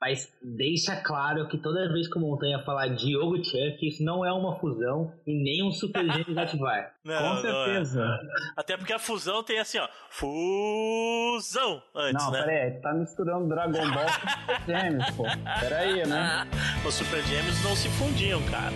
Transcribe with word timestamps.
Mas 0.00 0.32
deixa 0.42 0.96
claro 0.96 1.46
que 1.48 1.58
toda 1.58 1.92
vez 1.92 2.08
que 2.08 2.16
o 2.16 2.20
Montanha 2.20 2.58
falar 2.64 2.88
Diogo 2.88 3.36
Chuck, 3.44 3.76
isso 3.86 4.02
não 4.02 4.24
é 4.24 4.32
uma 4.32 4.58
fusão 4.58 5.12
e 5.26 5.34
nem 5.34 5.62
um 5.62 5.70
Super 5.70 6.04
Gêmeos 6.10 6.36
ativar. 6.38 6.94
Não, 7.04 7.18
Com 7.18 7.22
não 7.22 7.36
é. 7.36 7.40
certeza. 7.42 8.18
Até 8.56 8.76
porque 8.78 8.92
a 8.94 8.98
fusão 8.98 9.42
tem 9.42 9.58
assim, 9.58 9.78
ó. 9.78 9.86
Fusão 10.08 11.82
antes, 11.94 12.24
Não, 12.24 12.30
né? 12.32 12.42
pera 12.42 12.64
aí, 12.64 12.70
tá 12.80 12.92
misturando 12.94 13.48
Dragon 13.48 13.72
Ball 13.90 14.06
com 14.06 14.28
Super 14.54 14.60
Gêmeos, 14.66 15.10
pô. 15.10 15.22
Pera 15.60 15.78
aí, 15.78 16.06
né? 16.06 16.46
Os 16.86 16.94
Super 16.94 17.22
Gêmeos 17.24 17.62
não 17.62 17.76
se 17.76 17.88
fundiam, 17.90 18.40
cara. 18.50 18.72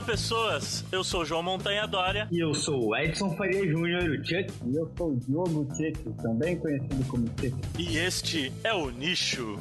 Olá, 0.00 0.06
pessoas. 0.06 0.84
Eu 0.90 1.04
sou 1.04 1.20
o 1.20 1.24
João 1.26 1.42
Montanha 1.42 1.86
Dória. 1.86 2.26
E 2.30 2.40
eu 2.40 2.54
sou 2.54 2.88
o 2.88 2.96
Edson 2.96 3.36
Faria 3.36 3.68
Júnior, 3.68 4.02
o 4.02 4.16
Chuck. 4.24 4.50
E 4.66 4.74
eu 4.74 4.90
sou 4.96 5.10
o 5.10 5.16
Diogo 5.16 5.66
Tcheque, 5.74 6.10
também 6.22 6.56
conhecido 6.56 7.04
como 7.06 7.28
Tcheque. 7.30 7.56
E 7.78 7.98
este 7.98 8.52
é 8.64 8.72
o 8.72 8.90
Nicho. 8.90 9.58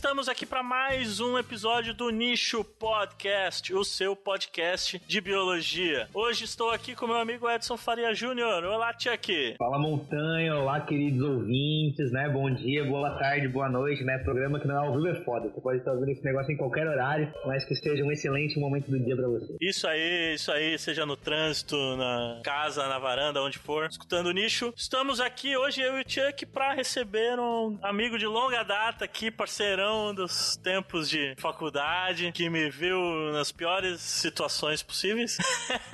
Estamos 0.00 0.30
aqui 0.30 0.46
para 0.46 0.62
mais 0.62 1.20
um 1.20 1.36
episódio 1.36 1.92
do 1.92 2.08
Nicho 2.08 2.64
Podcast, 2.64 3.74
o 3.74 3.84
seu 3.84 4.16
podcast 4.16 4.98
de 5.06 5.20
biologia. 5.20 6.08
Hoje 6.14 6.44
estou 6.44 6.70
aqui 6.70 6.94
com 6.94 7.06
meu 7.06 7.18
amigo 7.18 7.48
Edson 7.50 7.76
Faria 7.76 8.14
Júnior. 8.14 8.64
Olá, 8.64 8.94
Chuck. 8.98 9.56
Fala 9.58 9.78
Montanha, 9.78 10.56
olá 10.56 10.80
queridos 10.80 11.20
ouvintes, 11.20 12.10
né? 12.12 12.30
Bom 12.30 12.50
dia, 12.50 12.82
boa 12.82 13.10
tarde, 13.18 13.46
boa 13.46 13.68
noite, 13.68 14.02
né? 14.02 14.16
Programa 14.24 14.58
que 14.58 14.66
não 14.66 14.74
é 14.74 14.86
ao 14.86 14.94
vivo 14.94 15.06
é 15.06 15.22
foda. 15.22 15.50
Você 15.50 15.60
pode 15.60 15.78
estar 15.80 15.92
ouvindo 15.92 16.12
esse 16.12 16.24
negócio 16.24 16.50
em 16.50 16.56
qualquer 16.56 16.88
horário, 16.88 17.30
mas 17.44 17.66
que 17.66 17.74
seja 17.74 18.02
um 18.02 18.10
excelente 18.10 18.58
momento 18.58 18.90
do 18.90 18.98
dia 18.98 19.14
pra 19.14 19.28
você. 19.28 19.54
Isso 19.60 19.86
aí, 19.86 20.34
isso 20.34 20.50
aí, 20.50 20.78
seja 20.78 21.04
no 21.04 21.14
trânsito, 21.14 21.76
na 21.96 22.40
casa, 22.42 22.88
na 22.88 22.98
varanda, 22.98 23.42
onde 23.42 23.58
for, 23.58 23.84
escutando 23.84 24.28
o 24.28 24.32
nicho. 24.32 24.72
Estamos 24.74 25.20
aqui 25.20 25.58
hoje, 25.58 25.82
eu 25.82 25.98
e 25.98 26.00
o 26.00 26.04
Chuck, 26.08 26.46
para 26.46 26.72
receber 26.72 27.38
um 27.38 27.78
amigo 27.82 28.16
de 28.16 28.26
longa 28.26 28.62
data 28.62 29.04
aqui, 29.04 29.30
parceirão 29.30 29.89
dos 30.14 30.56
tempos 30.56 31.08
de 31.08 31.34
faculdade, 31.38 32.30
que 32.32 32.48
me 32.50 32.70
viu 32.70 33.00
nas 33.32 33.50
piores 33.50 34.00
situações 34.00 34.82
possíveis. 34.82 35.38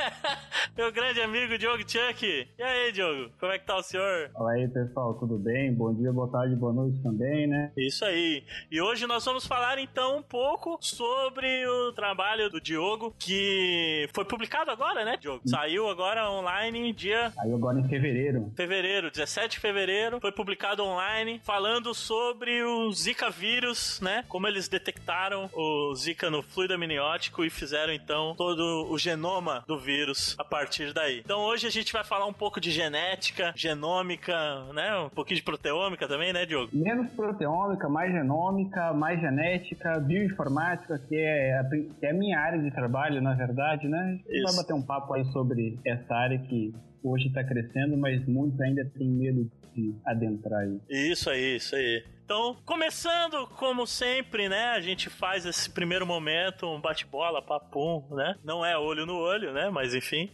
Meu 0.77 0.91
grande 0.92 1.20
amigo 1.20 1.56
Diogo 1.56 1.83
Chuck. 1.89 2.24
E 2.58 2.62
aí, 2.62 2.92
Diogo, 2.92 3.30
como 3.39 3.52
é 3.52 3.58
que 3.58 3.67
tá 3.67 3.77
o 3.77 3.83
senhor? 3.83 4.30
Fala 4.33 4.52
aí, 4.52 4.69
pessoal, 4.69 5.14
tudo 5.14 5.39
bem? 5.39 5.72
Bom 5.72 5.94
dia, 5.94 6.12
boa 6.12 6.28
tarde, 6.28 6.56
boa 6.56 6.72
noite 6.72 7.00
também, 7.02 7.47
né? 7.47 7.72
Isso 7.77 8.05
aí. 8.05 8.44
E 8.70 8.80
hoje 8.80 9.06
nós 9.06 9.24
vamos 9.24 9.47
falar 9.47 9.78
então 9.78 10.19
um 10.19 10.22
pouco 10.22 10.78
sobre 10.80 11.67
o 11.67 11.92
trabalho 11.92 12.50
do 12.50 12.61
Diogo, 12.61 13.14
que 13.19 14.08
foi 14.12 14.24
publicado 14.24 14.70
agora, 14.70 15.05
né, 15.05 15.17
Diogo? 15.17 15.48
Saiu 15.48 15.89
agora 15.89 16.30
online 16.30 16.92
dia 16.92 17.33
Aí 17.39 17.52
agora 17.52 17.78
em 17.78 17.89
fevereiro. 17.89 18.52
fevereiro, 18.56 19.11
17 19.11 19.56
de 19.56 19.61
fevereiro, 19.61 20.20
foi 20.20 20.33
publicado 20.33 20.83
online, 20.83 21.41
falando 21.44 21.94
sobre 21.94 22.62
o 22.62 22.91
Zika 22.92 23.30
vírus, 23.30 23.86
né? 24.01 24.25
Como 24.29 24.47
eles 24.47 24.69
detectaram 24.69 25.48
o 25.53 25.95
Zika 25.95 26.31
no 26.31 26.42
fluido 26.42 26.75
amniótico 26.75 27.45
e 27.45 27.51
fizeram 27.51 27.92
então 27.92 28.34
todo 28.37 28.87
o 28.91 28.98
genoma 28.98 29.65
do 29.67 29.79
vírus 29.79 30.34
a 30.39 30.45
partir 30.45 30.92
daí. 30.92 31.20
Então 31.25 31.41
hoje 31.41 31.67
a 31.67 31.70
gente 31.70 31.92
vai 31.92 32.05
falar 32.05 32.27
um 32.27 32.33
pouco 32.33 32.61
de 32.61 32.70
genética, 32.70 33.53
genômica, 33.57 34.37
né? 34.73 34.97
Um 34.98 35.11
pouquinho 35.11 35.37
de 35.37 35.42
proteômica 35.42 36.07
também, 36.09 36.33
né, 36.33 36.45
Diogo? 36.47 36.70
Menos 36.73 37.11
proteômica, 37.12 37.89
mais 37.89 38.12
genômica, 38.12 38.92
mais 38.92 39.20
genética, 39.20 39.98
bioinformática, 40.01 40.98
que 41.09 41.17
é 41.17 41.59
a, 41.59 41.64
que 41.64 42.07
é 42.07 42.11
a 42.11 42.14
minha 42.14 42.39
área 42.39 42.61
de 42.61 42.70
trabalho, 42.70 43.20
na 43.20 43.35
verdade, 43.35 43.89
né? 43.89 44.20
A 44.29 44.33
gente 44.33 44.42
vai 44.42 44.57
bater 44.57 44.75
um 44.75 44.83
papo 44.83 45.14
aí 45.14 45.25
sobre 45.33 45.79
essa 45.85 46.14
área 46.14 46.39
que 46.39 46.75
hoje 47.02 47.29
está 47.29 47.45
crescendo, 47.45 47.96
mas 47.96 48.27
muitos 48.27 48.61
ainda 48.61 48.85
têm 48.85 49.08
medo 49.08 49.51
de 49.75 49.95
adentrar 50.05 50.61
aí. 50.61 50.80
Isso 50.89 51.30
aí, 51.30 51.57
isso 51.57 51.77
aí. 51.77 52.05
Então, 52.27 52.57
começando 52.67 53.47
como 53.57 53.87
sempre, 53.87 54.48
né? 54.48 54.70
A 54.70 54.81
gente 54.81 55.09
faz 55.09 55.47
esse 55.47 55.70
primeiro 55.70 56.05
momento, 56.05 56.67
um 56.67 56.81
bate-bola, 56.81 57.41
papum, 57.41 58.05
né? 58.11 58.35
Não 58.42 58.67
é 58.67 58.77
olho 58.77 59.07
no 59.07 59.17
olho, 59.17 59.53
né? 59.53 59.70
Mas 59.70 59.95
enfim. 59.95 60.29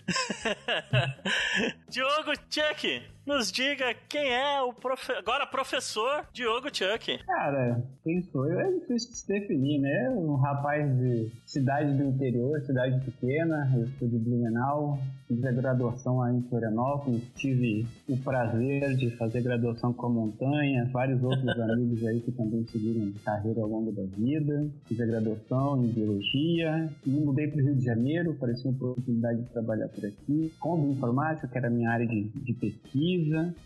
Diogo 1.91 2.33
Chuck, 2.49 3.03
nos 3.27 3.50
diga 3.50 3.94
quem 4.09 4.33
é 4.33 4.60
o 4.62 4.72
profe... 4.72 5.12
agora 5.12 5.47
professor 5.47 6.27
Diogo 6.33 6.69
Chuck. 6.72 7.19
Cara, 7.25 7.83
quem 8.05 8.22
sou 8.22 8.49
eu 8.49 8.60
é 8.60 8.72
difícil 8.72 9.10
de 9.10 9.16
se 9.16 9.28
definir, 9.28 9.81
né? 9.81 10.10
Um 10.10 10.34
rapaz 10.37 10.91
de 10.99 11.31
cidade 11.47 11.97
do 11.97 12.05
interior, 12.05 12.61
cidade 12.62 13.05
pequena, 13.05 13.71
eu 13.77 13.87
sou 13.99 14.09
de 14.09 14.19
Blumenau, 14.19 14.99
fiz 15.28 15.44
a 15.44 15.53
graduação 15.53 16.19
lá 16.19 16.32
em 16.32 16.43
Florianópolis, 16.43 17.22
tive 17.37 17.87
o 18.09 18.16
prazer 18.19 18.94
de 18.97 19.11
fazer 19.16 19.43
graduação 19.43 19.93
com 19.93 20.06
a 20.06 20.11
montanha, 20.11 20.88
vários 20.93 21.22
outros 21.22 21.49
amigos 21.61 22.05
aí 22.06 22.21
que 22.21 22.32
também 22.32 22.66
seguiram 22.66 23.12
carreira 23.25 23.61
ao 23.62 23.69
longo 23.69 23.93
da 23.93 24.03
vida, 24.03 24.66
fiz 24.87 25.00
a 25.00 25.06
graduação 25.06 25.84
em 25.84 25.88
biologia, 25.88 26.91
me 27.06 27.21
mudei 27.21 27.49
para 27.49 27.62
o 27.62 27.65
Rio 27.65 27.77
de 27.77 27.84
Janeiro, 27.84 28.32
apareceu 28.32 28.71
uma 28.71 28.93
oportunidade 28.93 29.43
de 29.43 29.49
trabalhar 29.50 29.88
por 29.88 30.05
aqui, 30.05 30.53
com 30.59 30.81
bioinformática, 30.81 31.49
que 31.49 31.59
era 31.59 31.69
a 31.69 31.71
minha 31.71 31.91
área 31.91 32.06
de, 32.06 32.25
de 32.28 32.53
pesquisa, 32.55 33.12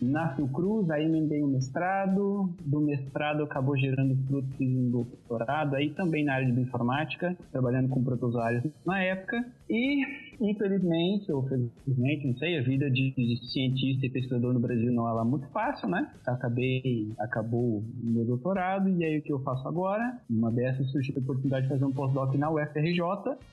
na 0.01 0.35
Fiocruz, 0.35 0.89
aí 0.89 1.05
emendei 1.05 1.41
o 1.41 1.47
mestrado, 1.47 2.53
do 2.65 2.79
mestrado 2.79 3.43
acabou 3.43 3.77
gerando 3.77 4.15
frutos 4.27 4.59
um 4.59 4.89
doutorado, 4.89 5.75
aí 5.75 5.89
também 5.91 6.23
na 6.23 6.35
área 6.35 6.45
de 6.45 6.51
bioinformática, 6.51 7.37
trabalhando 7.51 7.89
com 7.89 8.03
protozoários 8.03 8.63
na 8.85 9.01
época, 9.01 9.45
e 9.69 10.03
infelizmente, 10.39 11.31
ou 11.31 11.43
felizmente, 11.43 12.27
não 12.27 12.37
sei, 12.37 12.57
a 12.59 12.61
vida 12.61 12.89
de, 12.89 13.11
de 13.11 13.51
cientista 13.51 14.05
e 14.05 14.09
pesquisador 14.09 14.53
no 14.53 14.59
Brasil 14.59 14.91
não 14.91 15.07
é 15.07 15.11
lá 15.11 15.23
muito 15.23 15.47
fácil, 15.47 15.89
né? 15.89 16.11
Acabei, 16.25 17.11
acabou 17.19 17.83
meu 18.01 18.25
doutorado, 18.25 18.89
e 18.89 19.03
aí 19.03 19.19
o 19.19 19.21
que 19.21 19.31
eu 19.31 19.39
faço 19.39 19.67
agora? 19.67 20.19
Uma 20.29 20.51
dessas 20.51 20.89
surgiu 20.91 21.15
a 21.17 21.19
oportunidade 21.19 21.63
de 21.63 21.73
fazer 21.73 21.85
um 21.85 21.91
pós-doc 21.91 22.33
na 22.35 22.51
UFRJ, 22.51 23.01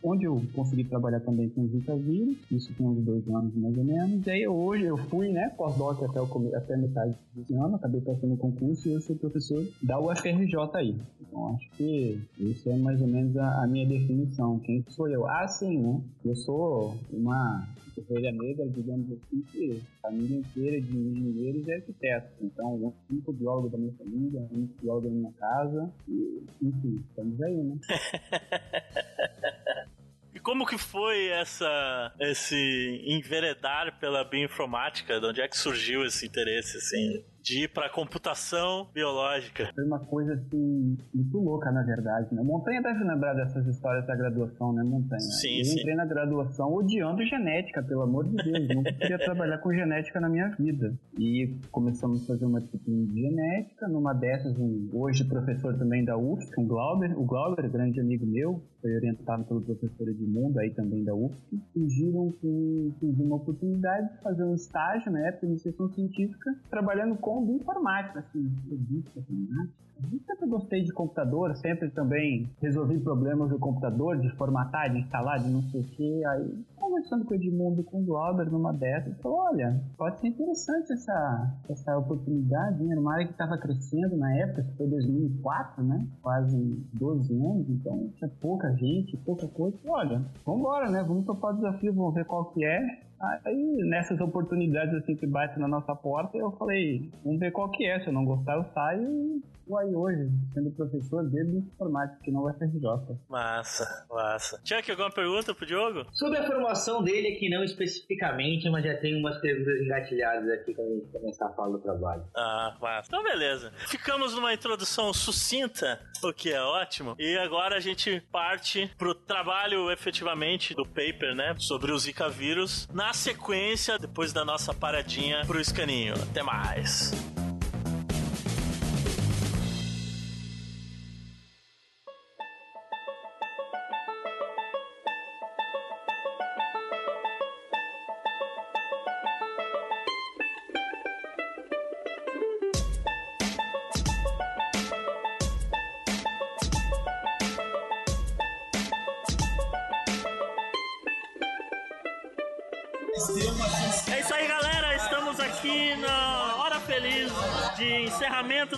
onde 0.03 0.25
eu 0.25 0.43
consegui 0.55 0.85
trabalhar 0.85 1.21
também 1.21 1.49
com 1.49 1.67
Zika 1.69 1.97
vírus, 1.97 2.37
isso 2.51 2.73
tem 2.75 2.87
uns 2.87 3.03
dois 3.05 3.27
anos 3.29 3.55
mais 3.55 3.77
ou 3.77 3.85
menos, 3.85 4.27
e 4.27 4.31
aí 4.31 4.47
hoje 4.47 4.85
eu 4.85 4.97
fui, 4.97 5.31
né, 5.31 5.53
pós-doc 5.57 6.03
até, 6.03 6.21
o, 6.21 6.57
até 6.57 6.77
metade 6.77 7.15
desse 7.35 7.55
ano, 7.55 7.77
acabei 7.77 8.01
passando 8.01 8.35
o 8.35 8.37
concurso 8.37 8.89
e 8.89 8.93
eu 8.93 9.01
sou 9.01 9.17
professor 9.17 9.65
da 9.83 9.99
UFRJ 9.99 10.55
aí. 10.75 10.97
Então 11.21 11.55
acho 11.55 11.71
que 11.77 12.21
isso 12.39 12.69
é 12.69 12.77
mais 12.77 13.01
ou 13.01 13.09
menos 13.09 13.37
a, 13.37 13.65
a 13.65 13.67
minha 13.67 13.87
definição. 13.87 14.59
Quem 14.61 14.85
sou 14.89 15.09
eu? 15.09 15.27
Ah, 15.27 15.47
sim, 15.49 15.79
né? 15.79 16.01
Eu 16.25 16.35
sou 16.35 16.74
uma 17.11 17.67
ovelha 17.97 18.33
negra, 18.33 18.67
digamos 18.69 19.13
assim, 19.13 19.43
que 19.53 19.83
a 19.99 20.09
família 20.09 20.39
inteira 20.39 20.81
de 20.81 20.97
engenheiros 20.97 21.67
e 21.67 21.73
arquitetos. 21.73 22.31
Então, 22.41 22.75
o 22.75 22.95
único 23.11 23.33
biólogo 23.33 23.69
da 23.69 23.79
minha 23.79 23.93
família, 23.93 24.41
o 24.41 24.55
único 24.55 24.75
biólogo 24.81 25.09
da 25.09 25.15
minha 25.15 25.33
casa, 25.33 25.93
e, 26.09 26.43
enfim, 26.63 27.05
estamos 27.09 27.41
aí, 27.43 27.57
né? 27.57 27.79
E 30.35 30.41
como 30.41 30.67
que 30.67 30.77
foi 30.77 31.29
essa 31.29 32.13
esse 32.19 32.57
enveredar 33.07 34.01
pela 34.01 34.25
bioinformática? 34.25 35.21
De 35.21 35.27
onde 35.27 35.41
é 35.41 35.47
que 35.47 35.57
surgiu 35.57 36.05
esse 36.05 36.27
interesse 36.27 36.77
assim 36.77 37.25
de 37.45 37.65
ir 37.65 37.69
para 37.69 37.91
computação 37.91 38.89
biológica? 38.95 39.71
Foi 39.75 39.85
uma 39.85 39.99
coisa 39.99 40.33
assim, 40.33 40.97
muito 41.13 41.39
louca, 41.39 41.71
na 41.71 41.83
verdade, 41.83 42.35
né? 42.35 42.43
Montanha 42.43 42.81
deve 42.81 43.05
lembrar 43.05 43.35
dessas 43.35 43.67
histórias 43.67 44.07
da 44.07 44.17
graduação, 44.17 44.73
né, 44.73 44.83
Montanha? 44.83 45.21
Sim, 45.21 45.59
eu 45.59 45.65
sim. 45.67 45.81
entrei 45.81 45.95
na 45.95 46.07
graduação 46.07 46.73
odiando 46.73 47.23
genética, 47.23 47.83
pelo 47.83 48.01
amor 48.01 48.27
de 48.27 48.37
Deus. 48.37 48.69
Nunca 48.75 48.93
queria 48.95 49.19
trabalhar 49.19 49.59
com 49.59 49.75
genética 49.75 50.19
na 50.21 50.29
minha 50.31 50.49
vida. 50.59 50.95
E 51.19 51.55
começamos 51.71 52.25
a 52.25 52.27
fazer 52.29 52.47
uma 52.47 52.63
disciplina 52.63 53.05
de 53.13 53.21
genética. 53.21 53.89
Numa 53.89 54.15
dessas, 54.15 54.59
um, 54.59 54.89
hoje 54.95 55.25
professor 55.25 55.77
também 55.77 56.03
da 56.03 56.17
UFSC, 56.17 56.59
um 56.59 56.67
Glauber. 56.67 57.13
O 57.19 57.25
Glauber, 57.25 57.69
grande 57.69 58.01
amigo 58.01 58.25
meu, 58.25 58.63
foi 58.81 58.95
orientado 58.97 59.45
pelo 59.45 59.61
professor 59.61 60.09
Edmundo, 60.09 60.59
aí 60.61 60.71
também 60.71 61.05
da 61.05 61.15
UFSC. 61.15 61.61
Surgiram 61.75 62.33
com, 62.41 62.91
surgiu 62.99 63.27
uma 63.27 63.37
oportunidade 63.37 64.15
de 64.15 64.23
fazer 64.23 64.45
um 64.45 64.55
estágio 64.55 65.13
na 65.13 65.29
época 65.29 65.47
de 65.47 65.53
iniciação 65.53 65.91
científica, 65.91 66.55
trabalhando 66.71 67.17
com 67.17 67.34
bioinformática, 67.43 68.21
assim, 68.21 68.49
revista, 68.69 69.21
matemática. 69.21 69.85
Eu 70.13 70.19
sempre 70.27 70.49
gostei 70.49 70.83
de 70.83 70.93
computador, 70.93 71.55
sempre 71.57 71.89
também 71.91 72.51
resolvi 72.61 72.99
problemas 72.99 73.51
do 73.51 73.59
computador, 73.59 74.19
de 74.19 74.29
formatar, 74.37 74.91
de 74.93 74.99
instalar, 74.99 75.39
de 75.39 75.49
não 75.49 75.63
sei 75.63 75.81
o 75.81 75.85
que. 75.85 76.25
Aí, 76.27 76.65
conversando 76.77 77.25
com 77.25 77.33
o 77.33 77.37
Edmundo 77.37 77.85
com 77.85 78.03
o 78.03 78.05
Glauber 78.05 78.51
numa 78.51 78.73
dessas, 78.73 79.17
falou, 79.21 79.39
olha, 79.39 79.81
pode 79.97 80.21
ser 80.21 80.29
interessante 80.29 80.93
essa, 80.93 81.55
essa 81.69 81.97
oportunidade, 81.97 82.83
né? 82.83 82.97
Uma 82.97 83.15
área 83.15 83.27
que 83.27 83.33
estava 83.33 83.57
crescendo 83.57 84.17
na 84.17 84.37
época, 84.37 84.67
foi 84.77 84.89
2004, 84.89 85.85
né? 85.85 86.07
Quase 86.21 86.57
12 86.93 87.35
anos, 87.35 87.71
então 87.71 88.11
tinha 88.17 88.31
pouca 88.41 88.73
gente, 88.73 89.17
pouca 89.19 89.47
coisa. 89.49 89.79
Olha, 89.87 90.25
vambora, 90.45 90.91
né? 90.91 91.05
Vamos 91.07 91.25
topar 91.25 91.53
o 91.53 91.57
desafio, 91.57 91.95
vamos 91.95 92.15
ver 92.15 92.25
qual 92.25 92.47
que 92.47 92.65
é. 92.65 93.05
Aí, 93.45 93.77
nessas 93.85 94.21
oportunidades 94.21 94.95
assim 94.95 95.17
que 95.17 95.27
batem 95.27 95.59
na 95.59 95.69
nossa 95.69 95.95
porta, 95.95 96.37
eu 96.37 96.53
falei, 96.53 97.11
vamos 97.25 97.41
ver 97.41 97.51
qual 97.53 97.71
que 97.71 97.87
é. 97.87 98.01
Se 98.01 98.09
eu 98.09 98.13
não 98.13 98.25
gostar, 98.25 98.57
eu 98.57 98.65
saio 98.73 99.03
e 99.03 99.43
vou 99.67 99.79
aí 99.79 99.95
hoje, 99.95 100.31
sendo 100.53 100.71
professor 100.73 101.29
de 101.29 101.59
informática, 101.59 102.21
que 102.23 102.31
não 102.31 102.43
vai 102.43 102.55
ser 102.55 102.67
RJ. 102.67 103.19
Massa, 103.29 104.07
massa. 104.11 104.61
Chuck, 104.65 104.91
alguma 104.91 105.11
pergunta 105.11 105.55
pro 105.55 105.67
Diogo? 105.67 106.07
Sobre 106.13 106.39
a 106.39 106.47
formação 106.47 107.03
dele 107.03 107.29
aqui, 107.29 107.49
não 107.49 107.65
especificamente, 107.65 108.69
mas 108.71 108.85
já 108.85 108.97
tem 108.99 109.19
umas 109.19 109.39
perguntas 109.41 109.81
engatilhadas 109.81 110.51
aqui 110.51 110.75
quando 110.75 110.89
a 110.89 110.95
gente 110.95 111.13
começar 111.13 111.47
a 111.47 111.51
falar 111.51 111.69
do 111.71 111.79
trabalho. 111.79 112.25
Ah, 112.37 112.77
massa. 112.81 113.09
Então, 113.09 113.23
beleza. 113.23 113.73
Ficamos 113.89 114.35
numa 114.35 114.53
introdução 114.53 115.13
sucinta, 115.13 115.99
o 116.29 116.35
que 116.35 116.53
é 116.53 116.61
ótimo. 116.61 117.15
E 117.19 117.37
agora 117.39 117.77
a 117.77 117.81
gente 117.81 118.23
parte 118.33 118.91
pro 118.97 119.15
trabalho 119.15 119.91
efetivamente 119.91 120.75
do 120.75 120.85
paper, 120.85 121.35
né? 121.35 121.55
Sobre 121.59 121.93
o 121.93 121.99
Zika 121.99 122.29
vírus. 122.29 122.89
Na 122.93 123.13
sequência, 123.13 123.99
depois 123.99 124.33
da 124.33 124.45
nossa 124.45 124.73
paradinha 124.73 125.43
pro 125.47 125.61
escaninho. 125.61 126.15
Até 126.15 126.43
mais. 126.43 127.13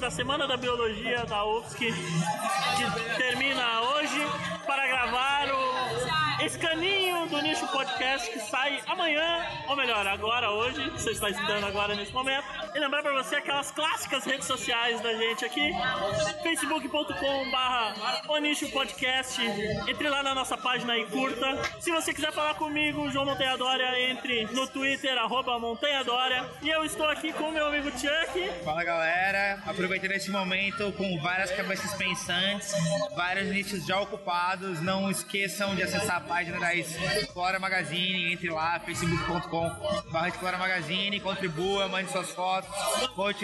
Da 0.06 0.10
Semana 0.12 0.46
da 0.46 0.56
Biologia 0.56 1.26
da 1.26 1.44
UFSC, 1.44 1.78
que 1.78 3.16
termina 3.16 3.80
hoje 3.80 4.20
para 4.64 4.86
gravar 4.86 5.48
o 5.48 6.44
escaninho 6.44 7.26
do 7.26 7.42
Nicho 7.42 7.66
Podcast 7.66 8.30
que 8.30 8.38
sai 8.38 8.80
amanhã, 8.86 9.44
ou 9.68 9.74
melhor, 9.74 10.06
agora, 10.06 10.48
hoje, 10.52 10.90
você 10.90 11.10
está 11.10 11.28
estudando 11.28 11.64
agora 11.64 11.96
nesse 11.96 12.12
momento. 12.12 12.46
E 12.76 12.78
lembrar 12.78 13.02
para 13.02 13.14
você 13.14 13.36
aquelas 13.36 13.70
clássicas 13.70 14.22
redes 14.26 14.46
sociais 14.46 15.00
da 15.00 15.14
gente 15.14 15.46
aqui, 15.46 15.72
facebook.com 16.42 17.50
barra 17.50 18.22
o 18.28 18.36
Nicho 18.36 18.70
Podcast. 18.70 19.40
Entre 19.88 20.06
lá 20.10 20.22
na 20.22 20.34
nossa 20.34 20.58
página 20.58 20.94
e 20.98 21.06
curta. 21.06 21.58
Se 21.80 21.90
você 21.90 22.12
quiser 22.12 22.32
falar 22.32 22.52
comigo, 22.56 23.10
João 23.10 23.24
Montanha 23.24 23.56
Dória, 23.56 24.10
entre 24.10 24.44
no 24.52 24.68
Twitter, 24.68 25.16
arroba 25.16 25.58
Montanha 25.58 26.04
Dória. 26.04 26.44
E 26.60 26.68
eu 26.68 26.84
estou 26.84 27.08
aqui 27.08 27.32
com 27.32 27.50
meu 27.50 27.66
amigo 27.66 27.90
Chuck. 27.92 28.62
Fala 28.62 28.84
galera, 28.84 29.62
aproveitando 29.64 30.12
esse 30.12 30.30
momento 30.30 30.92
com 30.98 31.18
várias 31.20 31.50
cabeças 31.52 31.94
pensantes, 31.94 32.74
vários 33.16 33.48
nichos 33.48 33.86
já 33.86 33.98
ocupados, 33.98 34.82
não 34.82 35.10
esqueçam 35.10 35.74
de 35.74 35.82
acessar 35.82 36.16
a 36.16 36.20
página 36.20 36.60
da 36.60 36.74
Explora 36.74 37.58
Magazine, 37.58 38.34
entre 38.34 38.50
lá, 38.50 38.78
facebook.com 38.80 39.70
barra 40.10 40.28
Explora 40.28 40.58
Magazine, 40.58 41.18
contribua, 41.20 41.88
mande 41.88 42.12
suas 42.12 42.30
fotos, 42.32 42.65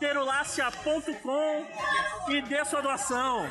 terulácia.com 0.00 1.66
e 2.28 2.42
dê 2.42 2.64
sua 2.64 2.82
doação. 2.82 3.48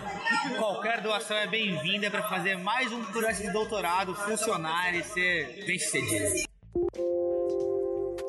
Qualquer 0.57 1.01
doação 1.01 1.37
é 1.37 1.47
bem-vinda 1.47 2.11
para 2.11 2.23
fazer 2.23 2.57
mais 2.57 2.91
um 2.91 3.03
processo 3.05 3.41
de 3.41 3.51
doutorado 3.51 4.13
funcionar 4.15 4.93
e 4.93 5.03
ser 5.03 5.65
bem 5.65 5.79
sucedido. 5.79 6.45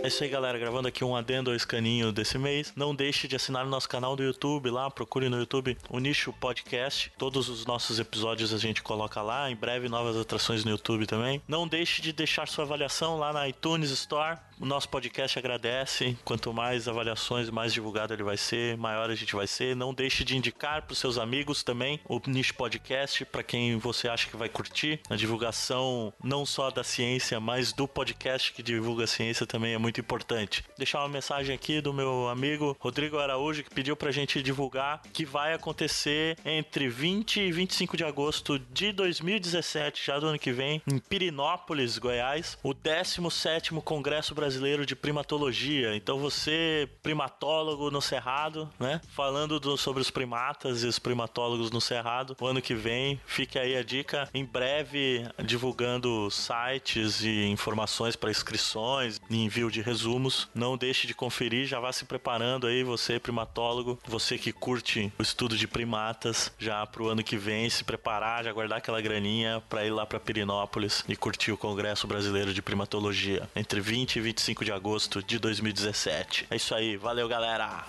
É 0.07 0.09
isso 0.09 0.23
aí, 0.23 0.31
galera. 0.31 0.57
Gravando 0.57 0.87
aqui 0.87 1.03
um 1.03 1.17
adendo 1.17 1.51
ao 1.51 1.57
escaninho 1.57 2.13
desse 2.13 2.39
mês. 2.39 2.73
Não 2.77 2.95
deixe 2.95 3.27
de 3.27 3.35
assinar 3.35 3.67
o 3.67 3.69
nosso 3.69 3.89
canal 3.89 4.15
do 4.15 4.23
YouTube 4.23 4.71
lá. 4.71 4.89
Procure 4.89 5.29
no 5.29 5.37
YouTube 5.37 5.77
o 5.91 5.99
Nicho 5.99 6.33
Podcast. 6.33 7.13
Todos 7.19 7.49
os 7.49 7.67
nossos 7.67 7.99
episódios 7.99 8.55
a 8.55 8.57
gente 8.57 8.85
coloca 8.85 9.21
lá. 9.21 9.51
Em 9.51 9.57
breve, 9.57 9.89
novas 9.89 10.17
atrações 10.17 10.65
no 10.65 10.71
YouTube 10.71 11.09
também. 11.09 11.43
Não 11.49 11.67
deixe 11.67 12.01
de 12.01 12.13
deixar 12.13 12.47
sua 12.47 12.63
avaliação 12.63 13.19
lá 13.19 13.33
na 13.33 13.49
iTunes 13.49 13.91
Store. 13.91 14.39
O 14.59 14.65
nosso 14.65 14.89
podcast 14.89 15.39
agradece. 15.39 16.17
Quanto 16.25 16.51
mais 16.51 16.89
avaliações, 16.89 17.51
mais 17.51 17.75
divulgado 17.75 18.15
ele 18.15 18.23
vai 18.23 18.39
ser, 18.39 18.75
maior 18.79 19.11
a 19.11 19.15
gente 19.15 19.37
vai 19.37 19.47
ser. 19.47 19.77
Não 19.77 19.93
deixe 19.93 20.25
de 20.25 20.35
indicar 20.35 20.81
para 20.83 20.95
os 20.95 20.99
seus 20.99 21.19
amigos 21.19 21.63
também 21.63 22.01
o 22.09 22.19
Nicho 22.27 22.55
Podcast, 22.55 23.23
para 23.27 23.43
quem 23.43 23.77
você 23.77 24.09
acha 24.09 24.27
que 24.27 24.37
vai 24.37 24.49
curtir. 24.49 24.99
A 25.11 25.17
divulgação 25.17 26.11
não 26.25 26.47
só 26.47 26.71
da 26.71 26.83
ciência, 26.83 27.39
mas 27.39 27.75
do 27.75 27.87
podcast 27.87 28.51
que 28.51 28.63
divulga 28.63 29.05
a 29.05 29.07
ciência 29.07 29.47
também 29.47 29.75
é 29.75 29.79
muito 29.79 30.01
importante. 30.01 30.65
Deixar 30.79 31.01
uma 31.01 31.11
mensagem 31.11 31.55
aqui 31.55 31.83
do 31.83 31.93
meu 31.93 32.27
amigo 32.29 32.75
Rodrigo 32.81 33.19
Araújo, 33.19 33.63
que 33.63 33.75
pediu 33.75 33.95
pra 33.95 34.11
gente 34.11 34.43
divulgar 34.43 35.03
que 35.13 35.27
vai 35.27 35.53
acontecer 35.53 36.39
entre 36.47 36.89
20 36.89 37.41
e 37.41 37.53
25 37.53 37.95
de 37.95 38.05
agosto 38.05 38.59
de 38.59 38.91
2017, 38.91 40.07
já 40.07 40.19
do 40.19 40.29
ano 40.29 40.39
que 40.39 40.51
vem, 40.51 40.81
em 40.91 40.99
Pirinópolis, 40.99 41.99
Goiás, 41.99 42.57
o 42.63 42.75
17º 42.75 43.83
Congresso 43.83 44.35
Brasileiro 44.35 44.46
de 44.87 44.97
Primatologia. 44.97 45.97
Então 45.97 46.19
você, 46.19 46.89
primatólogo 47.03 47.91
no 47.91 48.01
Cerrado, 48.01 48.69
né, 48.79 49.01
falando 49.09 49.59
do, 49.59 49.77
sobre 49.77 50.01
os 50.01 50.11
primatas 50.11 50.83
e 50.83 50.87
os 50.87 50.99
primatólogos 50.99 51.71
no 51.71 51.81
Cerrado, 51.81 52.37
o 52.41 52.47
ano 52.47 52.63
que 52.63 52.75
vem, 52.75 53.21
fique 53.27 53.59
aí 53.59 53.77
a 53.77 53.83
dica, 53.83 54.29
em 54.33 54.45
breve 54.45 55.27
divulgando 55.45 56.31
sites 56.31 57.23
e 57.23 57.47
informações 57.47 58.17
para 58.17 58.31
inscrições 58.31 59.21
e 59.29 59.43
envio 59.43 59.71
de 59.71 59.81
resumos. 59.81 60.49
Não 60.55 60.77
deixe 60.77 61.07
de 61.07 61.15
conferir, 61.15 61.67
já 61.67 61.81
vá 61.81 61.93
se 61.93 62.05
preparando 62.05 62.67
aí, 62.67 62.83
você 62.83 63.19
primatólogo, 63.19 63.99
você 64.07 64.39
que 64.39 64.53
curte 64.53 65.13
o 65.19 65.23
estudo 65.23 65.57
de 65.57 65.67
primatas, 65.67 66.53
já 66.59 66.87
pro 66.87 67.09
ano 67.09 67.23
que 67.23 67.37
vem 67.37 67.69
se 67.69 67.83
preparar, 67.83 68.45
já 68.45 68.53
guardar 68.53 68.79
aquela 68.79 69.01
graninha 69.01 69.63
para 69.69 69.85
ir 69.85 69.91
lá 69.91 70.07
para 70.07 70.21
Pirinópolis 70.21 71.05
e 71.09 71.17
curtir 71.17 71.53
o 71.53 71.57
Congresso 71.57 72.07
Brasileiro 72.07 72.53
de 72.53 72.63
Primatologia 72.63 73.49
entre 73.55 73.81
20 73.81 74.17
e 74.17 74.21
25 74.37 74.65
de 74.67 74.73
agosto 74.73 75.23
de 75.23 75.39
2017. 75.39 76.49
É 76.51 76.57
isso 76.57 76.75
aí, 76.75 76.99
valeu 76.99 77.27
galera! 77.27 77.87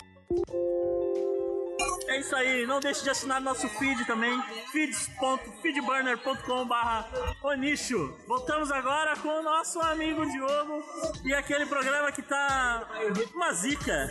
É 2.08 2.20
isso 2.22 2.34
aí, 2.34 2.66
não 2.66 2.80
deixe 2.80 3.04
de 3.04 3.10
assinar 3.10 3.42
nosso 3.42 3.68
feed 3.68 4.06
também, 4.06 4.42
feeds.feedburner.com 4.72 6.66
barra 6.66 7.06
Onicho. 7.44 8.18
Voltamos 8.26 8.72
agora 8.72 9.18
com 9.18 9.28
o 9.28 9.44
nosso 9.44 9.82
amigo 9.82 10.26
Diogo 10.26 10.82
e 11.26 11.34
aquele 11.34 11.66
programa 11.66 12.14
que 12.14 12.22
tá 12.22 12.88
uma 13.36 13.52
zica. 13.52 14.10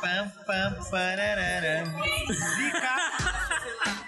Pam, 0.00 0.32
pam, 0.46 0.90
pararara. 0.90 1.84
Zica! 2.56 3.94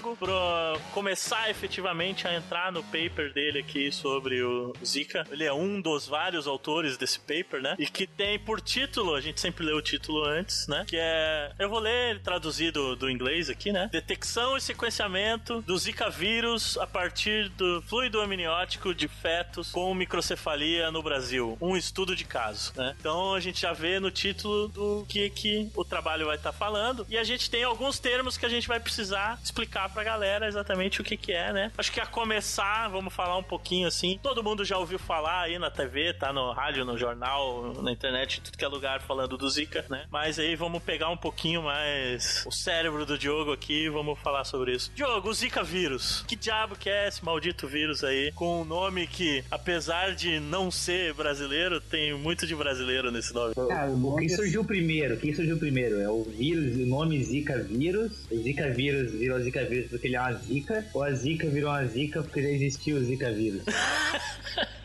com 0.00 0.10
o 0.10 0.16
Diogo 0.16 0.16
para 0.16 0.78
começar 0.92 1.50
efetivamente 1.50 2.26
a 2.26 2.34
entrar 2.34 2.72
no 2.72 2.82
paper 2.84 3.32
dele 3.32 3.60
aqui 3.60 3.90
sobre 3.90 4.42
o 4.42 4.72
Zika. 4.84 5.26
Ele 5.30 5.44
é 5.44 5.52
um 5.52 5.80
dos 5.80 6.06
vários 6.06 6.46
autores 6.46 6.96
desse 6.96 7.18
paper, 7.20 7.60
né? 7.60 7.76
E 7.78 7.86
que 7.86 8.06
tem 8.06 8.38
por 8.38 8.60
título, 8.60 9.14
a 9.14 9.20
gente 9.20 9.40
sempre 9.40 9.64
lê 9.64 9.72
o 9.72 9.82
título 9.82 10.24
antes, 10.24 10.66
né? 10.68 10.84
Que 10.86 10.96
é. 10.98 11.52
Eu 11.58 11.68
vou 11.68 11.78
ler 11.78 12.20
traduzido 12.20 12.96
do 12.96 13.10
inglês 13.10 13.50
aqui, 13.50 13.72
né? 13.72 13.88
Detecção 13.90 14.56
e 14.56 14.60
sequenciamento 14.60 15.60
do 15.62 15.76
Zika 15.76 16.10
vírus 16.10 16.76
a 16.78 16.86
partir 16.86 17.48
do 17.50 17.82
fluido 17.82 18.20
amniótico 18.20 18.94
de 18.94 19.08
fetos 19.08 19.70
com 19.70 19.92
microcefalia 19.94 20.90
no 20.90 21.02
Brasil. 21.02 21.56
Um 21.60 21.76
estudo 21.76 22.14
de 22.14 22.24
caso, 22.24 22.72
né? 22.76 22.94
Então 22.98 23.34
a 23.34 23.40
gente 23.40 23.60
já 23.60 23.72
vê 23.72 23.98
no 23.98 24.10
título 24.10 24.68
do 24.68 25.06
que, 25.08 25.28
que 25.30 25.70
o 25.74 25.84
trabalho 25.84 26.26
vai 26.26 26.36
estar 26.36 26.52
tá 26.52 26.58
falando. 26.58 27.06
E 27.08 27.16
a 27.16 27.24
gente 27.24 27.50
tem 27.50 27.64
alguns 27.64 27.98
termos 27.98 28.36
que 28.36 28.46
a 28.46 28.48
gente 28.48 28.68
vai 28.68 28.80
precisar 28.80 29.38
explicar 29.42 29.87
pra 29.88 30.04
galera 30.04 30.46
exatamente 30.46 31.00
o 31.00 31.04
que, 31.04 31.16
que 31.16 31.32
é, 31.32 31.52
né? 31.52 31.72
Acho 31.76 31.92
que 31.92 32.00
a 32.00 32.06
começar, 32.06 32.88
vamos 32.88 33.12
falar 33.14 33.36
um 33.36 33.42
pouquinho 33.42 33.88
assim. 33.88 34.18
Todo 34.22 34.42
mundo 34.42 34.64
já 34.64 34.78
ouviu 34.78 34.98
falar 34.98 35.42
aí 35.42 35.58
na 35.58 35.70
TV, 35.70 36.12
tá 36.14 36.32
no 36.32 36.52
rádio, 36.52 36.84
no 36.84 36.96
jornal, 36.96 37.72
na 37.82 37.92
internet, 37.92 38.38
em 38.38 38.42
tudo 38.42 38.58
que 38.58 38.64
é 38.64 38.68
lugar 38.68 39.00
falando 39.00 39.36
do 39.36 39.48
Zika, 39.48 39.84
né? 39.88 40.06
Mas 40.10 40.38
aí 40.38 40.54
vamos 40.56 40.82
pegar 40.82 41.08
um 41.10 41.16
pouquinho 41.16 41.62
mais 41.62 42.44
o 42.46 42.52
cérebro 42.52 43.04
do 43.04 43.18
Diogo 43.18 43.52
aqui 43.52 43.86
e 43.86 43.88
vamos 43.88 44.18
falar 44.18 44.44
sobre 44.44 44.74
isso. 44.74 44.90
Diogo, 44.94 45.28
o 45.28 45.34
Zika 45.34 45.62
vírus. 45.62 46.24
Que 46.26 46.36
diabo 46.36 46.76
que 46.76 46.88
é 46.90 47.08
esse 47.08 47.24
maldito 47.24 47.66
vírus 47.66 48.04
aí? 48.04 48.32
Com 48.32 48.62
um 48.62 48.64
nome 48.64 49.06
que, 49.06 49.44
apesar 49.50 50.14
de 50.14 50.40
não 50.40 50.70
ser 50.70 51.14
brasileiro, 51.14 51.80
tem 51.80 52.14
muito 52.14 52.46
de 52.46 52.54
brasileiro 52.54 53.10
nesse 53.10 53.34
nome. 53.34 53.54
Cara, 53.54 53.90
quem 54.18 54.28
surgiu 54.28 54.64
primeiro? 54.64 55.16
Quem 55.16 55.34
surgiu 55.34 55.56
primeiro? 55.56 56.00
É 56.00 56.08
o 56.08 56.24
vírus, 56.24 56.76
o 56.76 56.86
nome 56.86 57.22
Zika 57.22 57.58
vírus. 57.62 58.12
O 58.30 58.36
Zika 58.42 58.68
vírus 58.70 59.12
virou 59.12 59.40
Zika 59.40 59.64
vírus 59.64 59.77
porque 59.82 60.08
ele 60.08 60.16
é 60.16 60.20
uma 60.20 60.32
Zika. 60.32 60.84
Ou 60.94 61.02
a 61.02 61.12
Zika 61.12 61.48
virou 61.48 61.70
uma 61.70 61.84
Zika 61.86 62.22
porque 62.22 62.42
já 62.42 62.48
existiu 62.48 62.96
o 62.96 63.04
Zika 63.04 63.32
vírus? 63.32 63.62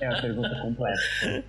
É 0.00 0.08
uma 0.08 0.20
pergunta 0.20 0.60
complexa. 0.60 1.44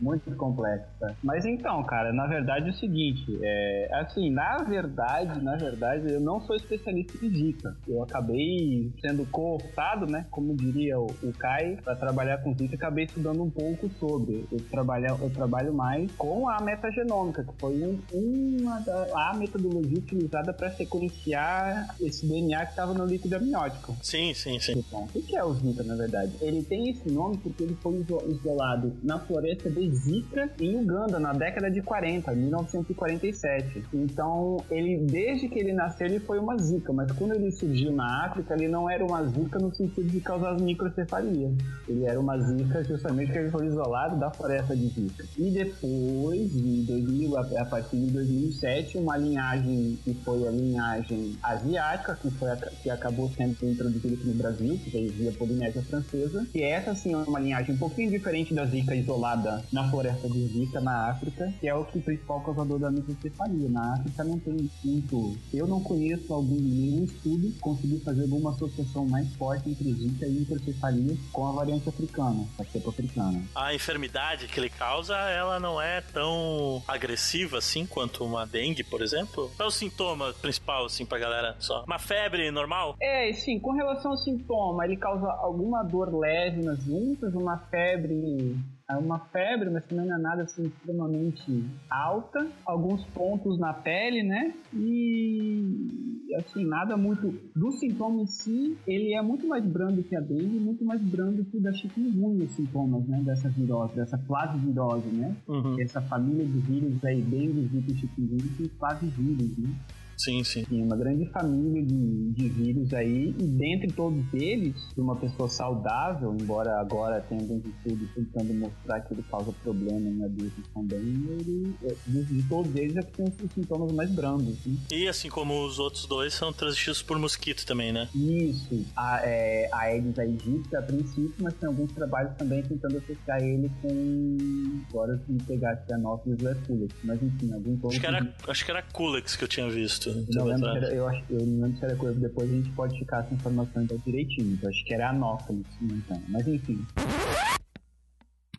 Muito 0.00 0.34
complexa. 0.36 1.16
Mas 1.22 1.44
então, 1.44 1.82
cara, 1.84 2.12
na 2.12 2.26
verdade 2.26 2.68
é 2.68 2.70
o 2.70 2.74
seguinte, 2.74 3.38
é, 3.42 3.88
assim, 3.92 4.30
na 4.30 4.58
verdade, 4.58 5.42
na 5.42 5.56
verdade, 5.56 6.12
eu 6.12 6.20
não 6.20 6.40
sou 6.40 6.56
especialista 6.56 7.24
em 7.24 7.30
Zika. 7.30 7.76
Eu 7.86 8.02
acabei 8.02 8.92
sendo 9.00 9.24
cooptado, 9.26 10.06
né, 10.06 10.26
como 10.30 10.54
diria 10.56 10.98
o, 10.98 11.06
o 11.22 11.32
Kai, 11.38 11.78
para 11.82 11.94
trabalhar 11.94 12.38
com 12.38 12.54
Zika, 12.54 12.76
acabei 12.76 13.04
estudando 13.04 13.42
um 13.42 13.50
pouco 13.50 13.88
sobre. 13.98 14.44
Eu 14.50 14.60
trabalho, 14.70 15.18
eu 15.20 15.30
trabalho 15.30 15.72
mais 15.72 16.10
com 16.12 16.48
a 16.48 16.60
metagenômica, 16.60 17.44
que 17.44 17.52
foi 17.58 17.82
um, 17.82 18.00
uma 18.12 18.80
da, 18.80 19.30
a 19.30 19.34
metodologia 19.34 19.98
utilizada 19.98 20.52
para 20.52 20.70
sequenciar 20.70 21.94
esse 22.00 22.26
DNA 22.26 22.64
que 22.66 22.70
estava 22.70 22.94
no 22.94 23.06
líquido 23.06 23.36
amniótico. 23.36 23.96
Sim, 24.02 24.34
sim, 24.34 24.58
sim. 24.58 24.72
Então, 24.76 25.08
o 25.14 25.22
que 25.22 25.36
é 25.36 25.44
o 25.44 25.52
Zika, 25.54 25.82
na 25.82 25.94
verdade? 25.94 26.32
Ele 26.40 26.62
tem 26.62 26.90
esse 26.90 27.10
nome 27.10 27.38
porque 27.38 27.62
ele 27.62 27.76
foi 27.80 27.91
isolado 28.00 28.92
na 29.02 29.18
floresta 29.18 29.70
de 29.70 29.90
Zika, 29.94 30.50
em 30.60 30.76
Uganda, 30.78 31.18
na 31.18 31.32
década 31.32 31.70
de 31.70 31.82
40, 31.82 32.32
1947. 32.32 33.84
Então, 33.92 34.58
ele, 34.70 34.98
desde 34.98 35.48
que 35.48 35.58
ele 35.58 35.72
nasceu, 35.72 36.06
ele 36.06 36.20
foi 36.20 36.38
uma 36.38 36.56
Zika, 36.58 36.92
mas 36.92 37.10
quando 37.12 37.34
ele 37.34 37.50
surgiu 37.50 37.92
na 37.92 38.26
África, 38.26 38.54
ele 38.54 38.68
não 38.68 38.88
era 38.88 39.04
uma 39.04 39.24
Zika 39.24 39.58
no 39.58 39.74
sentido 39.74 40.08
de 40.08 40.20
causar 40.20 40.58
microcefalia. 40.60 41.52
Ele 41.88 42.04
era 42.04 42.18
uma 42.18 42.38
Zika 42.38 42.84
justamente 42.84 43.26
porque 43.26 43.38
ele 43.40 43.50
foi 43.50 43.66
isolado 43.66 44.18
da 44.18 44.30
floresta 44.30 44.76
de 44.76 44.88
Zika. 44.88 45.24
E 45.36 45.50
depois, 45.50 46.56
em 46.56 46.84
2000, 46.84 47.36
a 47.36 47.64
partir 47.64 47.96
de 47.96 48.10
2007, 48.12 48.98
uma 48.98 49.16
linhagem 49.16 49.98
que 50.04 50.14
foi 50.14 50.46
a 50.46 50.50
linhagem 50.50 51.36
asiática, 51.42 52.18
que, 52.20 52.30
foi 52.30 52.50
a, 52.50 52.56
que 52.56 52.90
acabou 52.90 53.28
sendo 53.30 53.56
introduzida 53.62 54.14
aqui 54.14 54.26
no 54.26 54.34
Brasil, 54.34 54.78
que 54.78 54.90
veio 54.90 55.12
via 55.12 55.32
Polinésia 55.32 55.82
Francesa, 55.82 56.46
e 56.54 56.62
essa 56.62 56.94
sim 56.94 57.12
é 57.12 57.16
uma 57.16 57.40
linhagem 57.40 57.76
pouquinho 57.82 58.12
diferente 58.12 58.54
da 58.54 58.64
Zika 58.64 58.94
isolada 58.94 59.64
na 59.72 59.90
floresta 59.90 60.28
de 60.28 60.46
Zika, 60.46 60.80
na 60.80 61.10
África, 61.10 61.52
que 61.58 61.66
é 61.66 61.74
o 61.74 61.84
que 61.84 61.98
o 61.98 62.02
principal 62.02 62.40
causador 62.40 62.78
da 62.78 62.88
microcefalia. 62.92 63.68
Na 63.68 63.94
África 63.94 64.22
não 64.22 64.38
tem 64.38 64.70
muito. 64.84 65.36
Eu 65.52 65.66
não 65.66 65.82
conheço 65.82 66.32
algum 66.32 66.54
nenhum 66.54 67.02
estudo 67.02 67.50
que 67.50 67.58
conseguiu 67.58 68.00
fazer 68.04 68.22
alguma 68.22 68.50
associação 68.50 69.04
mais 69.06 69.34
forte 69.34 69.68
entre 69.68 69.92
Zika 69.94 70.26
e 70.26 70.30
microcefalia 70.30 71.16
com 71.32 71.48
a 71.48 71.50
variante 71.50 71.88
africana, 71.88 72.46
a 72.56 72.64
cepa 72.64 72.90
africana. 72.90 73.42
A 73.52 73.74
enfermidade 73.74 74.46
que 74.46 74.60
ele 74.60 74.70
causa, 74.70 75.16
ela 75.16 75.58
não 75.58 75.82
é 75.82 76.00
tão 76.00 76.80
agressiva 76.86 77.58
assim 77.58 77.84
quanto 77.84 78.24
uma 78.24 78.46
dengue, 78.46 78.84
por 78.84 79.02
exemplo? 79.02 79.50
Qual 79.56 79.66
é 79.66 79.68
o 79.68 79.72
sintoma 79.72 80.32
principal, 80.40 80.84
assim, 80.84 81.04
pra 81.04 81.18
galera 81.18 81.56
só? 81.58 81.82
Uma 81.84 81.98
febre 81.98 82.48
normal? 82.52 82.94
É, 83.00 83.32
sim, 83.32 83.58
com 83.58 83.72
relação 83.72 84.12
ao 84.12 84.16
sintoma, 84.18 84.84
ele 84.84 84.96
causa 84.96 85.26
alguma 85.26 85.82
dor 85.82 86.16
leve 86.16 86.62
nas 86.62 86.80
juntas, 86.84 87.34
uma 87.34 87.58
febre 87.72 88.54
é 88.90 88.96
uma 88.96 89.18
febre, 89.18 89.70
mas 89.70 89.84
também 89.86 90.06
não 90.06 90.16
é 90.16 90.20
nada 90.20 90.42
assim 90.42 90.66
extremamente 90.66 91.64
alta. 91.88 92.46
Alguns 92.66 93.02
pontos 93.06 93.58
na 93.58 93.72
pele, 93.72 94.22
né? 94.22 94.52
E 94.74 96.28
assim, 96.36 96.64
nada 96.66 96.96
muito. 96.96 97.32
Do 97.56 97.72
sintoma 97.72 98.20
em 98.20 98.26
si, 98.26 98.76
ele 98.86 99.14
é 99.14 99.22
muito 99.22 99.46
mais 99.48 99.64
brando 99.64 100.02
que 100.02 100.14
a 100.14 100.20
dengue, 100.20 100.60
muito 100.60 100.84
mais 100.84 101.00
brando 101.00 101.44
que 101.44 101.56
o 101.56 101.62
da 101.62 101.72
chikungunya, 101.72 102.44
os 102.44 102.52
sintomas, 102.52 103.06
né? 103.08 103.22
Dessa 103.24 103.48
virose, 103.48 103.96
dessa 103.96 104.18
flavivirose, 104.18 105.08
né? 105.08 105.34
Uhum. 105.48 105.80
Essa 105.80 106.02
família 106.02 106.44
de 106.44 106.58
vírus 106.58 107.02
aí, 107.04 107.22
dengue, 107.22 107.68
zika 107.68 107.92
e 107.92 107.96
chikungunya, 107.96 108.44
tem 108.58 108.68
flavivírus, 108.68 109.56
né? 109.56 109.74
Sim, 110.22 110.44
sim. 110.44 110.64
Tem 110.64 110.82
uma 110.82 110.96
grande 110.96 111.26
família 111.30 111.82
de, 111.82 112.30
de 112.30 112.48
vírus 112.48 112.94
aí, 112.94 113.34
e 113.36 113.42
dentre 113.42 113.90
todos 113.92 114.22
eles, 114.32 114.76
uma 114.96 115.16
pessoa 115.16 115.48
saudável, 115.48 116.36
embora 116.40 116.78
agora 116.78 117.20
tenha 117.22 117.40
alguns 117.40 117.64
estudos 117.64 118.08
tentando 118.14 118.54
mostrar 118.54 119.00
que 119.00 119.14
ele 119.14 119.24
causa 119.24 119.52
problema 119.64 120.08
em 120.08 120.24
adultos 120.24 120.64
também, 120.72 121.00
ele, 121.00 121.74
é, 121.82 121.94
de, 122.06 122.24
de 122.24 122.48
todos 122.48 122.74
eles 122.76 122.96
é 122.96 123.02
que 123.02 123.12
tem 123.12 123.26
os 123.26 123.52
sintomas 123.52 123.90
mais 123.92 124.10
brandos. 124.12 124.54
Né? 124.64 124.76
E 124.92 125.08
assim 125.08 125.28
como 125.28 125.64
os 125.66 125.80
outros 125.80 126.06
dois, 126.06 126.34
são 126.34 126.52
transmitidos 126.52 127.02
por 127.02 127.18
mosquito 127.18 127.66
também, 127.66 127.92
né? 127.92 128.08
Isso. 128.14 128.84
A, 128.96 129.20
é, 129.24 129.68
a 129.72 129.78
Aedes 129.80 130.18
aegypti 130.18 130.76
a 130.76 130.82
princípio, 130.82 131.34
mas 131.40 131.54
tem 131.54 131.68
alguns 131.68 131.90
trabalhos 131.92 132.36
também 132.36 132.62
tentando 132.62 132.98
associar 132.98 133.42
ele 133.42 133.68
com. 133.80 134.82
Agora 134.90 135.20
se 135.26 135.32
pegar 135.46 135.72
aqui 135.72 135.92
a 135.92 135.96
lefulex, 135.96 136.94
mas 137.02 137.22
enfim, 137.22 137.52
alguns 137.52 137.84
Acho 137.84 138.00
que 138.00 138.06
era, 138.06 138.34
acho 138.48 138.64
que 138.64 138.70
era 138.70 138.82
Culex 138.82 139.36
que 139.36 139.44
eu 139.44 139.48
tinha 139.48 139.68
visto. 139.68 140.11
Não 140.14 140.44
lembro 140.44 140.68
era, 140.68 140.94
eu, 140.94 141.08
acho, 141.08 141.24
eu 141.30 141.46
não 141.46 141.62
lembro 141.62 141.78
se 141.78 141.84
era 141.84 141.96
coisa, 141.96 142.20
depois 142.20 142.50
a 142.50 142.54
gente 142.54 142.70
pode 142.70 142.98
ficar 142.98 143.20
essa 143.24 143.34
informação 143.34 143.82
então 143.82 143.98
direitinho. 143.98 144.58
Eu 144.62 144.68
acho 144.68 144.84
que 144.84 144.94
era 144.94 145.10
Anófeles, 145.10 145.66
então. 145.80 146.22
Mas 146.28 146.46
enfim. 146.46 146.84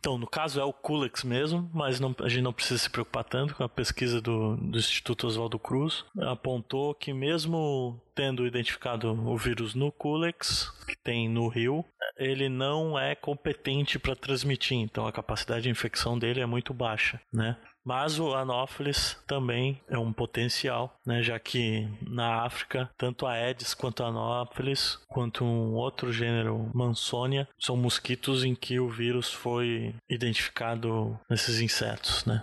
Então, 0.04 0.18
no 0.18 0.26
caso 0.26 0.60
é 0.60 0.64
o 0.64 0.70
Culex 0.70 1.24
mesmo, 1.24 1.70
mas 1.72 1.98
não, 1.98 2.14
a 2.20 2.28
gente 2.28 2.42
não 2.42 2.52
precisa 2.52 2.78
se 2.78 2.90
preocupar 2.90 3.24
tanto 3.24 3.54
com 3.54 3.64
a 3.64 3.68
pesquisa 3.70 4.20
do, 4.20 4.54
do 4.54 4.78
Instituto 4.78 5.26
Oswaldo 5.26 5.58
Cruz. 5.58 6.04
Apontou 6.18 6.94
que 6.94 7.10
mesmo 7.14 7.98
tendo 8.14 8.46
identificado 8.46 9.10
o 9.10 9.38
vírus 9.38 9.74
no 9.74 9.90
Culex, 9.90 10.70
que 10.86 10.94
tem 10.94 11.26
no 11.26 11.48
rio, 11.48 11.82
ele 12.18 12.50
não 12.50 12.98
é 12.98 13.14
competente 13.14 13.98
para 13.98 14.14
transmitir, 14.14 14.76
então 14.76 15.06
a 15.06 15.12
capacidade 15.12 15.62
de 15.62 15.70
infecção 15.70 16.18
dele 16.18 16.40
é 16.40 16.46
muito 16.46 16.74
baixa, 16.74 17.18
né? 17.32 17.56
Mas 17.84 18.18
o 18.18 18.34
Anopheles 18.34 19.16
também 19.26 19.80
é 19.88 19.98
um 19.98 20.12
potencial, 20.12 20.96
né? 21.04 21.22
já 21.22 21.38
que 21.38 21.88
na 22.00 22.42
África, 22.42 22.90
tanto 22.96 23.26
a 23.26 23.32
Aedes 23.32 23.74
quanto 23.74 24.02
a 24.02 24.08
Anopheles, 24.08 24.98
quanto 25.08 25.44
um 25.44 25.74
outro 25.74 26.12
gênero, 26.12 26.70
Mansonia, 26.74 27.48
são 27.58 27.76
mosquitos 27.76 28.44
em 28.44 28.54
que 28.54 28.80
o 28.80 28.88
vírus 28.88 29.32
foi 29.32 29.94
identificado 30.08 31.18
nesses 31.28 31.60
insetos. 31.60 32.24
Né? 32.24 32.42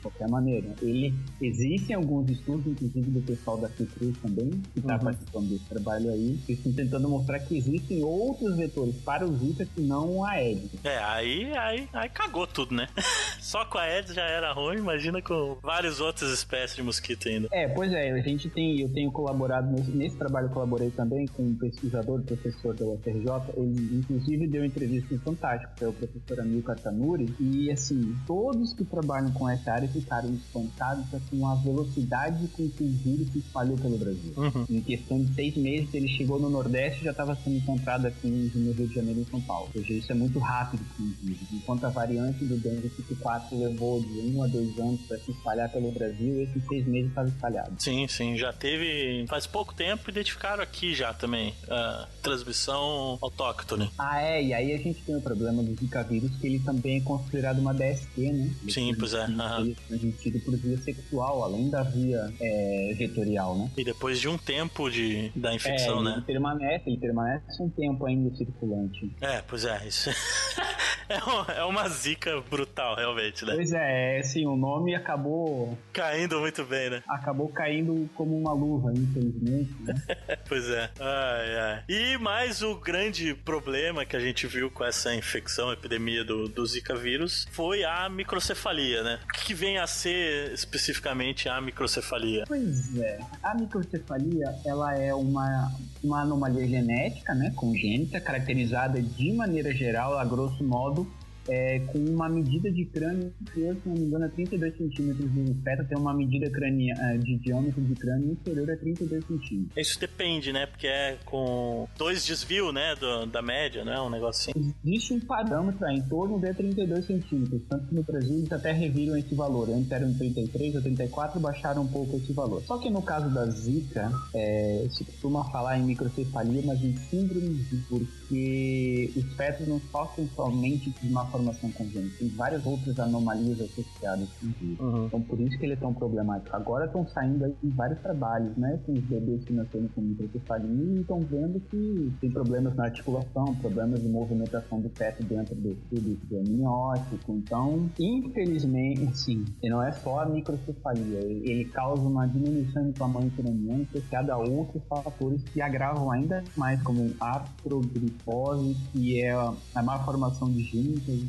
De 0.00 0.02
qualquer 0.02 0.28
maneira. 0.28 0.74
Ele 0.82 1.14
existem 1.40 1.94
alguns 1.94 2.30
estudos, 2.30 2.66
inclusive 2.66 3.10
do 3.10 3.20
pessoal 3.20 3.58
da 3.58 3.68
Fiocruz 3.68 4.16
também, 4.18 4.50
que 4.72 4.80
está 4.80 4.94
uhum. 4.94 5.00
participando 5.00 5.48
desse 5.48 5.64
trabalho 5.66 6.10
aí, 6.10 6.38
que 6.46 6.52
estão 6.54 6.72
tentando 6.72 7.08
mostrar 7.08 7.38
que 7.40 7.56
existem 7.56 8.02
outros 8.02 8.56
vetores 8.56 8.96
para 8.96 9.26
o 9.26 9.36
Zika 9.36 9.66
que 9.66 9.80
não 9.82 10.24
a 10.24 10.30
Aedes. 10.30 10.70
É, 10.84 10.98
aí, 10.98 11.52
aí, 11.56 11.88
aí 11.92 12.08
cagou 12.08 12.46
tudo, 12.46 12.74
né? 12.74 12.88
Só 13.40 13.64
com 13.64 13.78
a 13.78 13.82
Aedes 13.82 14.14
já 14.14 14.24
era 14.24 14.52
ruim, 14.52 14.78
imagina 14.78 15.20
com 15.20 15.58
várias 15.62 16.00
outras 16.00 16.30
espécies 16.30 16.76
de 16.76 16.82
mosquito 16.82 17.28
ainda. 17.28 17.48
É, 17.52 17.68
pois 17.68 17.92
é, 17.92 18.10
a 18.10 18.20
gente 18.20 18.48
tem, 18.48 18.80
eu 18.80 18.88
tenho 18.92 19.10
colaborado 19.12 19.70
nesse, 19.70 19.90
nesse 19.90 20.16
trabalho, 20.16 20.46
eu 20.46 20.50
colaborei 20.50 20.90
também 20.90 21.26
com 21.26 21.42
um 21.42 21.54
pesquisador, 21.54 22.22
professor 22.22 22.74
da 22.74 22.86
UFRJ, 22.86 23.30
ele 23.56 23.98
inclusive 23.98 24.46
deu 24.46 24.62
uma 24.62 24.66
entrevista 24.66 25.14
em 25.14 25.18
Fantástico, 25.18 25.72
que 25.76 25.84
é 25.84 25.88
o 25.88 25.92
professor 25.92 26.40
Amilcar 26.40 26.78
Tanuri, 26.78 27.34
e 27.38 27.70
assim, 27.70 28.16
todos 28.26 28.72
que 28.72 28.84
trabalham 28.84 29.30
com 29.32 29.48
essa 29.48 29.72
área 29.72 29.88
ficaram 29.92 30.32
espantados 30.34 31.04
com 31.30 31.46
a 31.46 31.54
velocidade 31.56 32.48
com 32.48 32.68
que 32.68 32.82
o 32.82 32.88
vírus 32.88 33.30
se 33.32 33.38
espalhou 33.38 33.76
pelo 33.76 33.98
Brasil. 33.98 34.32
Uhum. 34.36 34.66
Em 34.68 34.80
questão 34.80 35.22
de 35.22 35.34
seis 35.34 35.56
meses, 35.56 35.92
ele 35.94 36.08
chegou 36.08 36.38
no 36.38 36.50
Nordeste 36.50 37.00
e 37.00 37.04
já 37.04 37.10
estava 37.10 37.34
sendo 37.36 37.56
encontrado 37.56 38.06
aqui 38.06 38.26
no 38.28 38.72
Rio 38.72 38.88
de 38.88 38.94
Janeiro 38.94 39.20
e 39.20 39.22
em 39.22 39.26
São 39.26 39.40
Paulo. 39.40 39.68
Ou 39.74 39.82
seja, 39.82 39.92
isso 39.94 40.12
é 40.12 40.14
muito 40.14 40.38
rápido 40.38 40.84
com 40.96 41.02
o 41.02 41.14
vírus. 41.22 41.40
Enquanto 41.52 41.84
a 41.84 41.88
variante 41.90 42.44
do 42.44 42.56
dengue 42.56 42.88
tipo 42.90 43.16
4 43.16 43.58
levou 43.58 44.00
de 44.00 44.18
um 44.20 44.42
a 44.42 44.46
dois 44.46 44.78
anos 44.78 45.00
para 45.02 45.18
se 45.18 45.30
espalhar 45.30 45.70
pelo 45.70 45.90
Brasil, 45.92 46.42
esses 46.42 46.66
seis 46.66 46.86
meses 46.86 47.08
estava 47.10 47.28
espalhado. 47.28 47.72
Sim, 47.78 48.06
sim, 48.08 48.36
já 48.36 48.52
teve. 48.52 49.26
Faz 49.28 49.46
pouco 49.46 49.74
tempo 49.74 50.10
identificaram 50.10 50.62
aqui 50.62 50.94
já 50.94 51.12
também 51.12 51.54
a 51.68 52.08
transmissão 52.22 53.18
autóctone. 53.20 53.90
Ah, 53.98 54.22
é, 54.22 54.42
e 54.42 54.54
aí 54.54 54.72
a 54.72 54.78
gente 54.78 55.02
tem 55.02 55.16
o 55.16 55.20
problema 55.20 55.62
do 55.62 55.74
Zika 55.74 56.02
vírus, 56.02 56.36
que 56.36 56.46
ele 56.46 56.58
também 56.60 56.98
é 56.98 57.00
considerado 57.00 57.58
uma 57.58 57.72
DST, 57.72 58.20
né? 58.20 58.50
Ele 58.62 58.72
Sim, 58.72 58.94
pois 58.98 59.14
é. 59.14 59.24
Ele 59.24 59.72
é 59.72 59.79
transmitido 59.88 60.40
por 60.40 60.56
via 60.56 60.78
sexual, 60.78 61.44
além 61.44 61.70
da 61.70 61.82
via 61.82 62.32
é, 62.40 62.94
vetorial, 62.96 63.56
né? 63.56 63.70
E 63.76 63.84
depois 63.84 64.20
de 64.20 64.28
um 64.28 64.38
tempo 64.38 64.90
de, 64.90 65.30
da 65.34 65.54
infecção, 65.54 66.00
é, 66.00 66.04
né? 66.04 66.12
Ele 66.16 66.26
permanece, 66.26 66.82
ele 66.86 66.98
permanece 66.98 67.62
um 67.62 67.68
tempo 67.68 68.06
ainda 68.06 68.34
circulante. 68.36 69.10
É, 69.20 69.42
pois 69.42 69.64
é, 69.64 69.86
isso 69.86 70.10
é, 71.08 71.18
uma, 71.24 71.52
é 71.52 71.64
uma 71.64 71.88
zica 71.88 72.40
brutal, 72.40 72.96
realmente, 72.96 73.44
né? 73.44 73.54
Pois 73.54 73.72
é, 73.72 74.18
assim, 74.18 74.46
o 74.46 74.56
nome 74.56 74.94
acabou, 74.94 75.76
Caindo 75.92 76.40
muito 76.40 76.64
bem, 76.64 76.90
né? 76.90 77.02
acabou 77.08 77.48
caindo 77.48 78.08
como 78.14 78.36
uma 78.38 78.52
luva, 78.52 78.92
infelizmente, 78.92 79.74
né? 79.80 79.94
Pois 80.48 80.68
é. 80.68 80.90
Ai, 80.98 81.58
ai. 81.58 81.84
E 81.88 82.18
mais 82.18 82.62
o 82.62 82.74
grande 82.74 83.34
problema 83.34 84.04
que 84.04 84.16
a 84.16 84.20
gente 84.20 84.46
viu 84.46 84.70
com 84.70 84.84
essa 84.84 85.14
infecção, 85.14 85.72
epidemia 85.72 86.24
do, 86.24 86.48
do 86.48 86.64
Zika 86.66 86.94
vírus, 86.94 87.46
foi 87.52 87.84
a 87.84 88.08
microcefalia, 88.08 89.02
né? 89.02 89.20
O 89.24 89.32
que, 89.32 89.46
que 89.46 89.54
vem 89.70 89.78
a 89.78 89.86
ser 89.86 90.52
especificamente 90.52 91.48
a 91.48 91.60
microcefalia? 91.60 92.44
Pois 92.46 92.98
é, 92.98 93.20
a 93.42 93.54
microcefalia, 93.54 94.56
ela 94.66 94.96
é 94.96 95.14
uma, 95.14 95.72
uma 96.02 96.22
anomalia 96.22 96.66
genética, 96.66 97.34
né, 97.34 97.52
congênita, 97.54 98.20
caracterizada 98.20 99.00
de 99.00 99.32
maneira 99.32 99.72
geral, 99.72 100.18
a 100.18 100.24
grosso 100.24 100.64
modo, 100.64 101.06
é, 101.48 101.78
com 101.80 101.98
uma 101.98 102.28
medida 102.28 102.70
de 102.70 102.84
crânio 102.86 103.32
se 103.54 103.60
não 103.86 103.94
me 103.94 104.00
engano, 104.00 104.24
a 104.24 104.28
32 104.28 104.76
centímetros 104.76 105.30
do 105.30 105.54
feto 105.62 105.84
tem 105.88 105.98
uma 105.98 106.14
medida 106.14 106.50
crânio, 106.50 106.94
eh, 106.98 107.18
de 107.18 107.36
diâmetro 107.38 107.80
de 107.82 107.94
crânio 107.94 108.32
inferior 108.32 108.70
a 108.70 108.76
32 108.76 109.24
centímetros. 109.26 109.76
Isso 109.76 109.98
depende, 110.00 110.52
né? 110.52 110.66
Porque 110.66 110.86
é 110.86 111.18
com 111.24 111.88
dois 111.96 112.24
desvios, 112.26 112.72
né? 112.72 112.94
do- 113.00 113.26
da 113.26 113.42
média, 113.42 113.84
né? 113.84 114.00
Um 114.00 114.10
negócio 114.10 114.50
assim. 114.52 114.74
Existe 114.84 115.14
um 115.14 115.20
parâmetro 115.20 115.84
aí, 115.86 115.96
em 115.98 116.02
torno 116.08 116.38
de 116.40 116.52
32 116.54 117.06
centímetros, 117.06 117.62
tanto 117.68 117.86
que 117.88 117.94
no 117.94 118.02
Brasil 118.02 118.38
eles 118.38 118.52
até 118.52 118.72
reviram 118.72 119.16
esse 119.16 119.34
valor. 119.34 119.68
Antes 119.70 119.90
eram 119.90 120.12
33 120.14 120.74
ou 120.74 120.82
34, 120.82 121.40
baixaram 121.40 121.82
um 121.82 121.88
pouco 121.88 122.16
esse 122.16 122.32
valor. 122.32 122.62
Só 122.64 122.78
que 122.78 122.90
no 122.90 123.02
caso 123.02 123.32
da 123.32 123.46
Zika, 123.46 124.10
é, 124.34 124.86
se 124.90 125.04
costuma 125.04 125.44
falar 125.50 125.78
em 125.78 125.84
microcefalia, 125.84 126.62
mas 126.64 126.82
em 126.82 126.96
síndrome 126.96 127.60
porque 127.88 129.12
os 129.16 129.24
fetos 129.34 129.66
não 129.66 129.80
sofrem 129.90 130.28
somente 130.34 130.90
de 130.90 131.08
uma 131.08 131.26
formação 131.30 131.70
congênita, 131.72 132.16
tem 132.18 132.28
várias 132.28 132.64
outras 132.66 132.98
anomalias 132.98 133.60
associadas 133.60 134.28
com 134.40 134.46
o 134.46 134.50
vírus. 134.60 135.06
Então 135.06 135.20
por 135.22 135.40
isso 135.40 135.58
que 135.58 135.64
ele 135.64 135.74
é 135.74 135.76
tão 135.76 135.94
problemático. 135.94 136.54
Agora 136.54 136.86
estão 136.86 137.06
saindo 137.08 137.44
aí 137.44 137.54
vários 137.64 138.00
trabalhos, 138.00 138.56
né, 138.56 138.78
com 138.84 138.92
os 138.92 139.04
bebês 139.04 139.44
que 139.44 139.52
nasceram 139.52 139.88
com 139.88 140.00
microcefalia 140.00 140.68
e 140.70 141.00
estão 141.00 141.20
vendo 141.20 141.60
que 141.60 142.12
tem 142.20 142.30
problemas 142.30 142.74
na 142.74 142.84
articulação, 142.84 143.54
problemas 143.56 144.00
de 144.00 144.08
movimentação 144.08 144.80
do 144.80 144.88
feto 144.90 145.22
dentro 145.24 145.54
do 145.54 145.74
do 145.90 146.00
do 146.28 146.38
amniótico. 146.38 147.32
Então, 147.32 147.90
infelizmente, 147.98 149.44
e 149.62 149.68
não 149.68 149.82
é 149.82 149.92
só 149.92 150.20
a 150.20 150.26
microcefalia, 150.26 151.18
ele 151.20 151.60
ele 151.60 151.64
causa 151.66 152.02
uma 152.02 152.26
diminuição 152.26 152.84
do 152.84 152.92
tamanho 152.92 153.30
craniano 153.32 153.82
associada 153.82 154.34
a 154.34 154.38
outros 154.38 154.82
fatores 154.88 155.42
que 155.44 155.60
agravam 155.60 156.10
ainda 156.10 156.42
mais, 156.56 156.82
como 156.82 157.10
artrogrifose, 157.20 158.76
que 158.92 159.20
é 159.20 159.32
a 159.32 159.54
a 159.74 159.82
má 159.82 159.98
formação 160.00 160.50
de 160.50 160.60
e 160.60 161.19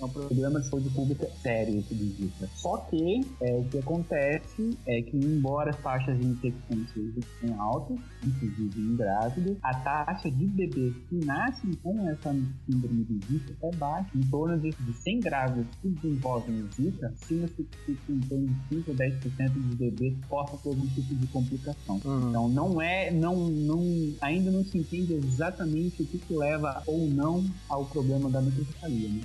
é 0.00 0.04
um 0.04 0.08
problema 0.08 0.60
de 0.60 0.68
saúde 0.68 0.90
pública 0.90 1.28
sério 1.42 1.78
esse 1.78 1.94
de 1.94 2.04
Zika. 2.04 2.48
Só 2.54 2.76
que 2.78 3.20
é, 3.40 3.56
o 3.56 3.64
que 3.64 3.78
acontece 3.78 4.76
é 4.86 5.02
que, 5.02 5.16
embora 5.16 5.70
as 5.70 5.82
taxas 5.82 6.18
de 6.18 6.26
infecção 6.26 6.86
sejam 6.92 7.60
altas, 7.60 7.98
inclusive 8.24 8.80
em 8.80 8.96
grávidos, 8.96 9.56
a 9.62 9.74
taxa 9.74 10.30
de 10.30 10.46
bebês 10.46 10.94
que 11.08 11.24
nascem 11.24 11.72
com 11.82 12.08
essa 12.08 12.34
síndrome 12.66 13.04
de 13.04 13.26
Zika 13.26 13.54
é 13.62 13.70
baixa. 13.76 14.10
Em 14.14 14.22
torno 14.22 14.58
de, 14.58 14.70
de 14.70 14.92
100 14.92 15.20
grávidos 15.20 15.66
que 15.82 15.88
desenvolvem 15.88 16.66
Zika, 16.74 17.12
estima-se 17.20 17.66
que 17.84 17.98
em 18.08 18.20
torno 18.20 18.46
de 18.46 18.76
5 18.76 18.90
ou 18.90 18.96
10% 18.96 19.50
dos 19.50 19.74
bebês 19.74 20.14
possam 20.28 20.58
ter 20.58 20.68
algum 20.70 20.86
tipo 20.86 21.14
de 21.14 21.26
complicação. 21.28 21.96
Então 21.96 22.48
não 22.48 22.80
é, 22.80 23.10
não, 23.10 23.48
não, 23.48 23.82
ainda 24.20 24.50
não 24.50 24.64
se 24.64 24.78
entende 24.78 25.14
exatamente 25.14 26.02
o 26.02 26.06
que, 26.06 26.18
que 26.18 26.34
leva 26.34 26.82
ou 26.86 27.08
não 27.08 27.44
ao 27.68 27.84
problema 27.86 28.30
da 28.30 28.40
microcefalia, 28.40 29.08
né? 29.08 29.20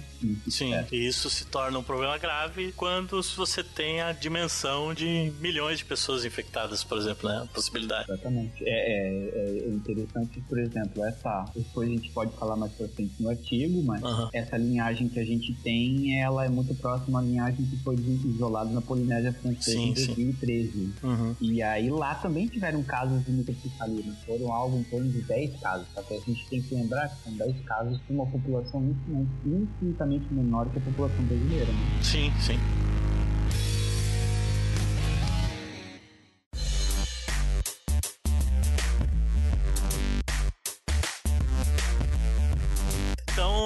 Sim, 0.50 0.74
é. 0.74 0.88
e 0.92 1.08
isso 1.08 1.30
se 1.30 1.46
torna 1.46 1.78
um 1.80 1.84
problema 1.84 2.18
grave 2.18 2.72
quando 2.74 3.22
você 3.36 3.64
tem 3.64 4.02
a 4.02 4.12
dimensão 4.12 4.94
de 4.94 5.32
milhões 5.40 5.80
de 5.80 5.86
pessoas 5.86 6.26
infectadas, 6.26 6.84
por 6.84 6.98
exemplo, 6.98 7.30
né? 7.30 7.42
A 7.44 7.46
possibilidade. 7.54 8.12
Exatamente. 8.12 8.64
É, 8.66 8.70
é- 8.70 9.58
é 9.66 9.68
interessante, 9.70 10.42
por 10.42 10.60
exemplo, 10.60 11.04
essa. 11.06 11.46
Depois 11.56 11.90
a 11.90 11.92
gente 11.92 12.12
pode 12.12 12.32
falar 12.38 12.56
mais 12.56 12.72
pra 12.74 12.88
frente 12.90 13.14
no 13.20 13.30
artigo, 13.30 13.82
mas 13.84 14.04
Aham. 14.04 14.30
essa 14.34 14.58
linhagem 14.58 15.08
que 15.10 15.20
a 15.20 15.26
gente 15.26 15.54
tem, 15.64 16.22
ela 16.22 16.46
é 16.46 16.50
muito 16.50 16.74
próxima 16.76 17.20
à 17.20 17.22
linhagem 17.22 17.66
que 17.66 17.78
foi 17.78 17.96
isolada 17.96 18.70
na 18.72 18.82
Polinésia 18.82 19.34
Francesa 19.34 19.78
Sim, 19.78 19.90
em 19.92 19.96
sim. 19.96 20.06
2013. 20.08 20.94
Uhum. 21.04 21.36
E 21.42 21.62
aí 21.62 21.90
lá 21.90 22.16
também 22.16 22.48
tiveram 22.48 22.84
casos 22.84 23.24
de 23.26 23.32
microcefalia, 23.32 24.04
né? 24.06 24.16
foram 24.26 24.52
algo 24.54 24.78
em 24.78 24.84
torno 24.84 25.10
de 25.12 25.22
10 25.22 25.60
casos. 25.60 25.88
Só 25.94 26.02
que 26.04 26.14
a 26.14 26.20
gente 26.20 26.48
tem 26.48 26.62
que 26.62 26.76
lembrar 26.76 27.10
que 27.10 27.24
são 27.24 27.34
10 27.34 27.60
casos 27.66 28.00
de 28.08 28.14
uma 28.14 28.26
população 28.26 28.84
infinitamente, 28.84 29.72
infinitamente 30.16 30.34
menor 30.34 30.68
que 30.70 30.78
a 30.78 30.82
população 30.82 31.24
brasileira. 31.26 31.72
Né? 31.72 32.00
Sim, 32.02 32.32
sim. 32.40 32.60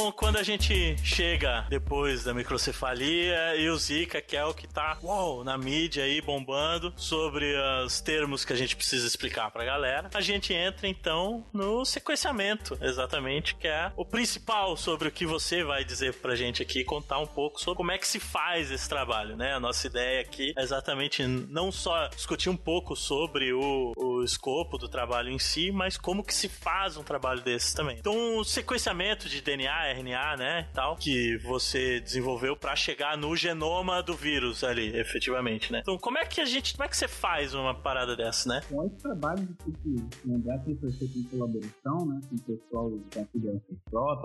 Então, 0.05 0.15
quando 0.15 0.37
a 0.37 0.43
gente 0.43 0.95
chega 1.03 1.65
depois 1.67 2.23
da 2.23 2.31
microcefalia 2.31 3.55
e 3.55 3.67
o 3.71 3.75
Zika, 3.75 4.21
que 4.21 4.37
é 4.37 4.45
o 4.45 4.53
que 4.53 4.67
tá 4.67 4.99
uou, 5.01 5.43
na 5.43 5.57
mídia 5.57 6.03
aí 6.03 6.21
bombando 6.21 6.93
sobre 6.95 7.55
os 7.83 8.01
termos 8.01 8.45
que 8.45 8.53
a 8.53 8.55
gente 8.55 8.75
precisa 8.75 9.07
explicar 9.07 9.49
pra 9.49 9.65
galera, 9.65 10.07
a 10.13 10.21
gente 10.21 10.53
entra 10.53 10.87
então 10.87 11.43
no 11.51 11.83
sequenciamento, 11.83 12.77
exatamente, 12.79 13.55
que 13.55 13.67
é 13.67 13.91
o 13.97 14.05
principal 14.05 14.77
sobre 14.77 15.07
o 15.07 15.11
que 15.11 15.25
você 15.25 15.63
vai 15.63 15.83
dizer 15.83 16.13
pra 16.13 16.35
gente 16.35 16.61
aqui, 16.61 16.83
contar 16.83 17.17
um 17.17 17.25
pouco 17.25 17.59
sobre 17.59 17.77
como 17.77 17.91
é 17.91 17.97
que 17.97 18.07
se 18.07 18.19
faz 18.19 18.69
esse 18.69 18.87
trabalho, 18.87 19.35
né? 19.35 19.55
A 19.55 19.59
nossa 19.59 19.87
ideia 19.87 20.21
aqui 20.21 20.53
é 20.55 20.61
exatamente 20.61 21.25
não 21.25 21.71
só 21.71 22.09
discutir 22.09 22.51
um 22.51 22.57
pouco 22.57 22.95
sobre 22.95 23.51
o, 23.53 23.93
o 23.97 24.23
escopo 24.23 24.77
do 24.77 24.87
trabalho 24.87 25.31
em 25.31 25.39
si, 25.39 25.71
mas 25.71 25.97
como 25.97 26.23
que 26.23 26.33
se 26.33 26.47
faz 26.47 26.95
um 26.95 27.03
trabalho 27.03 27.41
desses 27.41 27.73
também. 27.73 27.97
Então, 27.97 28.37
o 28.37 28.43
sequenciamento 28.43 29.27
de 29.27 29.41
DNA, 29.41 29.94
RNA, 29.95 30.38
né, 30.38 30.67
tal, 30.73 30.95
que 30.95 31.38
você 31.38 31.99
desenvolveu 31.99 32.55
pra 32.55 32.75
chegar 32.75 33.17
no 33.17 33.36
genoma 33.36 34.01
do 34.01 34.13
vírus 34.13 34.63
ali, 34.63 34.95
efetivamente, 34.97 35.71
né? 35.71 35.79
Então, 35.81 35.97
como 35.97 36.17
é 36.17 36.25
que 36.25 36.41
a 36.41 36.45
gente, 36.45 36.73
como 36.73 36.86
é 36.86 36.88
que 36.88 36.97
você 36.97 37.08
faz 37.08 37.53
uma 37.53 37.73
parada 37.73 38.15
dessa, 38.15 38.49
né? 38.49 38.62
Com 38.69 38.86
esse 38.86 38.97
trabalho 38.97 39.45
de 39.45 39.53
tipo, 39.71 40.10
lembrar 40.25 40.60
que 40.60 40.75
foi 40.75 40.91
feito 40.91 41.17
em 41.17 41.23
colaboração, 41.23 42.05
né, 42.08 42.19
com 42.29 42.36
o 42.36 42.39
pessoal 42.39 42.89
da 42.89 43.25
FJ, 43.25 43.62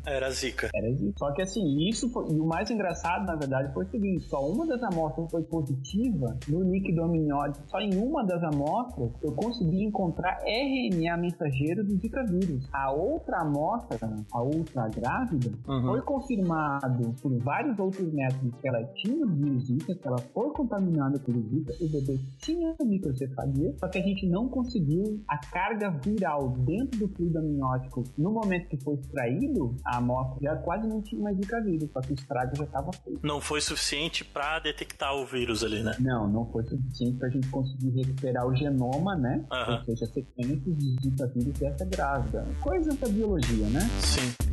é... 0.05 0.15
era 0.15 0.29
Zika. 0.29 0.69
Era 0.73 0.93
Zika. 0.93 1.13
Só 1.17 1.31
que 1.31 1.41
assim, 1.41 1.87
isso 1.87 2.09
foi, 2.11 2.27
e 2.31 2.39
o 2.39 2.45
mais 2.45 2.69
engraçado, 2.69 3.25
na 3.25 3.35
verdade, 3.35 3.73
foi 3.73 3.85
o 3.85 3.89
seguinte, 3.89 4.23
só 4.25 4.47
uma 4.47 4.65
das 4.67 4.81
amostras 4.83 5.29
foi 5.31 5.43
positiva 5.43 6.37
no 6.47 6.63
líquido 6.63 7.03
amniótico, 7.03 7.67
só 7.69 7.79
em 7.79 7.95
uma 7.97 8.23
das 8.23 8.43
amostras 8.43 9.11
eu 9.21 9.31
consegui 9.33 9.83
encontrar 9.83 10.39
RNA 10.45 11.17
mensageiro 11.17 11.83
do 11.83 11.97
Zika 11.97 12.23
vírus. 12.25 12.67
A 12.73 12.91
outra 12.91 13.41
amostra, 13.41 13.97
a 14.31 14.41
outra 14.41 14.89
grávida, 14.89 15.51
uhum. 15.67 15.83
foi 15.83 16.01
confirmado 16.01 17.13
por 17.21 17.37
vários 17.39 17.77
outros 17.79 18.11
métodos 18.13 18.53
que 18.59 18.67
ela 18.67 18.83
tinha 18.95 19.25
o 19.25 19.29
vírus 19.29 19.65
Zika, 19.65 19.95
que 19.95 20.07
ela 20.07 20.17
foi 20.33 20.49
contaminada 20.51 21.19
pelo 21.19 21.41
Zika, 21.49 21.73
o 21.81 21.89
bebê 21.89 22.19
tinha 22.39 22.75
microcefalia, 23.07 23.73
só 23.79 23.87
que 23.87 23.97
a 23.97 24.01
gente 24.01 24.27
não 24.27 24.47
conseguiu 24.47 25.23
a 25.27 25.37
carga 25.37 25.89
viral 25.89 26.49
dentro 26.59 26.99
do 26.99 27.07
fluido 27.09 27.39
amniótico 27.39 28.03
no 28.17 28.31
momento 28.31 28.67
que 28.67 28.77
foi 28.83 28.95
extraído, 28.95 29.75
a 29.85 29.97
amostra 29.97 30.37
já 30.41 30.55
quase 30.57 30.87
não 30.87 31.01
tinha 31.01 31.21
mais 31.21 31.37
Zika 31.37 31.61
vírus, 31.61 31.89
só 31.91 32.01
que 32.01 32.11
o 32.11 32.15
estrago 32.15 32.55
já 32.55 32.63
estava 32.63 32.91
feito. 33.03 33.19
Não 33.23 33.39
foi 33.39 33.61
suficiente 33.61 34.23
para 34.23 34.59
detectar 34.59 35.15
o 35.15 35.25
vírus 35.25 35.63
ali, 35.63 35.81
né? 35.83 35.93
Não, 35.99 36.27
não 36.27 36.45
foi 36.51 36.63
suficiente 36.63 37.17
para 37.17 37.27
a 37.27 37.31
gente 37.31 37.47
conseguir 37.49 37.89
recuperar 37.91 38.47
o 38.47 38.55
genoma, 38.55 39.15
né? 39.15 39.45
Uhum. 39.51 39.75
Ou 39.75 39.85
seja, 39.85 40.05
sequências 40.07 40.77
de 40.77 40.95
Zika 41.01 41.27
vírus 41.27 41.53
dessa 41.59 41.85
grávida. 41.85 42.45
Coisas 42.61 42.95
da 42.97 43.07
biologia, 43.07 43.67
né? 43.69 43.81
Sim. 43.99 44.47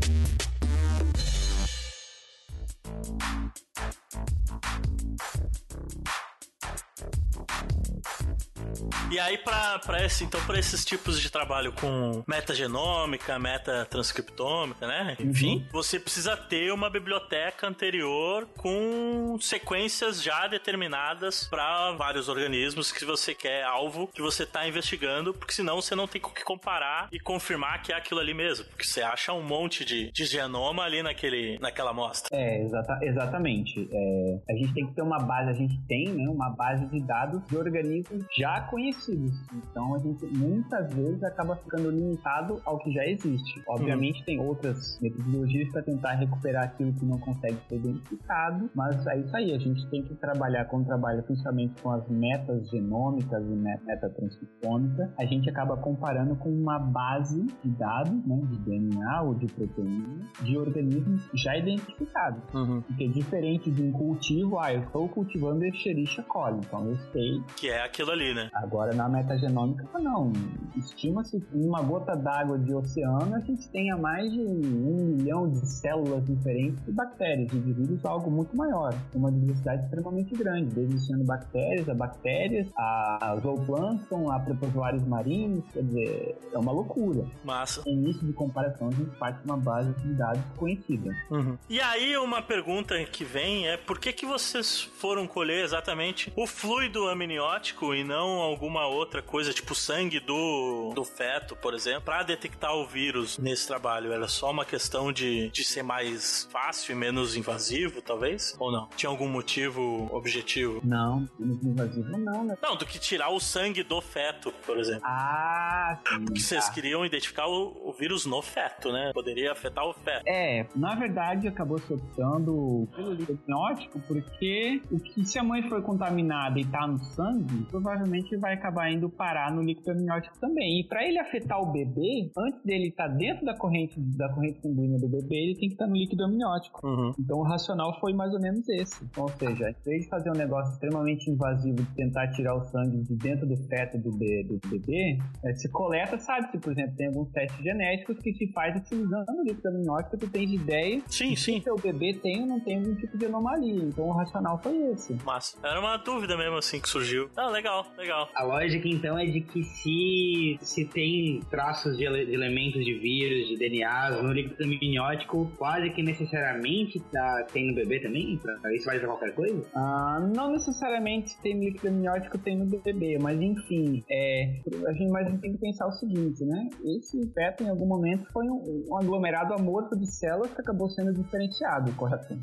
E 9.10 9.18
aí, 9.20 9.38
para 9.38 10.04
esse, 10.04 10.24
então, 10.24 10.40
para 10.46 10.58
esses 10.58 10.84
tipos 10.84 11.20
de 11.20 11.30
trabalho 11.30 11.72
com 11.72 12.24
metagenômica, 12.26 13.38
metatranscriptômica, 13.38 14.86
né? 14.86 15.16
Enfim, 15.20 15.56
uhum. 15.56 15.64
você 15.72 16.00
precisa 16.00 16.36
ter 16.36 16.72
uma 16.72 16.90
biblioteca 16.90 17.66
anterior 17.68 18.48
com 18.56 19.36
sequências 19.40 20.22
já 20.22 20.46
determinadas 20.46 21.46
para 21.46 21.92
vários 21.92 22.28
organismos 22.28 22.90
que 22.90 23.04
você 23.04 23.34
quer, 23.34 23.64
alvo 23.64 24.08
que 24.08 24.22
você 24.22 24.42
está 24.42 24.66
investigando, 24.66 25.32
porque 25.32 25.52
senão 25.52 25.80
você 25.80 25.94
não 25.94 26.08
tem 26.08 26.20
com 26.20 26.30
que 26.30 26.42
comparar 26.42 27.08
e 27.12 27.20
confirmar 27.20 27.82
que 27.82 27.92
é 27.92 27.96
aquilo 27.96 28.20
ali 28.20 28.34
mesmo, 28.34 28.64
porque 28.64 28.84
você 28.84 29.02
acha 29.02 29.32
um 29.32 29.42
monte 29.42 29.84
de, 29.84 30.10
de 30.10 30.24
genoma 30.24 30.82
ali 30.82 31.02
naquele, 31.02 31.58
naquela 31.60 31.90
amostra. 31.90 32.36
É, 32.36 32.62
exata, 32.62 32.98
exatamente. 33.02 33.88
É, 33.92 34.38
a 34.50 34.56
gente 34.56 34.72
tem 34.72 34.86
que 34.86 34.94
ter 34.94 35.02
uma 35.02 35.18
base, 35.18 35.50
a 35.50 35.54
gente 35.54 35.78
tem 35.86 36.08
né, 36.08 36.28
uma 36.28 36.50
base 36.54 36.86
de 36.86 37.00
dados 37.00 37.42
de 37.46 37.56
organismos 37.56 38.24
já 38.36 38.62
conhecidos. 38.62 39.34
Então 39.54 39.94
a 39.94 39.98
gente 39.98 40.26
muitas 40.26 40.92
vezes 40.94 41.22
acaba 41.22 41.56
ficando 41.56 41.90
limitado 41.90 42.60
ao 42.64 42.78
que 42.78 42.92
já 42.92 43.04
existe. 43.06 43.62
Obviamente 43.68 44.24
tem 44.24 44.40
outras 44.40 44.98
metodologias 45.00 45.70
para 45.72 45.82
tentar 45.82 46.12
recuperar 46.12 46.64
aquilo 46.64 46.92
que 46.94 47.04
não 47.04 47.18
consegue 47.18 47.58
ser 47.68 47.76
identificado, 47.76 48.70
mas 48.74 49.06
é 49.06 49.18
isso 49.18 49.36
aí, 49.36 49.52
a 49.52 49.58
gente 49.58 49.88
tem 49.90 50.02
que 50.02 50.14
trabalhar 50.16 50.64
com 50.66 50.84
trabalho 50.84 51.22
principalmente 51.22 51.80
com 51.82 51.90
as 51.90 52.08
metas 52.08 52.68
genômicas 52.70 53.44
e 53.44 53.54
meta 53.54 54.08
transcriptômica. 54.10 55.12
A 55.18 55.24
gente 55.24 55.48
acaba 55.48 55.76
comparando 55.76 56.36
com 56.36 56.50
uma 56.50 56.78
base 56.78 57.44
de 57.62 57.70
dados, 57.70 58.24
né, 58.26 58.40
de 58.46 58.58
DNA 58.58 59.22
ou 59.22 59.34
de 59.34 59.46
proteína, 59.46 60.30
de 60.42 60.56
organismos 60.56 61.28
já 61.34 61.56
identificados. 61.56 62.42
Uhum. 62.54 62.82
Porque 62.82 63.04
é 63.04 63.08
diferente 63.08 63.70
de 63.70 63.82
um 63.82 63.92
cultivo, 63.92 64.58
ah, 64.58 64.72
eu 64.72 64.82
estou 64.82 65.08
cultivando 65.08 65.64
Escherichia 65.64 66.22
coli, 66.24 66.43
então 66.52 66.88
eu 66.88 66.96
sei. 67.12 67.42
Que 67.56 67.68
é 67.68 67.84
aquilo 67.84 68.10
ali, 68.10 68.34
né? 68.34 68.50
Agora 68.54 68.94
na 68.94 69.08
metagenômica, 69.08 69.86
não. 69.98 70.32
Estima-se 70.76 71.40
que 71.40 71.58
em 71.58 71.66
uma 71.66 71.82
gota 71.82 72.14
d'água 72.16 72.58
de 72.58 72.74
oceano 72.74 73.34
a 73.34 73.40
gente 73.40 73.68
tenha 73.68 73.96
mais 73.96 74.32
de 74.32 74.40
um 74.40 75.16
milhão 75.16 75.48
de 75.48 75.66
células 75.66 76.24
diferentes 76.24 76.84
de 76.84 76.92
bactérias 76.92 77.50
de 77.50 77.58
vírus 77.58 78.04
algo 78.04 78.30
muito 78.30 78.56
maior. 78.56 78.94
Uma 79.14 79.30
diversidade 79.30 79.84
extremamente 79.84 80.34
grande, 80.34 80.74
desde 80.74 80.98
sendo 81.00 81.24
bactérias 81.24 81.88
a 81.88 81.94
bactérias, 81.94 82.68
a 82.76 83.36
zooplâncton, 83.40 84.30
a 84.30 84.38
protozoários 84.38 85.04
marinhos, 85.04 85.64
quer 85.72 85.82
dizer, 85.82 86.38
é 86.52 86.58
uma 86.58 86.72
loucura. 86.72 87.24
Massa. 87.44 87.82
Em 87.86 87.94
início 87.94 88.26
de 88.26 88.32
comparação, 88.32 88.88
a 88.88 88.90
gente 88.90 89.10
parte 89.16 89.40
de 89.40 89.46
uma 89.46 89.56
base 89.56 89.92
de 90.00 90.14
dados 90.14 90.42
conhecida. 90.56 91.10
Uhum. 91.30 91.56
E 91.68 91.80
aí, 91.80 92.16
uma 92.16 92.42
pergunta 92.42 92.94
que 93.04 93.24
vem 93.24 93.68
é 93.68 93.76
por 93.76 93.98
que, 93.98 94.12
que 94.12 94.26
vocês 94.26 94.82
foram 94.82 95.26
colher 95.26 95.64
exatamente 95.64 96.23
o 96.36 96.46
fluido 96.46 97.08
amniótico 97.08 97.94
e 97.94 98.04
não 98.04 98.40
alguma 98.40 98.86
outra 98.86 99.22
coisa, 99.22 99.52
tipo 99.52 99.74
sangue 99.74 100.20
do, 100.20 100.92
do 100.94 101.04
feto, 101.04 101.56
por 101.56 101.74
exemplo, 101.74 102.02
para 102.02 102.22
detectar 102.22 102.74
o 102.74 102.86
vírus 102.86 103.38
nesse 103.38 103.66
trabalho? 103.66 104.12
Era 104.12 104.28
só 104.28 104.50
uma 104.50 104.64
questão 104.64 105.12
de, 105.12 105.50
de 105.50 105.64
ser 105.64 105.82
mais 105.82 106.48
fácil 106.50 106.92
e 106.92 106.94
menos 106.94 107.36
invasivo, 107.36 108.02
talvez? 108.02 108.54
Ou 108.58 108.70
não? 108.70 108.88
Tinha 108.96 109.10
algum 109.10 109.28
motivo 109.28 110.08
objetivo? 110.12 110.80
Não, 110.84 111.28
menos 111.38 111.62
invasivo 111.64 112.18
não, 112.18 112.44
né? 112.44 112.56
Não, 112.62 112.76
do 112.76 112.86
que 112.86 112.98
tirar 112.98 113.30
o 113.30 113.40
sangue 113.40 113.82
do 113.82 114.00
feto, 114.00 114.52
por 114.64 114.78
exemplo. 114.78 115.02
Ah, 115.04 115.98
sim. 116.06 116.24
Porque 116.24 116.40
vocês 116.40 116.66
tá. 116.66 116.72
queriam 116.72 117.04
identificar 117.04 117.46
o, 117.46 117.88
o 117.88 117.92
vírus 117.92 118.26
no 118.26 118.40
feto, 118.42 118.92
né? 118.92 119.12
Poderia 119.12 119.52
afetar 119.52 119.84
o 119.84 119.92
feto. 119.92 120.24
É, 120.26 120.66
na 120.74 120.94
verdade 120.94 121.48
acabou 121.48 121.78
se 121.78 121.92
optando 121.92 122.88
pelo 122.94 123.12
líquido 123.12 123.38
amniótico 123.46 124.00
porque 124.00 124.82
o 124.90 124.98
que 124.98 125.24
se 125.24 125.38
a 125.38 125.42
mãe 125.42 125.68
foi 125.68 125.82
contaminada 126.18 126.58
e 126.60 126.64
tá 126.66 126.86
no 126.86 126.98
sangue, 127.02 127.66
provavelmente 127.70 128.36
vai 128.36 128.54
acabar 128.54 128.90
indo 128.90 129.08
parar 129.10 129.52
no 129.52 129.62
líquido 129.62 129.90
amniótico 129.90 130.38
também. 130.38 130.80
E 130.80 130.84
para 130.88 131.04
ele 131.06 131.18
afetar 131.18 131.60
o 131.60 131.72
bebê, 131.72 132.30
antes 132.38 132.62
dele 132.64 132.88
estar 132.88 133.08
dentro 133.08 133.44
da 133.44 133.56
corrente 133.56 133.98
da 134.16 134.28
corrente 134.32 134.60
sanguínea 134.60 134.98
do 134.98 135.08
bebê, 135.08 135.36
ele 135.36 135.54
tem 135.54 135.68
que 135.68 135.74
estar 135.74 135.86
no 135.86 135.96
líquido 135.96 136.24
amniótico. 136.24 136.86
Uhum. 136.86 137.12
Então 137.18 137.38
o 137.38 137.42
racional 137.42 137.98
foi 138.00 138.12
mais 138.12 138.32
ou 138.32 138.40
menos 138.40 138.68
esse. 138.68 139.04
Ou 139.16 139.28
seja, 139.28 139.70
em 139.70 139.84
vez 139.84 140.04
de 140.04 140.08
fazer 140.08 140.30
um 140.30 140.34
negócio 140.36 140.72
extremamente 140.74 141.30
invasivo 141.30 141.76
de 141.76 141.94
tentar 141.94 142.28
tirar 142.28 142.54
o 142.54 142.62
sangue 142.64 143.02
de 143.02 143.16
dentro 143.16 143.46
do 143.46 143.56
feto 143.68 143.98
do, 143.98 144.16
be- 144.16 144.44
do 144.44 144.60
bebê, 144.68 145.18
é, 145.44 145.54
se 145.54 145.68
coleta, 145.70 146.18
sabe-se, 146.18 146.58
por 146.58 146.72
exemplo, 146.72 146.94
tem 146.96 147.08
alguns 147.08 147.30
testes 147.32 147.62
genéticos 147.62 148.18
que 148.18 148.32
se 148.34 148.52
faz 148.52 148.76
utilizando 148.76 149.26
o 149.40 149.42
líquido 149.42 149.68
amniótico, 149.68 150.16
tu 150.18 150.28
tens 150.30 150.52
ideia 150.52 151.00
Sim, 151.06 151.34
se 151.34 151.42
sim. 151.42 151.58
o 151.58 151.62
teu 151.62 151.76
bebê 151.76 152.14
tem 152.14 152.40
ou 152.42 152.46
não 152.46 152.60
tem 152.60 152.76
algum 152.78 152.94
tipo 152.94 153.16
de 153.18 153.26
anomalia. 153.26 153.84
Então 153.84 154.06
o 154.08 154.12
racional 154.12 154.60
foi 154.62 154.76
esse. 154.92 155.14
Massa. 155.24 155.56
Era 155.62 155.80
uma 155.80 155.94
dúvida 156.04 156.36
mesmo 156.36 156.56
assim 156.56 156.80
que 156.80 156.88
surgiu. 156.88 157.28
Ah, 157.36 157.48
legal, 157.48 157.86
legal. 157.96 158.28
A 158.34 158.44
lógica 158.44 158.86
então 158.88 159.18
é 159.18 159.24
de 159.26 159.40
que 159.40 159.62
se, 159.64 160.58
se 160.60 160.84
tem 160.86 161.40
traços 161.50 161.96
de, 161.96 162.04
ele- 162.04 162.26
de 162.26 162.34
elementos 162.34 162.84
de 162.84 162.94
vírus, 162.98 163.48
de 163.48 163.56
DNAs 163.56 164.22
no 164.22 164.32
líquido 164.32 164.62
amniótico, 164.64 165.50
quase 165.56 165.90
que 165.90 166.02
necessariamente 166.02 167.00
tá, 167.12 167.46
tem 167.52 167.68
no 167.68 167.74
bebê 167.74 168.00
também? 168.00 168.38
Pra, 168.38 168.74
isso 168.74 168.84
vale 168.86 169.00
pra 169.00 169.08
qualquer 169.08 169.34
coisa? 169.34 169.62
Ah, 169.74 170.18
não 170.34 170.52
necessariamente 170.52 171.40
tem 171.42 171.58
líquido 171.58 171.88
amniótico 171.88 172.38
tem 172.38 172.56
no 172.58 172.66
bebê, 172.66 173.18
mas 173.20 173.40
enfim, 173.40 174.04
é, 174.10 174.60
a 174.86 174.92
gente 174.92 175.10
mais 175.10 175.26
tem 175.40 175.52
que 175.52 175.58
pensar 175.58 175.86
o 175.86 175.92
seguinte, 175.92 176.44
né? 176.44 176.68
Esse 176.84 177.26
feto 177.32 177.62
em 177.64 177.70
algum 177.70 177.86
momento 177.86 178.26
foi 178.32 178.44
um, 178.44 178.84
um 178.90 178.98
aglomerado 178.98 179.54
amorfo 179.54 179.96
de 179.98 180.06
células 180.10 180.52
que 180.52 180.60
acabou 180.60 180.88
sendo 180.90 181.12
diferenciado, 181.14 181.92
correto? 181.92 182.34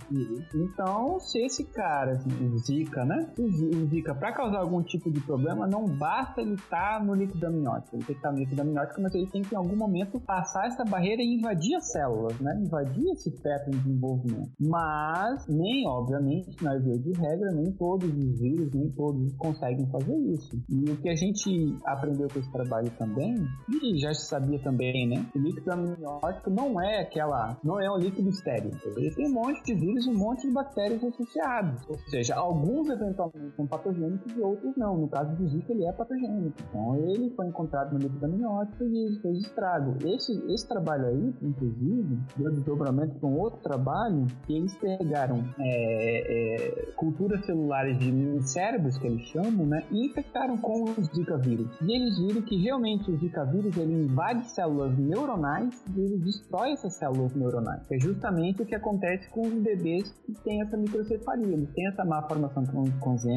Então, 0.54 1.20
se 1.20 1.40
esse 1.46 1.66
cara, 1.72 2.14
assim, 2.14 2.30
o 2.48 2.58
Zika, 2.58 3.06
né? 3.06 3.30
O 3.38 3.48
Zi- 3.50 3.51
Zika, 3.52 4.16
para 4.16 4.34
causar 4.34 4.60
algum 4.60 4.82
tipo 4.82 5.12
de 5.12 5.20
problema, 5.22 5.68
não 5.68 5.86
basta 5.86 6.42
ele 6.42 6.54
estar 6.54 7.04
no 7.04 7.14
líquido 7.14 7.48
amniótico. 7.48 7.96
Ele 7.96 8.06
tem 8.06 8.16
que 8.16 8.20
estar 8.20 8.32
no 8.32 8.40
líquido 8.40 8.62
amniótico, 8.62 9.02
mas 9.02 9.14
ele 9.14 9.28
tem 9.28 9.42
que 9.42 9.54
em 9.54 9.58
algum 9.58 9.76
momento 9.76 10.20
passar 10.20 10.68
essa 10.68 10.84
barreira 10.84 11.22
e 11.22 11.36
invadir 11.38 11.76
as 11.76 11.92
células, 11.92 12.40
né? 12.40 12.60
Invadir 12.64 13.12
esse 13.12 13.32
feto 13.42 13.70
em 13.70 13.78
desenvolvimento. 13.78 14.52
Mas, 14.60 15.48
nem, 15.48 15.88
obviamente, 15.88 16.64
na 16.64 16.78
via 16.78 16.98
de 16.98 17.12
regra, 17.12 17.52
nem 17.52 17.72
todos 17.74 18.10
os 18.10 18.40
vírus, 18.40 18.72
nem 18.74 18.90
todos 18.92 19.34
conseguem 19.36 19.86
fazer 19.90 20.18
isso. 20.18 20.52
E 20.70 20.90
o 20.90 20.98
que 20.98 21.10
a 21.10 21.16
gente 21.16 21.76
aprendeu 21.86 22.28
com 22.32 22.40
esse 22.40 22.52
trabalho 22.52 22.90
também, 22.98 23.36
e 23.70 24.00
já 24.00 24.14
se 24.14 24.28
sabia 24.28 24.60
também, 24.60 25.08
né? 25.08 25.26
O 25.36 25.40
líquido 25.40 25.72
amniótico 25.72 26.50
não 26.50 26.82
é 26.82 27.02
aquela, 27.02 27.58
não 27.64 27.80
é 27.80 27.92
um 27.92 27.98
líquido 27.98 28.30
estéril. 28.30 28.72
Ele 28.98 29.14
tem 29.16 29.28
um 29.28 29.34
monte 29.34 29.64
de 29.64 29.74
vírus 29.74 30.06
e 30.06 30.10
um 30.10 30.18
monte 30.18 30.48
de 30.48 30.54
bactérias 30.54 31.04
associados. 31.04 31.82
Ou 31.90 31.98
seja, 32.10 32.36
alguns 32.36 32.90
eventualmente 32.90 33.41
são 33.56 33.68
patogênicos 33.68 34.36
e 34.36 34.42
outros 34.42 34.76
não. 34.76 34.98
No 34.98 35.08
caso 35.08 35.36
do 35.36 35.48
Zika, 35.48 35.72
ele 35.72 35.86
é 35.86 35.92
patogênico. 35.92 36.56
Então, 36.70 36.96
ele 36.96 37.30
foi 37.36 37.48
encontrado 37.48 37.94
no 37.94 38.00
líquido 38.00 38.26
amniótico 38.26 38.84
e 38.84 39.06
ele 39.06 39.20
fez 39.20 39.38
estrago. 39.40 39.96
Esse, 40.06 40.34
esse 40.52 40.68
trabalho 40.68 41.08
aí, 41.08 41.34
inclusive, 41.42 42.20
deu 42.38 42.52
desdobramento 42.52 43.26
um 43.26 43.40
outro 43.40 43.60
trabalho 43.62 44.26
que 44.46 44.56
eles 44.56 44.76
pegaram 44.78 45.44
é, 45.60 46.90
é, 46.90 46.92
culturas 46.96 47.46
celulares 47.46 47.98
de 48.00 48.42
cérebros, 48.50 48.98
que 48.98 49.08
eles 49.08 49.22
chamam, 49.28 49.66
né? 49.66 49.84
E 49.92 50.08
infectaram 50.08 50.58
com 50.58 50.84
os 50.84 51.08
Zika 51.08 51.38
vírus. 51.38 51.70
E 51.82 51.96
eles 51.96 52.18
viram 52.20 52.42
que 52.42 52.58
realmente 52.58 53.12
o 53.12 53.18
Zika 53.18 53.46
vírus 53.46 53.76
ele 53.78 54.06
invade 54.06 54.50
células 54.50 54.98
neuronais 54.98 55.84
e 55.96 56.00
ele 56.00 56.18
destrói 56.18 56.72
essas 56.72 56.94
células 56.96 57.34
neuronais. 57.36 57.82
É 57.92 58.00
justamente 58.00 58.62
o 58.62 58.66
que 58.66 58.76
acontece 58.76 59.30
com 59.30 59.42
os 59.42 59.54
bebês 59.54 60.12
que 60.26 60.34
têm 60.44 60.62
essa 60.62 60.78
microcefalia. 60.78 61.54
Eles 61.54 61.72
têm 61.74 61.88
essa 61.88 62.04
má 62.04 62.22
formação 62.28 62.64
congênita, 63.00 63.31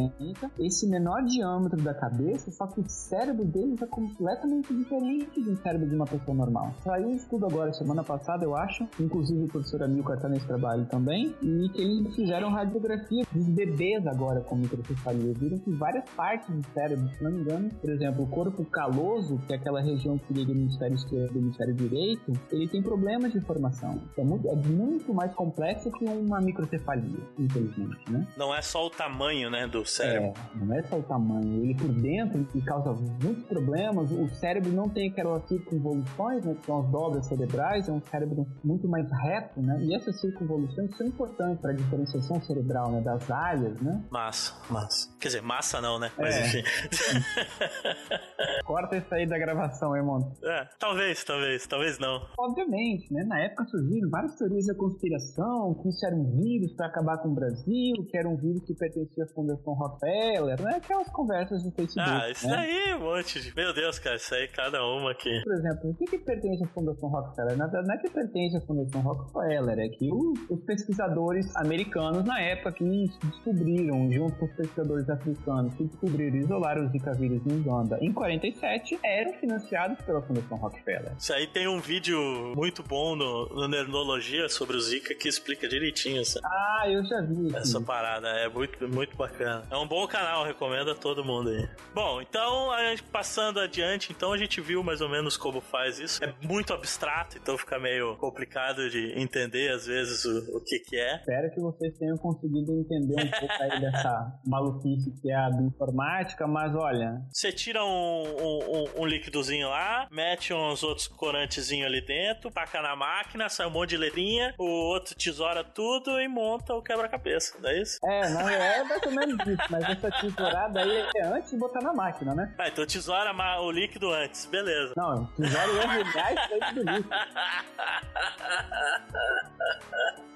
esse 0.59 0.89
menor 0.89 1.23
diâmetro 1.25 1.81
da 1.83 1.95
cabeça, 1.95 2.51
só 2.51 2.67
que 2.67 2.81
o 2.81 2.89
cérebro 2.89 3.45
deles 3.45 3.81
é 3.83 3.87
completamente 3.87 4.75
diferente 4.75 5.41
do 5.41 5.57
cérebro 5.57 5.89
de 5.89 5.95
uma 5.95 6.07
pessoa 6.07 6.37
normal. 6.37 6.73
Saiu 6.83 7.09
um 7.09 7.15
estudo 7.15 7.47
agora, 7.47 7.73
semana 7.73 8.03
passada, 8.03 8.45
eu 8.45 8.57
acho, 8.57 8.87
inclusive 9.01 9.45
o 9.45 9.49
professor 9.49 9.83
Amilcar 9.83 10.17
está 10.17 10.29
nesse 10.29 10.47
trabalho 10.47 10.87
também, 10.87 11.35
e 11.43 11.69
que 11.71 11.83
eles 11.83 12.15
fizeram 12.15 12.51
radiografia 12.51 13.25
dos 13.33 13.49
bebês 13.49 14.07
agora 14.07 14.41
com 14.41 14.57
microcefalia. 14.57 15.33
Viram 15.35 15.59
que 15.59 15.71
várias 15.73 16.09
partes 16.11 16.49
do 16.49 16.67
cérebro, 16.73 17.09
se 17.17 17.23
não 17.23 17.31
me 17.31 17.41
engano, 17.41 17.71
por 17.81 17.91
exemplo, 17.91 18.25
o 18.25 18.27
corpo 18.27 18.65
caloso, 18.65 19.39
que 19.47 19.53
é 19.53 19.57
aquela 19.57 19.81
região 19.81 20.19
que 20.19 20.33
liga 20.33 20.53
o 20.53 20.55
hemisfério 20.55 20.95
esquerdo 20.95 21.37
e 21.37 21.39
o 21.39 21.43
hemisfério 21.43 21.75
direito, 21.75 22.33
ele 22.51 22.69
tem 22.69 22.83
problemas 22.83 23.33
de 23.33 23.41
formação. 23.41 24.01
É 24.17 24.25
muito, 24.25 24.49
é 24.49 24.55
muito 24.55 25.13
mais 25.13 25.33
complexo 25.35 25.91
que 25.93 26.05
uma 26.05 26.41
microcefalia, 26.41 27.21
infelizmente, 27.39 28.11
né? 28.11 28.27
Não 28.37 28.55
é 28.55 28.63
só 28.63 28.87
o 28.87 28.91
tamanho, 28.91 29.51
né, 29.51 29.67
do 29.67 29.84
cérebro. 29.87 30.33
É, 30.55 30.65
não 30.65 30.75
é 30.75 30.83
só 30.85 30.99
o 30.99 31.03
tamanho. 31.03 31.65
Ele 31.65 31.75
por 31.75 31.89
dentro 31.89 32.47
ele 32.55 32.65
causa 32.65 32.93
muitos 32.93 33.45
problemas. 33.45 34.11
O 34.11 34.29
cérebro 34.35 34.73
não 34.73 34.89
tem 34.89 35.11
aquelas 35.11 35.47
circunvoluções, 35.49 36.45
né, 36.45 36.55
que 36.55 36.67
são 36.67 36.81
as 36.81 36.89
dobras 36.91 37.27
cerebrais. 37.27 37.89
É 37.89 37.93
um 37.93 38.01
cérebro 38.03 38.47
muito 38.63 38.89
mais 38.89 39.07
reto, 39.23 39.61
né? 39.61 39.79
E 39.83 39.95
essas 39.95 40.21
circunvoluções 40.21 40.95
são 40.97 41.07
importantes 41.07 41.61
para 41.61 41.71
a 41.71 41.75
diferenciação 41.75 42.41
cerebral, 42.43 42.91
né, 42.91 43.01
das 43.01 43.31
áreas, 43.31 43.81
né? 43.81 44.03
Massa, 44.11 44.55
massa. 44.71 45.09
Quer 45.21 45.29
dizer, 45.29 45.43
massa 45.43 45.81
não, 45.81 45.99
né? 45.99 46.11
Mas 46.19 46.35
É. 46.35 46.41
enfim. 46.47 46.63
Corta 48.65 48.97
isso 48.97 49.15
aí 49.15 49.27
da 49.27 49.39
gravação, 49.39 49.97
hein, 49.97 50.03
mano? 50.03 50.33
É, 50.43 50.69
talvez, 50.79 51.23
talvez, 51.25 51.67
talvez 51.67 51.99
não. 51.99 52.27
Obviamente, 52.39 53.13
né? 53.13 53.25
Na 53.25 53.39
época 53.41 53.65
surgiram 53.67 54.09
várias 54.11 54.35
teorias 54.37 54.67
da 54.67 54.75
conspiração, 54.75 55.75
que 55.83 55.89
isso 55.89 56.05
era 56.07 56.15
um 56.17 56.25
vírus 56.37 56.73
para 56.75 56.87
acabar 56.87 57.19
com 57.19 57.29
o 57.29 57.35
Brasil, 57.35 57.95
que 58.11 58.17
era 58.17 58.29
um 58.29 58.37
vírus 58.37 58.63
que 58.65 58.75
pertencia 58.75 59.25
à 59.25 59.29
Fundação 59.29 59.74
Rockefeller, 59.75 60.61
né? 60.63 60.77
Aquelas 60.77 61.09
conversas 61.11 61.63
do 61.63 61.71
Facebook, 61.73 62.09
Ah, 62.11 62.31
isso 62.31 62.47
né? 62.49 62.57
aí, 62.57 62.95
um 62.95 63.01
monte 63.01 63.41
de. 63.41 63.55
Meu 63.55 63.73
Deus, 63.75 63.99
cara, 63.99 64.17
isso 64.17 64.35
aí 64.35 64.49
cada 64.49 64.85
uma 64.85 65.11
aqui. 65.13 65.43
Por 65.45 65.55
exemplo, 65.55 65.91
o 65.91 65.95
que, 65.95 66.05
que 66.07 66.19
pertence 66.19 66.65
à 66.65 66.69
Fundação 66.69 67.09
Rockefeller? 67.09 67.57
Na 67.57 67.67
verdade, 67.67 67.89
não 67.89 67.95
é 67.95 67.99
que 67.99 68.11
pertence 68.11 68.57
à 68.57 68.61
Fundação 68.63 69.01
Rockefeller, 69.03 69.79
é 69.79 69.89
que 69.89 70.09
os 70.13 70.61
pesquisadores 70.65 71.55
americanos, 71.57 72.25
na 72.25 72.41
época, 72.41 72.73
que 72.73 72.85
descobriram, 73.25 74.11
junto 74.13 74.37
com 74.39 74.47
os 74.47 74.53
pesquisadores 74.53 75.09
africanos, 75.11 75.75
que 75.75 75.85
descobriram 75.85 76.37
e 76.37 76.41
isolaram 76.41 76.87
o 76.87 76.89
Zika 76.91 77.13
vírus 77.15 77.43
em 77.47 77.61
Uganda 77.61 77.99
em 78.01 78.13
47, 78.13 78.99
eram 79.05 79.33
financiados 79.35 79.99
pela 80.05 80.23
Fundação 80.23 80.57
Rockefeller. 80.59 81.13
Isso 81.19 81.33
aí 81.33 81.47
tem 81.47 81.67
um 81.69 81.81
vídeo 81.81 82.19
muito 82.57 82.83
bom 82.83 83.17
no, 83.17 83.47
no 83.49 83.69
Nerdologia 83.69 84.49
sobre 84.49 84.77
o 84.77 84.81
Zika 84.81 85.15
que 85.15 85.29
explica 85.29 85.69
direitinho 85.69 86.21
essa, 86.21 86.41
Ah, 86.45 86.85
eu 86.89 87.05
já 87.05 87.21
vi 87.23 87.47
isso. 87.49 87.57
essa 87.57 87.81
parada. 87.81 88.29
É 88.29 88.49
muito, 88.49 88.89
muito 88.89 89.17
bacana. 89.17 89.64
É 89.71 89.77
um 89.77 89.87
bom 89.89 90.07
canal, 90.07 90.45
recomendo 90.45 90.91
a 90.91 90.95
todo 90.95 91.25
mundo 91.25 91.51
aí. 91.51 91.69
Bom, 91.95 92.21
então, 92.23 92.69
passando 93.11 93.59
adiante, 93.61 94.13
então 94.13 94.33
a 94.33 94.39
gente 94.39 94.61
viu 94.61 94.83
mais 94.85 95.01
ou 95.01 95.09
menos 95.09 95.37
como 95.37 95.61
faz 95.61 95.99
isso. 95.99 96.23
É 96.23 96.33
muito 96.43 96.73
abstrato, 96.73 97.37
então 97.39 97.59
fica 97.59 97.79
meio 97.79 98.17
complicado 98.17 98.89
de 98.89 99.13
entender 99.19 99.73
às 99.73 99.87
vezes 99.87 100.25
o, 100.25 100.57
o 100.57 100.61
que 100.61 100.79
que 100.79 100.97
é. 100.97 101.17
Espero 101.17 101.51
que 101.53 101.61
vocês 101.61 101.97
tenham 101.99 102.17
conseguido 102.17 102.73
entender 102.79 103.21
um 103.25 103.31
pouco 103.31 103.55
aí 103.63 103.81
dessa 103.81 104.33
maluquice 104.47 105.13
que 105.21 105.31
é 105.31 105.35
a 105.37 105.51
bioinformática, 105.51 106.47
mas 106.47 106.75
olha, 106.75 107.21
Você 107.33 107.51
tira 107.53 107.85
um, 107.85 107.89
um, 107.89 108.59
um- 108.99 109.03
um 109.03 109.07
líquidozinho 109.07 109.69
lá, 109.69 110.07
mete 110.11 110.53
uns 110.55 110.83
outros 110.83 111.09
corantezinhos 111.09 111.87
ali 111.87 112.01
dentro, 112.05 112.51
taca 112.51 112.81
na 112.81 112.95
máquina, 112.95 113.49
sai 113.49 113.67
um 113.67 113.71
monte 113.71 113.91
de 113.91 113.97
letrinha, 113.97 114.55
o 114.59 114.65
outro 114.65 115.15
tesoura 115.17 115.65
tudo 115.65 116.21
e 116.21 116.29
monta 116.29 116.75
o 116.75 116.83
quebra-cabeça, 116.83 117.59
não 117.61 117.71
é 117.71 117.81
isso? 117.83 117.99
é, 118.05 118.29
não 118.31 118.49
é 118.49 118.85
mais 118.85 119.03
ou 119.03 119.13
menos 119.13 119.44
isso, 119.53 119.63
mas 119.71 119.85
essa 119.85 120.11
tesourada 120.11 120.81
aí 120.81 121.07
é 121.17 121.27
antes 121.27 121.51
de 121.51 121.57
botar 121.57 121.81
na 121.81 121.93
máquina, 121.93 122.35
né? 122.35 122.53
Ah, 122.59 122.69
então 122.69 122.87
tesoura 122.87 123.33
o 123.61 123.71
líquido 123.71 124.13
antes, 124.13 124.47
beleza. 124.47 124.93
Não, 124.97 125.27
tesoura 125.37 125.67
e 125.67 125.79
erro 125.79 126.13
reais 126.13 126.41
foi 126.49 126.75
do 126.75 126.83
lixo. 126.91 127.09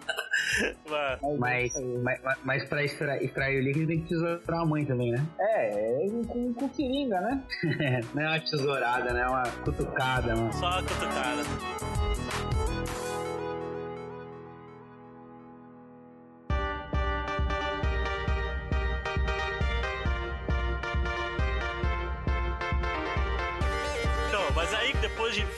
Vai. 0.86 1.18
Mas, 1.38 1.72
mas, 2.02 2.20
mas 2.42 2.64
pra 2.64 2.84
extrair, 2.84 3.24
extrair 3.24 3.60
o 3.60 3.62
líquido 3.62 3.86
tem 3.88 4.02
que 4.02 4.08
tesourar 4.08 4.60
a 4.60 4.64
mãe 4.64 4.84
também, 4.84 5.12
né? 5.12 5.24
É, 5.38 6.06
é 6.06 6.08
com, 6.26 6.52
com 6.54 6.68
seringa, 6.70 7.20
né? 7.20 7.42
Não 8.14 8.22
é 8.22 8.28
uma 8.28 8.40
tesourada, 8.40 9.12
né? 9.12 9.20
É 9.20 9.26
uma 9.26 9.42
cutucada, 9.64 10.34
mano. 10.34 10.52
Só 10.54 10.66
a 10.66 10.82
cutucada. 10.82 11.42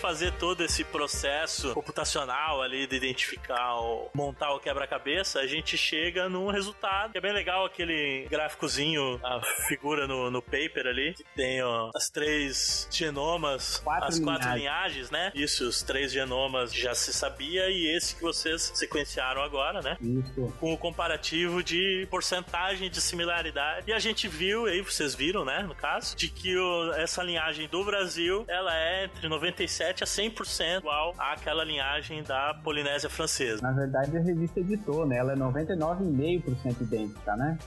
Fazer 0.00 0.32
todo 0.32 0.64
esse 0.64 0.82
processo 0.84 1.72
computacional 1.74 2.62
ali 2.62 2.86
de 2.86 2.96
identificar, 2.96 3.76
o, 3.80 4.08
montar 4.14 4.52
o 4.54 4.58
quebra-cabeça, 4.60 5.40
a 5.40 5.46
gente 5.46 5.76
chega 5.76 6.28
num 6.28 6.48
resultado 6.50 7.12
que 7.12 7.18
é 7.18 7.20
bem 7.20 7.32
legal, 7.32 7.64
aquele 7.64 8.26
gráficozinho, 8.30 9.20
a 9.22 9.40
figura 9.68 10.06
no, 10.06 10.30
no 10.30 10.40
paper 10.42 10.86
ali, 10.86 11.14
que 11.14 11.24
tem 11.36 11.62
ó, 11.62 11.90
as 11.94 12.08
três 12.08 12.88
genomas, 12.90 13.78
Quatro 13.78 14.08
as 14.08 14.18
quatro 14.18 14.42
linhagens. 14.54 14.60
linhagens, 14.60 15.10
né? 15.10 15.32
Isso, 15.34 15.68
os 15.68 15.82
três 15.82 16.12
genomas 16.12 16.72
já 16.72 16.94
se 16.94 17.12
sabia 17.12 17.68
e 17.68 17.94
esse 17.96 18.16
que 18.16 18.22
vocês 18.22 18.72
sequenciaram 18.74 19.42
agora, 19.42 19.80
né? 19.82 19.96
Isso. 20.00 20.52
com 20.58 20.72
o 20.72 20.78
comparativo 20.78 21.62
de 21.62 22.06
porcentagem 22.10 22.90
de 22.90 23.00
similaridade. 23.00 23.90
E 23.90 23.92
a 23.92 23.98
gente 23.98 24.26
viu, 24.28 24.66
aí 24.66 24.80
vocês 24.80 25.14
viram, 25.14 25.44
né, 25.44 25.62
no 25.62 25.74
caso, 25.74 26.16
de 26.16 26.28
que 26.28 26.56
o- 26.56 26.92
essa 26.94 27.22
linhagem 27.22 27.68
do 27.68 27.84
Brasil, 27.84 28.44
ela 28.48 28.74
é 28.76 29.04
entre 29.04 29.28
97 29.28 29.89
a 30.02 30.06
100% 30.06 30.78
igual 30.78 31.14
àquela 31.18 31.64
linhagem 31.64 32.22
da 32.22 32.54
Polinésia 32.62 33.10
Francesa. 33.10 33.62
Na 33.62 33.72
verdade, 33.72 34.16
a 34.16 34.20
revista 34.20 34.60
editou, 34.60 35.06
né? 35.06 35.18
Ela 35.18 35.32
é 35.32 35.36
99,5% 35.36 36.80
idêntica, 36.80 37.36
né? 37.36 37.58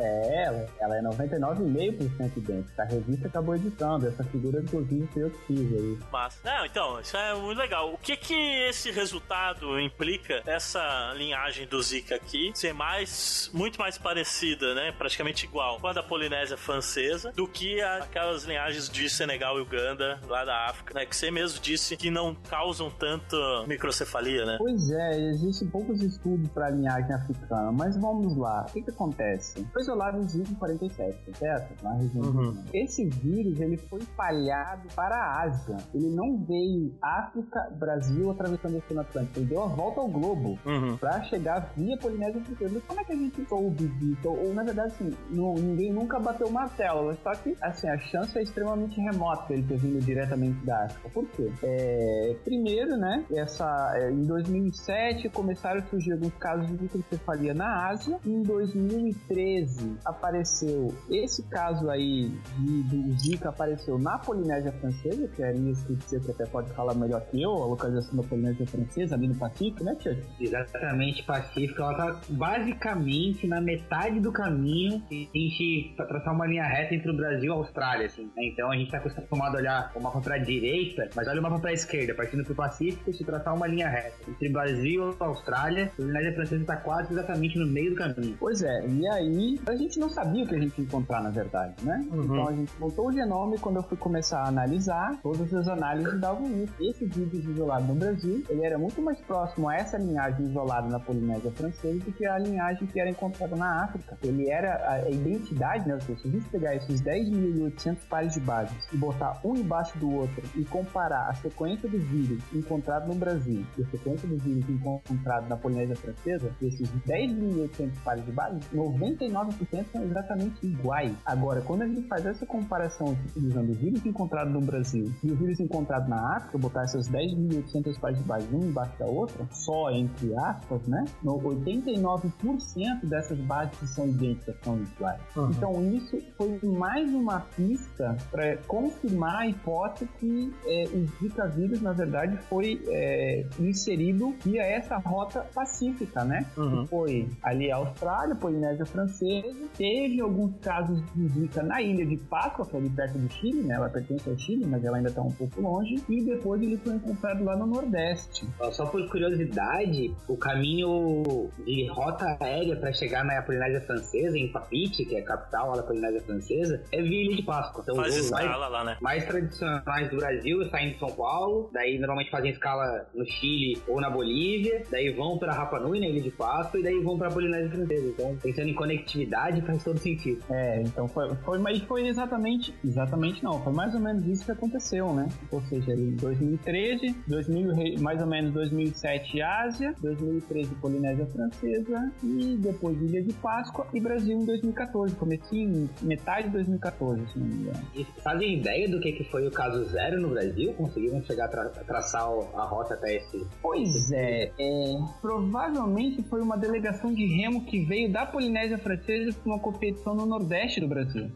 É, 0.00 0.44
ela, 0.80 0.96
é 0.96 1.02
99,5% 1.02 2.36
idêntica. 2.36 2.82
A 2.82 2.86
revista 2.86 3.28
acabou 3.28 3.54
editando. 3.54 4.06
Essa 4.08 4.24
figura, 4.24 4.60
inclusive, 4.60 5.06
foi 5.12 5.22
eu 5.22 5.30
que 5.30 5.38
fiz 5.46 5.72
aí. 5.72 5.98
Mas, 6.12 6.38
não, 6.44 6.66
então, 6.66 7.00
isso 7.00 7.16
é 7.16 7.34
muito 7.34 7.58
legal. 7.58 7.92
O 7.92 7.98
que 7.98 8.16
que 8.16 8.34
esse 8.68 8.90
resultado 8.90 9.78
implica, 9.80 10.42
essa 10.46 11.12
linhagem 11.16 11.66
do 11.66 11.80
Zika 11.82 12.14
aqui, 12.16 12.50
ser 12.54 12.72
mais, 12.74 13.50
muito 13.52 13.78
mais 13.78 13.96
parecida, 13.98 14.74
né, 14.74 14.92
praticamente 14.96 15.44
igual 15.46 15.78
com 15.80 15.86
a 15.86 15.92
da 15.92 16.02
Polinésia 16.02 16.56
Francesa, 16.56 17.32
do 17.32 17.46
que 17.46 17.80
a- 17.80 17.98
aquelas 17.98 18.44
linhagens 18.44 18.88
de 18.88 19.08
Senegal 19.08 19.58
e 19.58 19.62
Uganda, 19.62 20.20
lá 20.26 20.44
da 20.44 20.66
África, 20.66 20.94
né, 20.94 21.06
que 21.06 21.14
você 21.16 21.30
mesmo 21.30 21.60
disse 21.60 21.96
que 21.96 22.10
não 22.10 22.34
causam 22.34 22.90
tanto 22.90 23.36
microcefalia, 23.66 24.44
né? 24.44 24.56
Pois 24.58 24.90
é, 24.90 25.20
existem 25.30 25.68
poucos 25.68 26.02
estudos 26.02 26.48
para 26.50 26.66
a 26.66 26.70
linhagem 26.70 27.12
africana, 27.12 27.70
mas 27.72 27.96
vamos 27.96 28.36
lá. 28.36 28.66
O 28.68 28.72
que, 28.72 28.82
que 28.82 28.90
acontece? 28.90 29.66
Isolado 29.84 30.18
em 30.18 30.28
Zika 30.28 30.50
em 30.50 30.54
47, 30.54 31.18
certo? 31.38 31.84
Na 31.84 31.94
região 31.94 32.24
Uhum. 32.24 32.56
Esse 32.72 33.04
vírus 33.06 33.60
ele 33.60 33.76
foi 33.76 34.00
espalhado 34.00 34.88
para 34.96 35.14
a 35.14 35.42
Ásia. 35.44 35.76
Ele 35.94 36.10
não 36.10 36.38
veio 36.38 36.92
África, 37.02 37.70
Brasil, 37.78 38.30
atravessando 38.30 38.74
o 38.74 38.78
Oceano 38.78 39.00
Atlântico. 39.02 39.38
Ele 39.40 39.46
deu 39.46 39.62
a 39.62 39.66
volta 39.66 40.00
ao 40.00 40.08
globo 40.08 40.58
Uhum. 40.64 40.96
para 40.96 41.22
chegar 41.24 41.70
via 41.76 41.96
Polinésia 41.98 42.40
Francesa. 42.42 42.80
Como 42.86 43.00
é 43.00 43.04
que 43.04 43.12
a 43.12 43.16
gente 43.16 43.44
soube 43.48 43.86
disso? 43.88 44.28
Ou, 44.28 44.54
na 44.54 44.62
verdade, 44.62 44.92
assim, 44.94 45.10
não- 45.30 45.54
ninguém 45.54 45.92
nunca 45.92 46.18
bateu 46.18 46.46
o 46.46 46.52
martelo. 46.52 47.14
Só 47.22 47.32
que, 47.32 47.54
assim, 47.62 47.88
a 47.88 47.98
chance 47.98 48.36
é 48.38 48.42
extremamente 48.42 48.98
remota 49.00 49.52
ele 49.52 49.62
ter 49.64 49.76
vindo 49.78 50.00
diretamente 50.00 50.64
da 50.64 50.84
África. 50.84 51.08
Por 51.10 51.26
quê? 51.28 51.50
É, 51.62 52.36
primeiro, 52.44 52.96
né, 52.96 53.24
essa, 53.32 53.92
é, 53.96 54.10
em 54.10 54.22
2007 54.22 55.28
começaram 55.28 55.80
a 55.80 55.84
surgir 55.84 56.12
alguns 56.12 56.34
casos 56.34 56.66
de 56.68 56.82
microcefalia 56.82 57.52
na 57.54 57.88
Ásia. 57.88 58.18
Em 58.24 58.42
2013 58.42 59.73
apareceu 60.04 60.94
esse 61.10 61.42
caso 61.48 61.88
aí 61.90 62.30
de, 62.58 62.82
do 62.84 63.18
Zika 63.18 63.48
apareceu 63.48 63.98
na 63.98 64.18
Polinésia 64.18 64.72
Francesa, 64.72 65.28
que 65.28 65.42
é 65.42 65.52
isso 65.52 65.86
que 65.86 65.94
você 65.94 66.30
até 66.30 66.46
pode 66.46 66.72
falar 66.72 66.94
melhor 66.94 67.20
que 67.26 67.42
eu, 67.42 67.50
a 67.50 67.66
localização 67.66 68.16
da 68.16 68.22
Polinésia 68.28 68.66
Francesa, 68.66 69.14
ali 69.14 69.28
no 69.28 69.34
Pacífico, 69.34 69.84
né, 69.84 69.94
Tia? 69.96 70.18
Exatamente, 70.40 71.22
Pacífico. 71.24 71.80
Ela 71.82 71.94
tá 71.94 72.20
basicamente 72.30 73.46
na 73.46 73.60
metade 73.60 74.20
do 74.20 74.32
caminho 74.32 75.02
e 75.10 75.28
a 75.34 75.38
gente 75.38 75.94
traçar 75.96 76.34
uma 76.34 76.46
linha 76.46 76.64
reta 76.64 76.94
entre 76.94 77.10
o 77.10 77.16
Brasil 77.16 77.44
e 77.44 77.50
a 77.50 77.54
Austrália, 77.54 78.06
assim. 78.06 78.24
né? 78.36 78.44
Então 78.52 78.70
a 78.70 78.76
gente 78.76 78.90
tá 78.90 78.98
acostumado 78.98 79.56
a 79.56 79.58
olhar 79.58 79.92
o 79.94 80.00
mapa 80.00 80.20
pra 80.20 80.38
direita, 80.38 81.08
mas 81.14 81.26
olha 81.28 81.40
o 81.40 81.42
mapa 81.42 81.58
pra 81.58 81.72
esquerda, 81.72 82.14
partindo 82.14 82.44
pro 82.44 82.54
Pacífico, 82.54 83.12
se 83.12 83.24
traçar 83.24 83.54
uma 83.54 83.66
linha 83.66 83.88
reta. 83.88 84.14
Entre 84.28 84.48
Brasil 84.48 85.10
e 85.10 85.22
Austrália, 85.22 85.86
a 85.86 85.96
Polinésia 85.96 86.34
Francesa 86.34 86.64
tá 86.64 86.76
quase 86.76 87.12
exatamente 87.12 87.58
no 87.58 87.66
meio 87.66 87.90
do 87.90 87.96
caminho. 87.96 88.36
Pois 88.38 88.62
é, 88.62 88.86
e 88.88 89.06
aí 89.08 89.58
a 89.66 89.76
gente 89.76 89.98
não 89.98 90.08
sabia 90.08 90.44
o 90.44 90.46
que 90.46 90.54
a 90.54 90.58
gente 90.58 90.78
ia 90.78 90.84
encontrar 90.84 91.22
na 91.22 91.30
verdade, 91.30 91.74
né? 91.82 92.04
Uhum. 92.10 92.24
Então 92.24 92.48
a 92.48 92.52
gente 92.52 92.72
montou 92.78 93.08
o 93.08 93.12
genoma 93.12 93.54
e 93.54 93.58
quando 93.58 93.76
eu 93.76 93.82
fui 93.82 93.96
começar 93.96 94.40
a 94.40 94.48
analisar, 94.48 95.18
todas 95.22 95.52
as 95.54 95.68
análises 95.68 96.20
davam 96.20 96.46
isso. 96.62 96.72
Esse 96.80 97.04
vírus 97.06 97.44
isolado 97.44 97.86
no 97.86 97.94
Brasil, 97.94 98.42
ele 98.48 98.64
era 98.64 98.78
muito 98.78 99.00
mais 99.00 99.20
próximo 99.20 99.68
a 99.68 99.76
essa 99.76 99.96
linhagem 99.98 100.46
isolada 100.46 100.88
na 100.88 101.00
Polinésia 101.00 101.50
Francesa 101.52 101.98
do 102.04 102.12
que 102.12 102.26
a 102.26 102.38
linhagem 102.38 102.86
que 102.86 103.00
era 103.00 103.10
encontrada 103.10 103.56
na 103.56 103.84
África. 103.84 104.18
Ele 104.22 104.50
era 104.50 104.90
a, 104.90 105.10
identidade, 105.10 105.86
né? 105.86 105.94
Ou 105.94 106.00
seja, 106.00 106.20
se 106.20 106.28
a 106.28 106.30
gente 106.30 106.48
pegar 106.48 106.74
esses 106.74 107.00
10.800 107.02 107.96
pares 108.08 108.34
de 108.34 108.40
bases 108.40 108.76
e 108.92 108.96
botar 108.96 109.40
um 109.44 109.54
embaixo 109.56 109.96
do 109.98 110.12
outro 110.12 110.42
e 110.54 110.64
comparar 110.64 111.28
a 111.28 111.34
sequência 111.34 111.88
do 111.88 111.98
vírus 111.98 112.42
encontrado 112.52 113.08
no 113.08 113.14
Brasil 113.14 113.64
e 113.78 113.82
a 113.82 113.86
sequência 113.86 114.28
do 114.28 114.36
vírus 114.36 114.68
encontrado 114.68 115.48
na 115.48 115.56
Polinésia 115.56 115.96
Francesa, 115.96 116.50
esses 116.60 116.88
10.800 117.06 117.90
pares 118.04 118.24
de 118.24 118.32
bases, 118.32 118.62
99% 118.72 119.53
são 119.92 120.02
exatamente 120.02 120.66
iguais. 120.66 121.14
Agora, 121.24 121.60
quando 121.60 121.82
a 121.82 121.86
gente 121.86 122.06
faz 122.08 122.24
essa 122.26 122.46
comparação 122.46 123.16
utilizando 123.28 123.70
o 123.70 123.74
vírus 123.74 124.04
encontrado 124.04 124.50
no 124.50 124.60
Brasil 124.60 125.10
e 125.22 125.30
o 125.30 125.36
vírus 125.36 125.60
encontrado 125.60 126.08
na 126.08 126.36
África, 126.36 126.58
botar 126.58 126.82
essas 126.82 127.08
10.800 127.08 127.98
pares 127.98 128.18
de 128.18 128.24
bases 128.24 128.50
uma 128.50 128.64
embaixo 128.64 128.98
da 128.98 129.06
outra, 129.06 129.46
só 129.50 129.90
entre 129.90 130.36
aspas, 130.36 130.86
né? 130.86 131.04
No 131.22 131.38
89% 131.38 133.04
dessas 133.04 133.38
bases 133.38 133.78
que 133.78 133.86
são 133.86 134.08
idênticas 134.08 134.56
são 134.62 134.78
iguais. 134.78 135.20
Então, 135.50 135.82
isso 135.92 136.18
foi 136.36 136.58
mais 136.62 137.12
uma 137.12 137.40
pista 137.40 138.16
para 138.30 138.56
confirmar 138.66 139.42
a 139.42 139.46
hipótese 139.46 140.08
que 140.18 140.52
é, 140.66 140.84
o 140.92 141.06
Zika 141.20 141.46
vírus, 141.48 141.80
na 141.80 141.92
verdade, 141.92 142.36
foi 142.48 142.82
é, 142.88 143.46
inserido 143.58 144.34
via 144.44 144.62
essa 144.62 144.96
rota 144.98 145.46
pacífica, 145.54 146.24
né? 146.24 146.46
Uhum. 146.56 146.82
Que 146.82 146.88
foi 146.88 147.28
ali 147.42 147.70
a 147.70 147.76
Austrália, 147.76 148.34
Polinésia 148.34 148.86
Francesa. 148.86 149.43
Teve 149.76 150.20
alguns 150.20 150.56
casos 150.60 151.02
de 151.14 151.28
Zika 151.28 151.62
na 151.62 151.82
ilha 151.82 152.06
de 152.06 152.16
Páscoa, 152.16 152.66
que 152.66 152.76
é 152.76 152.78
ali 152.78 152.90
perto 152.90 153.18
do 153.18 153.32
Chile, 153.32 153.62
né? 153.62 153.74
Ela 153.74 153.88
pertence 153.88 154.28
ao 154.28 154.38
Chile, 154.38 154.64
mas 154.66 154.84
ela 154.84 154.96
ainda 154.96 155.08
está 155.08 155.22
um 155.22 155.32
pouco 155.32 155.60
longe. 155.60 156.02
E 156.08 156.24
depois 156.24 156.62
ele 156.62 156.76
foi 156.78 156.94
encontrado 156.94 157.44
lá 157.44 157.56
no 157.56 157.66
Nordeste. 157.66 158.46
Só 158.72 158.86
por 158.86 159.06
curiosidade, 159.08 160.14
o 160.28 160.36
caminho 160.36 161.50
de 161.64 161.86
rota 161.88 162.36
aérea 162.40 162.76
para 162.76 162.92
chegar 162.92 163.24
na 163.24 163.42
Polinésia 163.42 163.80
Francesa, 163.82 164.38
em 164.38 164.50
Papeete, 164.50 165.04
que 165.04 165.16
é 165.16 165.20
a 165.20 165.24
capital 165.24 165.72
da 165.74 165.82
Polinésia 165.82 166.20
Francesa, 166.22 166.82
é 166.92 167.02
via 167.02 167.24
Ilha 167.24 167.36
de 167.36 167.42
Páscoa. 167.42 167.82
Então, 167.82 167.96
Faz 167.96 168.14
os 168.14 168.20
voos 168.20 168.30
mais, 168.30 168.44
escala 168.44 168.68
lá, 168.68 168.84
né? 168.84 168.96
mais 169.00 169.24
tradicionais 169.24 170.10
do 170.10 170.16
Brasil 170.16 170.70
saem 170.70 170.92
de 170.92 170.98
São 170.98 171.10
Paulo, 171.10 171.70
daí 171.72 171.98
normalmente 171.98 172.30
fazem 172.30 172.50
escala 172.50 173.06
no 173.14 173.26
Chile 173.26 173.80
ou 173.88 174.00
na 174.00 174.10
Bolívia, 174.10 174.82
daí 174.90 175.10
vão 175.10 175.38
para 175.38 175.52
Rapa 175.52 175.80
Nui, 175.80 176.00
na 176.00 176.06
Ilha 176.06 176.22
de 176.22 176.30
Páscoa, 176.30 176.80
e 176.80 176.82
daí 176.82 177.00
vão 177.00 177.18
para 177.18 177.30
Polinésia 177.30 177.70
Francesa. 177.70 178.06
Então, 178.08 178.36
pensando 178.42 178.68
em 178.68 178.74
conectividade, 178.74 179.33
faz 179.66 179.82
todo 179.84 179.98
sentido. 179.98 180.40
É, 180.50 180.82
então 180.82 181.08
foi, 181.08 181.34
foi, 181.36 181.58
mas 181.58 181.78
foi 181.82 182.06
exatamente, 182.06 182.74
exatamente 182.84 183.42
não, 183.42 183.60
foi 183.62 183.72
mais 183.72 183.94
ou 183.94 184.00
menos 184.00 184.26
isso 184.26 184.44
que 184.44 184.52
aconteceu, 184.52 185.12
né? 185.14 185.28
Ou 185.50 185.60
seja, 185.62 185.92
em 185.92 186.12
2013, 186.16 187.14
2000, 187.26 187.74
re- 187.74 187.96
mais 187.98 188.20
ou 188.20 188.26
menos 188.26 188.52
2007 188.52 189.42
Ásia, 189.42 189.94
2013 190.00 190.74
Polinésia 190.76 191.26
Francesa 191.26 192.12
e 192.22 192.56
depois 192.58 193.00
Ilha 193.00 193.22
de 193.22 193.32
Páscoa 193.34 193.86
e 193.92 194.00
Brasil 194.00 194.38
em 194.40 194.44
2014, 194.44 195.14
comecinho, 195.16 195.88
metade 196.02 196.46
de 196.48 196.52
2014, 196.54 197.26
se 197.32 197.38
não 197.38 197.46
me 197.46 197.54
engano. 197.54 197.84
E 197.94 198.04
fazem 198.22 198.58
ideia 198.58 198.88
do 198.88 199.00
que, 199.00 199.12
que 199.12 199.24
foi 199.24 199.46
o 199.46 199.50
caso 199.50 199.84
zero 199.84 200.20
no 200.20 200.28
Brasil? 200.30 200.72
Conseguiram 200.74 201.22
chegar 201.24 201.46
a, 201.46 201.48
tra- 201.48 201.68
traçar 201.68 202.22
a 202.22 202.64
rota 202.64 202.94
até 202.94 203.16
esse 203.16 203.44
Pois 203.62 204.10
é, 204.12 204.50
é, 204.58 204.94
provavelmente 205.20 206.22
foi 206.24 206.40
uma 206.40 206.56
delegação 206.56 207.12
de 207.12 207.24
remo 207.26 207.64
que 207.64 207.84
veio 207.84 208.10
da 208.10 208.24
Polinésia 208.26 208.78
Francesa 208.78 209.23
uma 209.44 209.58
competição 209.58 210.14
no 210.14 210.26
Nordeste 210.26 210.80
do 210.80 210.88
Brasil. 210.88 211.30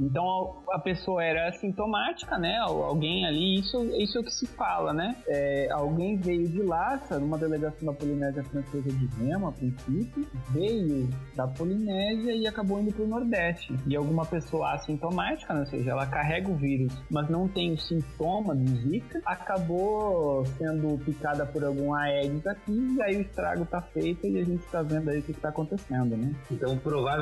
Então 0.00 0.62
a 0.70 0.78
pessoa 0.78 1.24
era 1.24 1.48
assintomática, 1.48 2.38
né? 2.38 2.56
Al- 2.58 2.84
Alguém 2.84 3.26
ali, 3.26 3.58
isso, 3.58 3.84
isso 3.96 4.16
é 4.18 4.20
o 4.20 4.24
que 4.24 4.32
se 4.32 4.46
fala, 4.46 4.92
né? 4.92 5.16
É, 5.26 5.68
alguém 5.72 6.16
veio 6.16 6.48
de 6.48 6.62
lá, 6.62 7.00
numa 7.20 7.36
delegação 7.36 7.86
da 7.86 7.92
Polinésia 7.92 8.42
Francesa 8.44 8.88
de 8.90 9.06
Remo, 9.18 9.48
a 9.48 9.52
princípio, 9.52 10.26
veio 10.50 11.08
da 11.34 11.46
Polinésia 11.48 12.32
e 12.34 12.46
acabou 12.46 12.80
indo 12.80 12.92
para 12.92 13.04
o 13.04 13.08
Nordeste. 13.08 13.74
E 13.86 13.96
alguma 13.96 14.24
pessoa 14.24 14.72
assintomática, 14.74 15.52
né? 15.52 15.60
ou 15.60 15.66
seja, 15.66 15.90
ela 15.90 16.06
carrega 16.06 16.48
o 16.50 16.54
vírus, 16.54 16.92
mas 17.10 17.28
não 17.28 17.48
tem 17.48 17.72
o 17.72 17.78
sintoma 17.78 18.54
do 18.54 18.66
Zika, 18.76 19.20
acabou 19.26 20.44
sendo 20.58 20.96
picada 21.04 21.44
por 21.44 21.64
algum 21.64 21.92
Aedes 21.94 22.46
aqui, 22.46 22.94
e 22.96 23.02
aí 23.02 23.16
o 23.16 23.20
estrago 23.22 23.66
tá 23.66 23.82
feito 23.82 24.26
e 24.26 24.38
a 24.38 24.44
gente 24.44 24.62
tá 24.68 24.82
vendo 24.82 25.10
aí 25.10 25.18
o 25.18 25.22
que, 25.22 25.32
que 25.34 25.40
tá 25.40 25.48
acontecendo, 25.48 26.16
né? 26.16 26.32
Então, 26.50 26.76
provavelmente, 26.78 27.17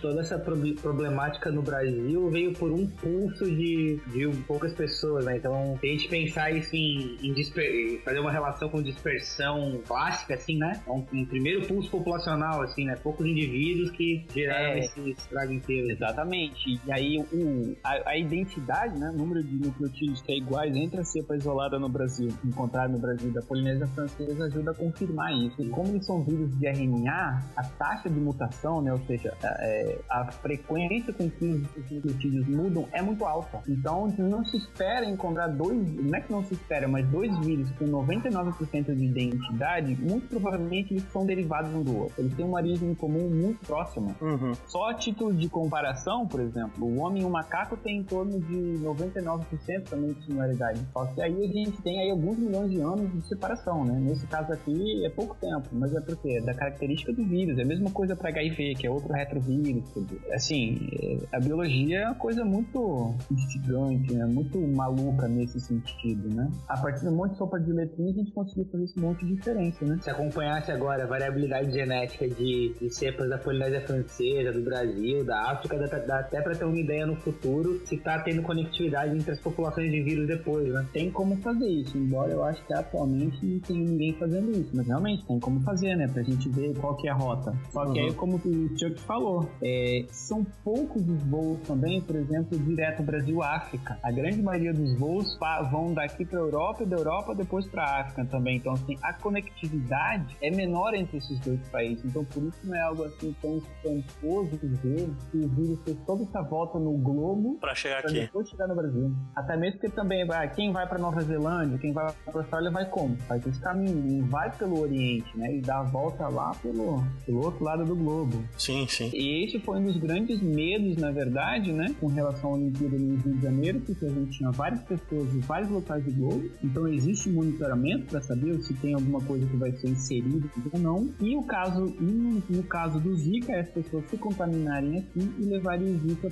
toda 0.00 0.20
essa 0.20 0.38
prob- 0.38 0.74
problemática 0.80 1.50
no 1.50 1.62
Brasil 1.62 2.30
veio 2.30 2.52
por 2.52 2.70
um 2.70 2.86
pulso 2.86 3.44
de, 3.44 4.00
de 4.08 4.28
poucas 4.46 4.72
pessoas, 4.74 5.24
né? 5.24 5.36
Então, 5.36 5.76
se 5.80 5.86
a 5.86 5.90
gente 5.90 6.08
pensar 6.08 6.50
isso 6.50 6.74
em, 6.74 7.16
em 7.22 7.98
fazer 8.04 8.18
uma 8.18 8.30
relação 8.30 8.68
com 8.68 8.82
dispersão 8.82 9.80
clássica, 9.86 10.34
assim, 10.34 10.56
né? 10.56 10.80
É 10.86 10.90
um, 10.90 11.04
um, 11.12 11.24
primeiro 11.24 11.66
pulso 11.66 11.90
populacional, 11.90 12.62
assim, 12.62 12.84
né? 12.84 12.96
Poucos 13.02 13.26
indivíduos 13.26 13.90
que 13.90 14.24
geraram 14.34 14.74
é, 14.74 14.78
esse 14.80 15.10
estrago 15.10 15.52
inteiro. 15.52 15.90
Exatamente. 15.90 16.80
E 16.86 16.92
aí, 16.92 17.18
o, 17.32 17.76
a, 17.82 18.10
a 18.10 18.18
identidade, 18.18 18.98
né? 18.98 19.10
O 19.10 19.16
número 19.16 19.42
de 19.42 19.56
nucleotídeos 19.56 20.22
que 20.22 20.32
é 20.32 20.36
iguais 20.36 20.74
entre 20.76 21.00
a 21.00 21.04
cepa 21.04 21.36
isolada 21.36 21.78
no 21.78 21.88
Brasil, 21.88 22.28
encontrada 22.44 22.88
no 22.88 22.98
Brasil 22.98 23.32
da 23.32 23.42
Polinésia 23.42 23.86
Francesa, 23.88 24.44
ajuda 24.44 24.70
a 24.72 24.74
confirmar 24.74 25.32
isso. 25.32 25.62
E 25.62 25.68
como 25.68 25.88
eles 25.88 26.06
são 26.06 26.22
vírus 26.22 26.56
de 26.58 26.66
RNA, 26.66 27.42
a 27.56 27.62
taxa 27.62 28.08
de 28.08 28.20
mutação, 28.20 28.82
né? 28.82 28.92
Ou 28.92 29.00
seja, 29.06 29.34
é, 29.48 29.98
a 30.08 30.30
frequência 30.32 31.12
com 31.12 31.30
que 31.30 31.44
os 31.44 31.90
nucleotídeos 31.90 32.46
mudam 32.48 32.88
é 32.92 33.02
muito 33.02 33.24
alta. 33.24 33.62
Então, 33.68 34.12
não 34.18 34.44
se 34.44 34.56
espera 34.56 35.04
encontrar 35.06 35.48
dois, 35.48 35.78
não 35.96 36.14
é 36.14 36.20
que 36.20 36.32
não 36.32 36.44
se 36.44 36.54
espera, 36.54 36.88
mas 36.88 37.06
dois 37.08 37.36
vírus 37.38 37.70
com 37.72 37.86
99% 37.86 38.94
de 38.94 39.04
identidade, 39.04 39.96
muito 40.00 40.28
provavelmente 40.28 40.94
eles 40.94 41.04
são 41.12 41.24
derivados 41.24 41.72
um 41.72 41.82
do 41.82 41.96
outro. 41.96 42.14
Eles 42.18 42.34
têm 42.34 42.44
uma 42.44 42.58
origem 42.58 42.94
comum 42.94 43.28
muito 43.28 43.66
próxima. 43.66 44.14
Uhum. 44.20 44.52
Só 44.66 44.90
a 44.90 44.94
título 44.94 45.32
de 45.32 45.48
comparação, 45.48 46.26
por 46.26 46.40
exemplo, 46.40 46.86
o 46.86 46.98
homem 47.00 47.22
e 47.22 47.24
o 47.24 47.30
macaco 47.30 47.76
têm 47.76 47.98
em 47.98 48.04
torno 48.04 48.40
de 48.40 48.78
99% 48.78 49.84
também 49.88 50.12
de 50.12 50.24
similaridade. 50.24 50.80
Só 50.92 51.06
que 51.06 51.22
aí 51.22 51.44
a 51.44 51.48
gente 51.48 51.80
tem 51.82 52.00
aí 52.00 52.10
alguns 52.10 52.38
milhões 52.38 52.70
de 52.70 52.80
anos 52.80 53.12
de 53.12 53.26
separação, 53.28 53.84
né? 53.84 53.98
Nesse 54.00 54.26
caso 54.26 54.52
aqui 54.52 55.04
é 55.04 55.10
pouco 55.10 55.36
tempo, 55.36 55.68
mas 55.72 55.94
é 55.94 56.00
porque 56.00 56.36
é 56.36 56.40
da 56.40 56.54
característica 56.54 57.12
do 57.12 57.24
vírus. 57.24 57.58
É 57.58 57.62
a 57.62 57.66
mesma 57.66 57.90
coisa 57.90 58.16
para 58.16 58.30
HIV, 58.30 58.74
que 58.76 58.86
é 58.86 58.90
outro 58.90 59.12
retrovírus. 59.20 59.84
Assim, 60.32 60.88
é, 60.92 61.36
a 61.36 61.40
biologia 61.40 62.00
é 62.00 62.06
uma 62.06 62.14
coisa 62.14 62.44
muito 62.44 63.14
instigante, 63.30 64.12
né? 64.14 64.26
Muito 64.26 64.58
maluca 64.60 65.28
nesse 65.28 65.60
sentido, 65.60 66.34
né? 66.34 66.50
A 66.68 66.76
partir 66.78 67.02
de 67.02 67.08
um 67.08 67.16
monte 67.16 67.32
de 67.32 67.38
sopa 67.38 67.58
de 67.58 67.72
letrinhas, 67.72 68.14
a 68.14 68.18
gente 68.18 68.32
conseguiu 68.32 68.64
fazer 68.70 68.84
esse 68.84 68.98
monte 68.98 69.24
de 69.24 69.34
diferença, 69.34 69.84
né? 69.84 69.98
Se 70.02 70.10
acompanhasse 70.10 70.70
agora 70.70 71.04
a 71.04 71.06
variabilidade 71.06 71.72
genética 71.72 72.28
de, 72.28 72.74
de 72.80 72.90
cepas 72.90 73.28
da 73.28 73.38
Polinésia 73.38 73.80
Francesa, 73.86 74.52
do 74.52 74.62
Brasil, 74.62 75.24
da 75.24 75.50
África, 75.50 75.78
dá, 75.78 75.98
dá 75.98 76.20
até 76.20 76.40
para 76.40 76.54
ter 76.54 76.64
uma 76.64 76.78
ideia 76.78 77.06
no 77.06 77.16
futuro 77.16 77.80
se 77.86 77.96
tá 77.98 78.20
tendo 78.20 78.42
conectividade 78.42 79.16
entre 79.16 79.32
as 79.32 79.40
populações 79.40 79.90
de 79.90 80.02
vírus 80.02 80.26
depois, 80.26 80.72
né? 80.72 80.86
Tem 80.92 81.10
como 81.10 81.36
fazer 81.38 81.68
isso, 81.68 81.96
embora 81.96 82.32
eu 82.32 82.44
acho 82.44 82.64
que 82.66 82.74
atualmente 82.74 83.44
não 83.44 83.60
tem 83.60 83.78
ninguém 83.78 84.12
fazendo 84.14 84.50
isso, 84.50 84.70
mas 84.74 84.86
realmente 84.86 85.24
tem 85.26 85.38
como 85.38 85.60
fazer, 85.60 85.96
né? 85.96 86.06
Pra 86.08 86.22
gente 86.22 86.48
ver 86.48 86.76
qual 86.78 86.96
que 86.96 87.08
é 87.08 87.10
a 87.10 87.14
rota. 87.14 87.52
Só 87.70 87.84
que 87.86 88.00
uhum. 88.00 88.06
aí, 88.06 88.14
como 88.14 88.36
o 88.36 88.78
Chuck 88.78 89.00
falou, 89.10 89.50
é, 89.60 90.04
são 90.10 90.46
poucos 90.62 91.02
os 91.08 91.22
voos 91.24 91.58
também, 91.66 92.00
por 92.00 92.14
exemplo, 92.14 92.56
direto 92.56 93.02
Brasil-África. 93.02 93.98
A 94.04 94.12
grande 94.12 94.40
maioria 94.40 94.72
dos 94.72 94.96
voos 94.96 95.36
vão 95.68 95.92
daqui 95.92 96.24
para 96.24 96.38
Europa 96.38 96.84
e 96.84 96.86
da 96.86 96.96
Europa 96.96 97.34
depois 97.34 97.66
para 97.66 98.02
África 98.02 98.24
também. 98.26 98.58
Então, 98.58 98.72
assim, 98.72 98.96
a 99.02 99.12
conectividade 99.12 100.36
é 100.40 100.50
menor 100.50 100.94
entre 100.94 101.18
esses 101.18 101.40
dois 101.40 101.60
países. 101.70 102.04
Então, 102.04 102.24
por 102.24 102.44
isso 102.44 102.58
não 102.62 102.76
é 102.76 102.82
algo 102.82 103.02
assim 103.02 103.34
tão 103.42 103.58
espantoso 103.58 104.60
ver 104.62 105.10
que 105.32 105.38
o 105.38 105.48
vírus 105.48 105.80
fez 105.82 105.96
toda 106.06 106.22
essa 106.22 106.42
volta 106.42 106.78
no 106.78 106.92
globo 106.92 107.58
para 107.60 107.74
chegar 107.74 108.02
pra 108.02 108.10
aqui. 108.10 108.20
Depois 108.20 108.48
chegar 108.48 108.68
no 108.68 108.76
Brasil. 108.76 109.12
Até 109.34 109.56
mesmo 109.56 109.80
porque 109.80 109.94
também 109.94 110.24
vai, 110.24 110.48
quem 110.54 110.70
vai 110.70 110.86
para 110.86 110.98
Nova 110.98 111.20
Zelândia, 111.22 111.78
quem 111.78 111.92
vai 111.92 112.12
para 112.24 112.40
Austrália 112.40 112.70
vai 112.70 112.88
como? 112.88 113.16
Faz 113.22 113.44
esse 113.44 113.60
caminho, 113.60 114.24
vai 114.26 114.50
pelo 114.56 114.80
Oriente, 114.80 115.36
né? 115.36 115.56
E 115.56 115.60
dá 115.60 115.78
a 115.78 115.82
volta 115.82 116.28
lá 116.28 116.52
pelo, 116.62 117.02
pelo 117.26 117.44
outro 117.44 117.64
lado 117.64 117.84
do 117.84 117.96
globo. 117.96 118.44
Sim, 118.56 118.86
sim. 118.86 118.99
E 119.04 119.44
esse 119.44 119.58
foi 119.60 119.78
um 119.78 119.84
dos 119.84 119.96
grandes 119.96 120.40
medos, 120.42 120.96
na 120.96 121.10
verdade, 121.10 121.72
né? 121.72 121.94
Com 122.00 122.06
relação 122.08 122.50
à 122.50 122.54
Olimpíada 122.54 122.98
no 122.98 123.16
Rio 123.16 123.34
de 123.34 123.42
Janeiro, 123.42 123.80
porque 123.80 124.04
a 124.04 124.08
gente 124.08 124.38
tinha 124.38 124.50
várias 124.50 124.82
pessoas 124.82 125.34
em 125.34 125.40
vários 125.40 125.70
locais 125.70 126.04
do 126.04 126.12
globo. 126.12 126.50
Então 126.62 126.86
existe 126.88 127.30
monitoramento 127.30 128.06
para 128.06 128.20
saber 128.20 128.60
se 128.62 128.74
tem 128.74 128.94
alguma 128.94 129.20
coisa 129.20 129.46
que 129.46 129.56
vai 129.56 129.72
ser 129.72 129.88
inserida 129.88 130.48
ou 130.72 130.80
não. 130.80 131.08
E 131.20 131.36
o 131.36 131.42
caso, 131.42 131.86
no, 132.00 132.42
no 132.48 132.62
caso 132.64 133.00
do 133.00 133.14
Zika, 133.16 133.58
as 133.58 133.68
pessoas 133.68 134.04
se 134.06 134.16
contaminarem 134.16 134.98
aqui 134.98 135.30
e 135.38 135.44
levarem 135.44 135.94
o 135.94 135.98
Zika 135.98 136.28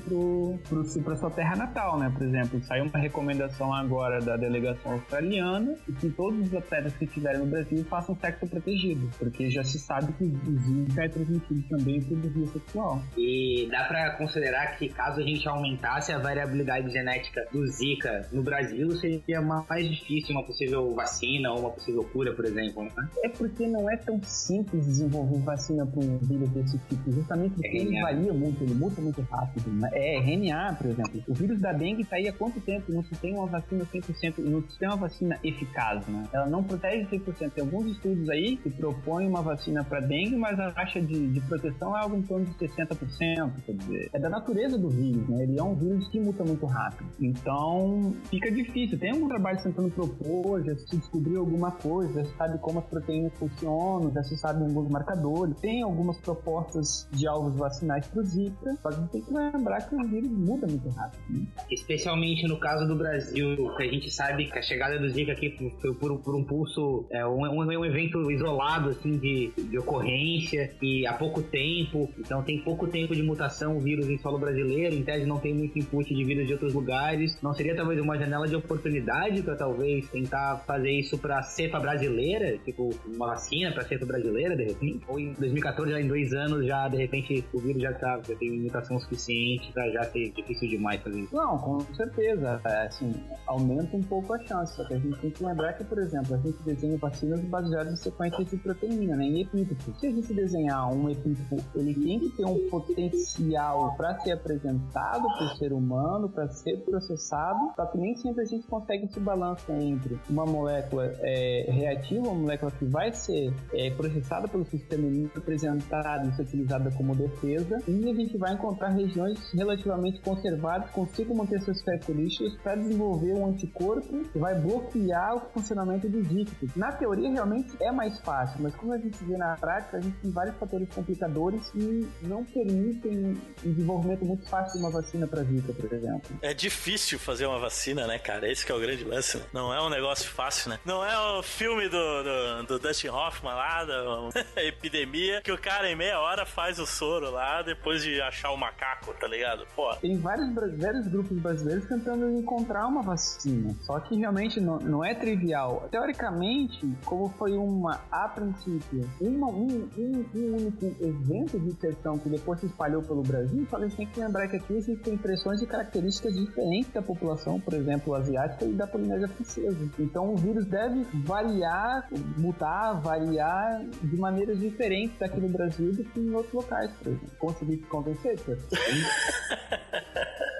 para 1.05 1.16
sua 1.16 1.31
terra 1.31 1.57
natal, 1.57 1.99
né? 1.99 2.11
Por 2.16 2.27
exemplo, 2.27 2.62
saiu 2.62 2.85
uma 2.85 2.99
recomendação 2.99 3.73
agora 3.73 4.21
da 4.21 4.37
delegação 4.37 4.93
australiana 4.93 5.75
que 6.01 6.11
todos 6.11 6.47
os 6.47 6.55
atletas 6.55 6.95
que 6.97 7.05
estiverem 7.05 7.41
no 7.41 7.47
Brasil 7.47 7.85
façam 7.85 8.16
sexo 8.16 8.47
protegido, 8.47 9.09
porque 9.19 9.51
já 9.51 9.64
se 9.64 9.79
sabe 9.79 10.12
que 10.12 10.25
o 10.25 10.59
Zika 10.59 11.05
é 11.05 11.09
transmitido 11.09 11.62
também 11.69 12.01
por 12.01 12.16
via 12.19 12.47
sexual. 12.59 13.03
E 13.17 13.69
dá 13.71 13.85
para 13.85 14.11
considerar 14.13 14.77
que 14.77 14.89
caso 14.89 15.21
a 15.21 15.23
gente 15.23 15.49
aumentasse 15.49 16.13
a 16.13 16.19
variabilidade 16.19 16.91
genética 16.91 17.47
do 17.53 17.67
Zika 17.67 18.29
no 18.33 18.43
Brasil, 18.43 18.91
seria 18.93 19.41
mais 19.41 19.89
difícil 19.89 20.35
uma 20.35 20.45
possível 20.45 20.95
vacina 20.95 21.53
ou 21.53 21.61
uma 21.61 21.71
possível 21.71 22.05
cura, 22.05 22.33
por 22.33 22.45
exemplo, 22.45 22.85
né? 22.85 23.09
É 23.25 23.29
porque 23.29 23.67
não 23.67 23.91
é 23.91 23.97
tão 23.97 24.21
simples 24.23 24.87
desenvolver 24.87 25.39
vacina 25.41 25.87
para 25.87 26.01
um 26.01 26.19
vírus 26.19 26.49
desse 26.51 26.79
tipo, 26.89 27.13
justamente 27.13 27.55
porque 27.55 27.69
é 27.69 27.81
ele 27.81 28.01
varia 28.01 28.33
muito, 28.33 28.63
ele 28.63 28.75
muda 28.75 29.01
muito 29.01 29.21
rápido. 29.23 29.71
Né? 29.71 29.89
É 29.93 30.19
RNA, 30.19 30.75
por 30.75 30.87
exemplo. 30.87 31.23
O 31.29 31.35
vírus 31.35 31.61
da 31.61 31.73
dengue 31.73 32.03
está 32.03 32.17
aí 32.17 32.29
há 32.29 32.33
quanto 32.33 32.61
tempo? 32.61 32.93
Não 32.93 33.03
se 33.03 33.15
tem 33.17 33.35
uma 33.35 33.47
vacina 33.47 33.85
100%, 33.85 34.39
não 34.39 34.63
se 34.69 34.79
tem 34.79 34.89
uma 34.89 34.97
vacina 34.97 35.39
eficaz, 35.43 36.07
né? 36.07 36.25
Ela 36.33 36.47
não 36.47 36.63
protege 36.63 37.07
100%. 37.07 37.51
Tem 37.51 37.65
alguns 37.65 37.87
estudos 37.93 38.29
aí 38.29 38.57
que 38.57 38.71
propõem 38.71 39.29
uma 39.29 39.43
vacina 39.43 39.85
para 39.85 40.01
dengue, 40.01 40.37
mas 40.37 40.59
a 40.59 40.71
taxa 40.71 41.01
de, 41.01 41.29
de 41.29 41.41
proteção 41.43 41.97
é 41.97 42.01
algo 42.01 42.17
em 42.17 42.23
torno 42.23 42.48
de 42.49 42.55
60%. 42.57 43.53
Quer 43.65 43.73
dizer, 43.73 44.11
é 44.13 44.19
da 44.19 44.29
natureza 44.29 44.79
do 44.79 44.89
vírus, 44.89 45.29
né? 45.29 45.43
Ele 45.43 45.59
é 45.59 45.63
um 45.63 45.75
vírus 45.75 46.09
que 46.09 46.21
muta 46.21 46.45
muito 46.45 46.67
rápido. 46.67 47.09
Então, 47.21 48.15
fica 48.25 48.51
difícil. 48.51 48.99
Tem 48.99 49.11
algum 49.11 49.29
trabalho 49.29 49.63
tentando 49.63 49.91
propor, 49.91 50.65
já 50.65 50.77
se 50.77 50.97
descobriu 50.97 51.41
alguma 51.41 51.71
coisa, 51.71 52.23
já 52.23 52.25
se 52.25 52.37
sabe 52.37 52.59
como 52.59 52.79
as 52.79 52.87
proteínas 52.87 53.33
funcionam, 53.39 54.13
já 54.13 54.23
se 54.23 54.37
sabe 54.37 54.65
alguns 54.65 54.91
marcadores. 54.91 55.59
Tem 55.61 55.83
algumas 55.83 56.19
propostas 56.21 57.09
de 57.13 57.27
alvos 57.27 57.55
vacinais 57.59 58.07
para 58.07 58.21
o 58.21 58.25
Zika, 58.25 58.77
que 58.77 58.89
a 58.89 58.91
gente 58.91 59.11
tem 59.11 59.23
que 59.23 59.33
lembrar 59.33 59.89
que 59.89 59.95
o 59.95 60.09
vírus 60.09 60.31
muda 60.31 60.67
muito 60.67 60.89
rápido. 60.91 61.23
Né? 61.31 61.47
Especialmente 61.71 62.47
no 62.47 62.59
caso 62.59 62.87
do 62.87 62.97
Brasil, 62.97 63.57
que 63.77 63.83
a 63.83 63.91
gente 63.91 64.11
sabe 64.11 64.47
que 64.47 64.59
a 64.59 64.63
chegada 64.63 64.99
do 64.99 65.09
Zika 65.11 65.33
aqui 65.33 65.57
foi 65.81 65.95
por, 65.95 66.19
por 66.19 66.35
um 66.35 66.45
pulso, 66.45 67.07
é, 67.11 67.27
um, 67.27 67.41
um, 67.41 67.85
evento 67.85 68.31
isolado, 68.31 68.91
assim, 68.91 69.13
de, 69.13 69.53
de 69.57 69.79
ocorrência, 69.79 70.75
e 70.83 71.07
há 71.07 71.15
pouco 71.15 71.43
tempo, 71.43 72.09
então 72.19 72.38
tem 72.43 72.61
pouco 72.61 72.86
tempo 72.86 73.14
de 73.14 73.22
mutação 73.22 73.76
o 73.76 73.80
vírus 73.80 74.09
em 74.09 74.18
solo 74.18 74.39
brasileiro, 74.39 74.95
em 74.95 75.03
tese 75.03 75.26
não 75.26 75.39
tem 75.39 75.55
muito 75.55 75.78
input 75.78 76.14
de 76.14 76.24
vírus 76.24 76.47
de 76.47 76.53
outros 76.53 76.74
lugares. 76.74 77.41
Não 77.43 77.53
seria 77.53 77.74
talvez 77.74 78.01
uma 78.01 78.18
janela 78.18 78.47
de 78.47 78.57
oportunidade 78.57 79.43
para 79.43 79.57
talvez 79.57 80.09
tentar 80.09 80.62
fazer 80.66 80.91
isso 80.91 81.18
para 81.18 81.43
cepa 81.43 81.78
brasileira, 81.78 82.59
tipo 82.59 82.91
uma 83.07 83.28
vacina 83.28 83.72
para 83.72 83.84
cepa 83.84 84.07
brasileira, 84.07 84.57
de 84.57 84.64
repente? 84.64 85.05
Ou 85.09 85.18
em 85.18 85.32
2014, 85.32 85.93
já 85.93 86.01
em 86.01 86.09
dois 86.09 86.32
anos, 86.32 86.66
já 86.66 86.89
de 86.89 86.97
repente 86.97 87.45
o 87.53 87.59
vírus 87.59 87.82
já, 87.82 87.93
tá, 87.93 88.20
já 88.26 88.34
tem 88.34 88.51
mutação 88.51 88.99
suficiente 89.01 89.72
para 89.72 89.91
já 89.91 90.05
ser 90.05 90.30
difícil 90.30 90.68
demais 90.68 91.01
fazer 91.03 91.20
isso? 91.20 91.34
Não, 91.34 91.59
com 91.59 91.80
certeza. 91.95 92.61
É, 92.64 92.86
assim, 92.86 93.12
aumenta 93.47 93.97
um 93.97 94.03
pouco 94.03 94.32
a 94.34 94.39
chance, 94.47 94.76
só 94.76 94.84
que 94.84 94.95
a 94.95 94.99
gente 94.99 95.18
tem 95.18 95.30
que 95.30 95.45
lembrar 95.45 95.72
que, 95.74 95.84
por 95.84 95.99
exemplo, 95.99 96.34
a 96.34 96.39
gente 96.39 96.62
desenha 96.62 96.97
vacinas 96.99 97.41
baseadas 97.41 97.93
em 97.93 97.97
sequências 97.97 98.51
de 98.51 98.57
proteína, 98.57 99.16
né, 99.16 99.24
em 99.24 99.41
epítopos. 99.43 99.99
Se 100.01 100.07
a 100.07 100.11
gente 100.11 100.32
desenhar 100.32 100.93
um 100.93 101.09
epítopo, 101.09 101.57
ele 101.74 101.95
tem 101.95 102.18
que 102.18 102.28
ter 102.31 102.45
um 102.45 102.68
potencial 102.68 103.95
para 103.97 104.18
ser 104.20 104.33
apresentado 104.33 105.22
para 105.22 105.47
o 105.47 105.57
ser 105.57 105.72
humano, 105.72 106.29
para 106.29 106.49
ser 106.49 106.79
processado, 106.85 107.72
só 107.74 107.87
que 107.87 107.99
nem 107.99 108.16
sempre 108.16 108.43
a 108.43 108.47
gente 108.47 108.66
consegue 108.66 109.05
esse 109.05 109.20
balanço 109.20 109.70
entre 109.72 110.18
uma 110.29 110.45
molécula 110.45 111.12
é, 111.20 111.66
reativa, 111.70 112.29
uma 112.29 112.35
molécula 112.35 112.70
que 112.72 112.85
vai 112.85 113.12
ser 113.12 113.53
é, 113.72 113.91
processada 113.91 114.49
pelo 114.49 114.64
sistema 114.64 115.07
imune, 115.07 115.31
apresentada 115.37 116.29
e 116.29 116.33
ser 116.35 116.43
utilizada 116.43 116.91
como 116.93 117.14
defesa, 117.14 117.83
e 117.87 118.11
a 118.11 118.14
gente 118.14 118.37
vai 118.37 118.55
encontrar 118.55 118.89
regiões 118.89 119.39
relativamente 119.53 120.20
conservadas, 120.20 120.91
consigo 120.91 121.35
manter 121.35 121.61
suas 121.62 121.83
características 121.83 122.55
para 122.62 122.76
desenvolver 122.76 123.35
um 123.35 123.47
anticorpo 123.47 124.24
que 124.33 124.39
vai 124.39 124.59
bloquear 124.61 125.37
o 125.37 125.41
funcionamento 125.51 126.09
do 126.09 126.22
dígito. 126.22 126.66
Na 126.76 126.93
teoria, 126.93 127.31
realmente 127.31 127.76
é 127.81 127.91
mais 127.91 128.18
fácil, 128.20 128.62
mas 128.62 128.74
como 128.74 128.93
a 128.93 128.99
gente 128.99 129.22
vê 129.24 129.37
na 129.37 129.57
prática, 129.57 129.97
a 129.97 130.01
gente 130.01 130.16
tem 130.18 130.31
vários 130.31 130.57
fatores 130.57 130.89
complicadores 130.95 131.70
que 131.70 132.09
não 132.23 132.45
permitem 132.45 133.39
um 133.64 133.73
desenvolvimento 133.73 134.25
muito 134.25 134.49
fácil 134.49 134.75
de 134.75 134.79
uma 134.79 134.91
vacina 134.91 135.27
para 135.27 135.43
Zika, 135.43 135.73
por 135.73 135.93
exemplo. 135.93 136.39
É 136.43 136.55
difícil 136.55 137.19
fazer 137.19 137.47
uma 137.47 137.59
vacina, 137.59 138.07
né, 138.07 138.19
cara? 138.19 138.51
Esse 138.51 138.71
é 138.71 138.75
o 138.75 138.81
grande 138.81 139.05
lance. 139.05 139.39
Né? 139.39 139.45
Não 139.53 139.73
é 139.73 139.81
um 139.83 139.89
negócio 139.89 140.29
fácil, 140.31 140.71
né? 140.71 140.79
Não 140.85 141.05
é 141.05 141.39
o 141.39 141.43
filme 141.43 141.89
do, 141.89 142.23
do, 142.23 142.62
do 142.66 142.79
Dustin 142.79 143.09
Hoffman 143.09 143.55
lá, 143.55 143.85
da 143.85 144.31
epidemia, 144.62 145.41
que 145.43 145.53
o 145.53 145.59
cara 145.59 145.91
em 145.91 145.97
meia 145.97 146.19
hora 146.21 146.45
faz 146.45 146.79
o 146.79 146.87
soro 146.87 147.31
lá 147.31 147.62
depois 147.62 148.03
de 148.03 148.21
achar 148.21 148.51
o 148.51 148.57
macaco, 148.57 149.14
tá 149.14 149.27
ligado? 149.27 149.66
Pô. 149.75 149.95
Tem 149.97 150.16
vários, 150.16 150.55
vários 150.77 151.07
grupos 151.09 151.39
brasileiros 151.39 151.87
tentando 151.87 152.29
encontrar 152.31 152.87
uma 152.87 153.03
vacina. 153.03 153.75
Só 153.83 153.99
que 154.01 154.16
realmente 154.16 154.61
não, 154.61 154.79
não 154.79 155.05
é 155.05 155.14
trivial. 155.14 155.89
Teoricamente, 155.91 156.87
como 157.05 157.29
foi 157.39 157.53
uma, 157.57 158.01
a 158.11 158.29
princípio, 158.29 159.09
uma, 159.21 159.49
um, 159.49 159.89
um, 159.97 160.25
um 160.35 160.57
único 160.57 160.87
evento 161.01 161.59
de 161.59 161.73
inserção 161.99 162.19
que 162.19 162.29
depois 162.29 162.61
se 162.61 162.67
espalhou 162.67 163.03
pelo 163.03 163.23
Brasil, 163.23 163.67
só 163.69 163.77
a 163.77 163.81
gente 163.81 163.97
tem 163.97 164.07
que 164.07 164.21
lembrar 164.21 164.49
que 164.49 164.57
aqui 164.57 164.73
vírus 164.73 165.03
tem 165.03 165.15
impressões 165.15 165.61
e 165.61 165.67
características 165.67 166.35
diferentes 166.35 166.93
da 166.93 167.03
população, 167.03 167.61
por 167.61 167.75
exemplo, 167.75 168.15
asiática 168.15 168.65
e 168.65 168.73
da 168.73 168.87
Polinésia 168.87 169.29
Francesa. 169.29 169.91
Então 169.99 170.33
o 170.33 170.37
vírus 170.37 170.67
deve 170.67 171.05
variar, 171.25 172.09
mutar, 172.37 173.01
variar 173.01 173.85
de 174.03 174.17
maneiras 174.17 174.59
diferentes 174.59 175.21
aqui 175.21 175.41
no 175.41 175.49
Brasil 175.49 175.93
do 175.93 176.05
que 176.05 176.21
em 176.21 176.35
outros 176.35 176.55
locais, 176.55 176.91
por 176.93 177.09
exemplo. 177.09 177.31
Consegui 177.39 177.77
te 177.79 177.87
convencer, 177.87 178.39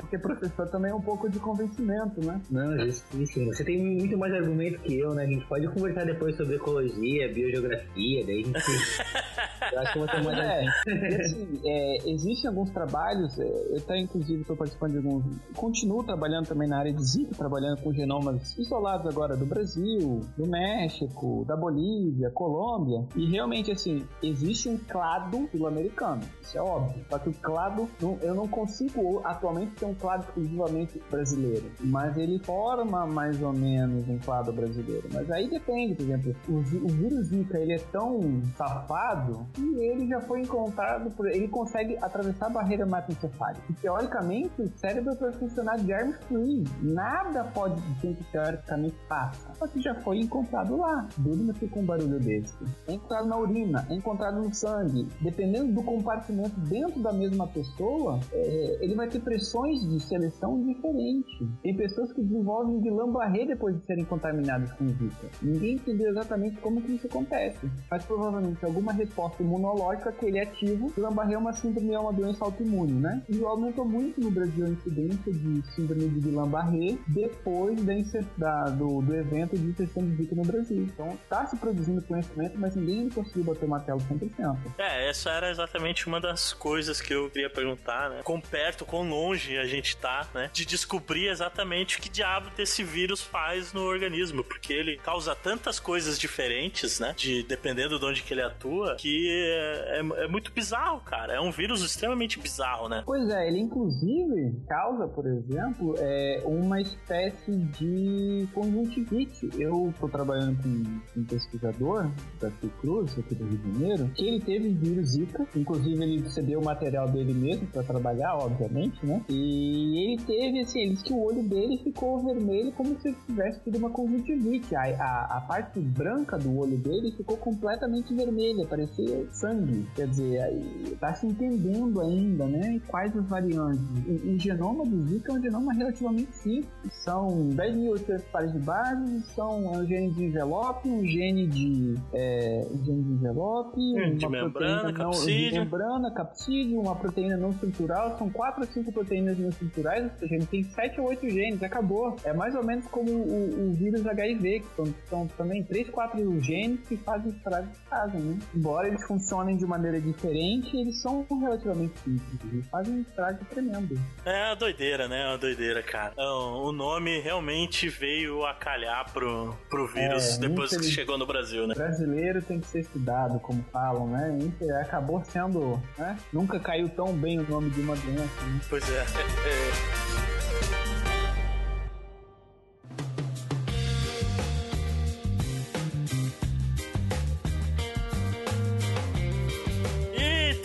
Porque 0.09 0.19
professor 0.19 0.67
também 0.69 0.91
é 0.91 0.95
um 0.95 1.03
pouco 1.03 1.29
de 1.29 1.39
convencimento, 1.39 2.25
né? 2.25 2.41
Não, 2.51 2.79
justíssimo. 2.79 3.53
Você 3.53 3.63
tem 3.63 3.79
muito 3.79 4.17
mais 4.17 4.33
argumento 4.33 4.81
que 4.81 4.99
eu, 4.99 5.13
né? 5.13 5.25
A 5.25 5.27
gente 5.27 5.47
pode 5.47 5.69
conversar 5.69 6.07
depois 6.07 6.35
sobre 6.35 6.57
ecologia, 6.57 7.31
biogeografia, 7.31 8.25
daí 8.25 8.41
a 8.41 8.47
gente. 8.47 8.55
eu 9.71 9.81
acho 9.81 9.93
que 9.93 9.99
você 9.99 10.23
mais 10.23 10.39
é, 10.39 11.21
assim, 11.21 11.61
é, 11.63 12.11
Existem 12.11 12.49
alguns 12.49 12.71
trabalhos, 12.71 13.39
é, 13.39 13.45
eu 13.45 13.77
até 13.77 13.99
inclusive 13.99 14.41
estou 14.41 14.57
participando 14.57 14.93
de 14.93 14.97
alguns. 14.97 15.25
Continuo 15.55 16.03
trabalhando 16.03 16.47
também 16.47 16.69
na 16.69 16.79
área 16.79 16.93
de 16.93 17.05
Zika, 17.05 17.35
trabalhando 17.35 17.83
com 17.83 17.93
genomas 17.93 18.57
isolados 18.57 19.07
agora 19.07 19.37
do 19.37 19.45
Brasil, 19.45 20.23
do 20.39 20.47
México, 20.47 21.45
da 21.47 21.55
Bolívia, 21.55 22.31
Colômbia. 22.31 23.07
E 23.15 23.27
realmente, 23.31 23.71
assim, 23.71 24.07
existe 24.23 24.71
um 24.71 24.79
clado 24.79 25.49
sul-americano. 25.51 26.23
Isso 26.41 26.57
é 26.57 26.63
óbvio. 26.63 27.05
Só 27.11 27.19
que 27.19 27.29
o 27.29 27.35
clado, 27.35 27.89
eu 28.23 28.35
não 28.35 28.49
consigo 28.49 29.21
atualmente 29.25 29.73
ter 29.73 29.85
um 29.85 29.98
clado 29.99 30.25
exclusivamente 30.25 31.03
brasileiro. 31.11 31.71
Mas 31.81 32.17
ele 32.17 32.39
forma 32.41 33.07
mais 33.07 33.41
ou 33.43 33.53
menos 33.53 34.09
um 34.09 34.19
clado 34.19 34.53
brasileiro. 34.53 35.09
Mas 35.13 35.31
aí 35.31 35.49
depende, 35.49 35.95
por 35.95 36.03
exemplo, 36.03 36.37
o, 36.49 36.55
o 36.55 36.89
vírus 36.89 37.27
Zika 37.27 37.59
ele 37.59 37.75
é 37.75 37.79
tão 37.79 38.43
safado 38.57 39.47
que 39.53 39.75
ele 39.77 40.09
já 40.09 40.21
foi 40.21 40.41
encontrado 40.41 41.11
por. 41.11 41.29
Ele 41.29 41.49
consegue 41.49 41.97
atravessar 41.99 42.47
a 42.47 42.51
barreira 42.51 42.85
hematoencefálica. 42.85 43.63
E 43.71 43.75
teoricamente 43.75 44.63
o 44.63 44.69
cérebro 44.77 45.15
vai 45.17 45.33
funcionar 45.33 45.79
germ 45.79 46.13
free. 46.29 46.65
Nada 46.83 47.45
pode 47.45 47.81
dizer 47.93 48.15
que 48.17 48.25
teoricamente 48.33 48.97
passa. 49.09 49.53
Só 49.55 49.67
que 49.67 49.81
já 49.81 49.95
foi 49.97 50.21
encontrado 50.21 50.77
lá. 50.77 51.07
Durma-se 51.17 51.67
com 51.69 51.81
um 51.81 51.87
barulho 51.87 52.19
desse. 52.19 52.55
É 52.87 52.93
encontrado 52.93 53.27
na 53.27 53.39
urina, 53.39 53.87
é 53.91 53.95
encontrado 53.95 54.41
no 54.41 54.53
sangue. 54.53 55.09
Dependendo 55.21 55.73
do 55.73 55.83
compartimento 55.83 56.59
dentro 56.61 57.03
da 57.03 57.13
mesma 57.13 57.47
pessoa, 57.47 58.21
é, 58.33 58.79
ele 58.81 58.95
vai 58.95 59.09
ter 59.09 59.21
pressões 59.21 59.83
de 59.89 60.01
seleção 60.01 60.63
diferentes. 60.65 61.31
Tem 61.63 61.77
pessoas 61.77 62.13
que 62.13 62.23
desenvolvem 62.23 62.81
Guillain-Barré 62.81 63.47
depois 63.47 63.77
de 63.79 63.85
serem 63.87 64.05
contaminadas 64.05 64.71
com 64.73 64.89
Zika. 64.89 65.29
Ninguém 65.43 65.75
entendeu 65.75 66.11
exatamente 66.11 66.57
como 66.61 66.83
que 66.83 66.93
isso 66.93 67.07
acontece. 67.07 67.71
Mas 67.91 68.05
provavelmente 68.05 68.65
alguma 68.65 68.93
resposta 68.93 69.43
imunológica 69.43 70.13
que 70.13 70.27
ele 70.27 70.39
é 70.39 70.43
ativo. 70.43 70.93
Guillain-Barré 70.95 71.35
é 71.35 71.39
uma 71.39 71.53
síndrome, 71.53 71.93
é 71.93 71.99
uma 71.99 72.13
doença 72.13 72.45
autoimune, 72.45 72.93
né? 72.93 73.23
E 73.29 73.43
aumentou 73.43 73.85
muito 73.85 74.21
no 74.21 74.31
Brasil 74.31 74.67
a 74.67 74.69
incidência 74.69 75.33
de 75.33 75.63
síndrome 75.75 76.09
de 76.09 76.21
Guillain-Barré 76.21 76.99
depois 77.09 77.79
da, 77.83 77.95
da, 78.37 78.65
do, 78.71 79.01
do 79.01 79.15
evento 79.15 79.57
de 79.57 79.67
infecção 79.67 80.05
de 80.05 80.17
Zika 80.17 80.35
no 80.35 80.43
Brasil. 80.43 80.83
Então 80.83 81.09
está 81.23 81.47
se 81.47 81.57
produzindo 81.57 82.03
conhecimento, 82.03 82.59
mas 82.59 82.75
ninguém 82.75 83.09
conseguiu 83.09 83.45
bater 83.45 83.65
o 83.65 83.69
martelo 83.69 84.01
100%. 84.01 84.57
É, 84.79 85.09
essa 85.09 85.31
era 85.31 85.51
exatamente 85.51 86.07
uma 86.07 86.21
das 86.21 86.53
coisas 86.53 87.01
que 87.01 87.15
eu 87.15 87.31
queria 87.31 87.51
perguntar, 87.51 88.11
né? 88.11 88.21
Quão 88.25 88.41
perto, 88.41 88.85
quão 88.85 89.09
longe 89.09 89.57
a 89.57 89.65
gente 89.65 89.78
tá, 89.97 90.29
né? 90.35 90.51
De 90.53 90.65
descobrir 90.65 91.29
exatamente 91.29 91.99
o 91.99 92.01
que 92.01 92.09
diabo 92.09 92.51
esse 92.59 92.83
vírus 92.83 93.23
faz 93.23 93.73
no 93.73 93.83
organismo, 93.83 94.43
porque 94.43 94.73
ele 94.73 94.97
causa 94.99 95.35
tantas 95.35 95.79
coisas 95.79 96.19
diferentes, 96.19 97.01
né? 97.01 97.15
De 97.17 97.43
dependendo 97.43 97.99
de 97.99 98.05
onde 98.05 98.23
que 98.23 98.35
ele 98.35 98.43
atua, 98.43 98.97
que 98.97 99.29
é, 99.31 100.01
é, 100.01 100.25
é 100.25 100.29
muito 100.29 100.53
bizarro, 100.53 101.01
cara. 101.01 101.35
É 101.35 101.41
um 101.41 101.51
vírus 101.51 101.83
extremamente 101.83 102.39
bizarro, 102.39 102.89
né? 102.89 103.03
Pois 103.07 103.29
é, 103.29 103.49
ele 103.49 103.59
inclusive 103.59 104.61
causa, 104.69 105.09
por 105.09 105.27
exemplo, 105.27 105.95
é 105.99 106.43
uma 106.45 106.81
espécie 106.81 107.57
de 107.79 108.49
conjuntivite. 108.53 109.49
Eu 109.59 109.91
estou 109.91 110.09
trabalhando 110.09 110.57
com 110.63 111.21
um 111.21 111.25
pesquisador 111.25 112.11
da 112.41 112.51
Fiocruz, 112.51 113.19
aqui 113.19 113.35
do 113.35 113.45
Rio 113.45 113.59
de 113.59 113.73
Janeiro, 113.73 114.11
que 114.15 114.27
ele 114.27 114.41
teve 114.41 114.69
vírus 114.71 115.11
Zika, 115.11 115.47
inclusive 115.55 116.03
ele 116.03 116.23
recebeu 116.23 116.61
o 116.61 116.65
material 116.65 117.09
dele 117.09 117.33
mesmo 117.33 117.67
para 117.69 117.83
trabalhar, 117.83 118.37
obviamente, 118.37 119.05
né? 119.05 119.23
E 119.29 119.68
ele 119.69 120.23
teve, 120.23 120.61
assim, 120.61 120.81
ele 120.81 120.91
disse 120.93 121.05
que 121.05 121.13
o 121.13 121.23
olho 121.23 121.43
dele 121.43 121.79
ficou 121.79 122.23
vermelho 122.23 122.73
como 122.73 122.99
se 123.01 123.09
ele 123.09 123.17
tivesse 123.27 123.61
tido 123.61 123.79
uma 123.79 123.91
conjuntivite. 123.91 124.75
A, 124.75 124.83
a, 124.83 125.39
a 125.39 125.41
parte 125.43 125.81
branca 125.81 126.39
do 126.39 126.57
olho 126.59 126.77
dele 126.79 127.13
ficou 127.13 127.37
completamente 127.37 128.15
vermelha, 128.15 128.67
parecia 128.67 129.27
sangue. 129.33 129.87
Quer 129.95 130.09
dizer, 130.09 130.41
aí 130.41 130.97
tá 131.01 131.15
se 131.15 131.27
entendendo 131.27 132.01
ainda, 132.01 132.47
né? 132.47 132.81
Quais 132.87 133.17
as 133.17 133.27
variantes. 133.27 133.83
O, 134.07 134.35
o 134.35 134.39
genoma 134.39 134.85
do 134.85 135.03
Zika 135.09 135.33
é 135.33 135.37
um 135.37 135.43
genoma 135.43 135.73
relativamente 135.73 136.35
simples. 136.37 136.69
São 137.05 137.51
10.800 137.51 138.23
pares 138.33 138.53
de 138.53 138.59
base, 138.59 139.23
são 139.35 139.73
um 139.73 139.87
gene 139.87 140.11
de 140.11 140.25
envelope, 140.25 140.89
um 140.89 141.05
gene 141.05 141.47
de, 141.47 141.95
é, 142.13 142.67
um 142.71 142.85
gene 142.85 143.03
de 143.03 143.13
envelope, 143.13 143.81
hum, 143.81 144.17
de 144.17 144.29
membrana, 144.29 144.93
capsídeo. 144.93 145.51
De 145.51 145.59
membrana, 145.59 146.11
capsídeo, 146.13 146.81
uma 146.81 146.97
proteína 146.97 147.37
não 147.37 147.51
estrutural. 147.51 148.17
São 148.19 148.31
4 148.31 148.61
ou 148.61 148.67
5 148.67 148.93
proteínas 148.93 149.39
não 149.39 149.51
ou 149.63 150.19
seja, 150.19 150.35
ele 150.35 150.47
tem 150.47 150.65
7 150.65 151.01
ou 151.01 151.09
8 151.09 151.29
genes, 151.29 151.63
acabou. 151.63 152.17
É 152.25 152.33
mais 152.33 152.55
ou 152.55 152.65
menos 152.65 152.87
como 152.87 153.11
o, 153.11 153.71
o 153.71 153.75
vírus 153.75 154.07
HIV, 154.07 154.61
que 154.61 154.77
são, 154.77 154.95
são 155.09 155.27
também 155.29 155.63
3, 155.65 155.91
4 155.91 156.41
genes 156.41 156.81
que 156.89 156.97
fazem 156.97 157.31
estragos 157.31 157.71
que 157.71 157.89
fazem, 157.89 158.21
né? 158.21 158.39
Embora 158.55 158.89
eles 158.89 159.05
funcionem 159.07 159.57
de 159.57 159.67
maneira 159.67 160.01
diferente, 160.01 160.77
eles 160.77 161.01
são 161.01 161.27
relativamente 161.41 161.99
simples. 162.01 162.53
Eles 162.53 162.69
fazem 162.69 162.95
um 162.95 163.01
estrago 163.01 163.45
tremendo. 163.47 163.99
É 164.25 164.47
uma 164.47 164.57
doideira, 164.57 165.09
né? 165.09 165.23
É 165.23 165.29
uma 165.29 165.39
doideira, 165.39 165.83
cara. 165.83 166.13
Então, 166.13 166.63
o 166.65 166.73
nome 166.73 167.21
realmente 167.21 167.89
veio 167.89 168.45
a 168.45 168.55
calhar 168.55 169.11
pro, 169.13 169.55
pro 169.69 169.87
vírus 169.87 170.37
é, 170.37 170.41
depois 170.41 170.77
que 170.77 170.85
chegou 170.85 171.19
no 171.19 171.27
Brasil, 171.27 171.67
né? 171.67 171.75
Brasileiro 171.75 172.43
tem 172.43 172.61
que 172.61 172.67
ser 172.67 172.81
estudado, 172.81 173.39
como 173.41 173.63
falam, 173.73 174.07
né? 174.09 174.39
Acabou 174.81 175.23
sendo, 175.25 175.81
né? 175.97 176.17
Nunca 176.33 176.59
caiu 176.61 176.89
tão 176.89 177.13
bem 177.15 177.39
o 177.41 177.49
nome 177.49 177.71
de 177.71 177.81
uma 177.81 177.97
doença, 177.97 178.45
né? 178.45 178.61
Pois 178.69 178.85
é. 178.91 179.05
Hey. 179.49 179.79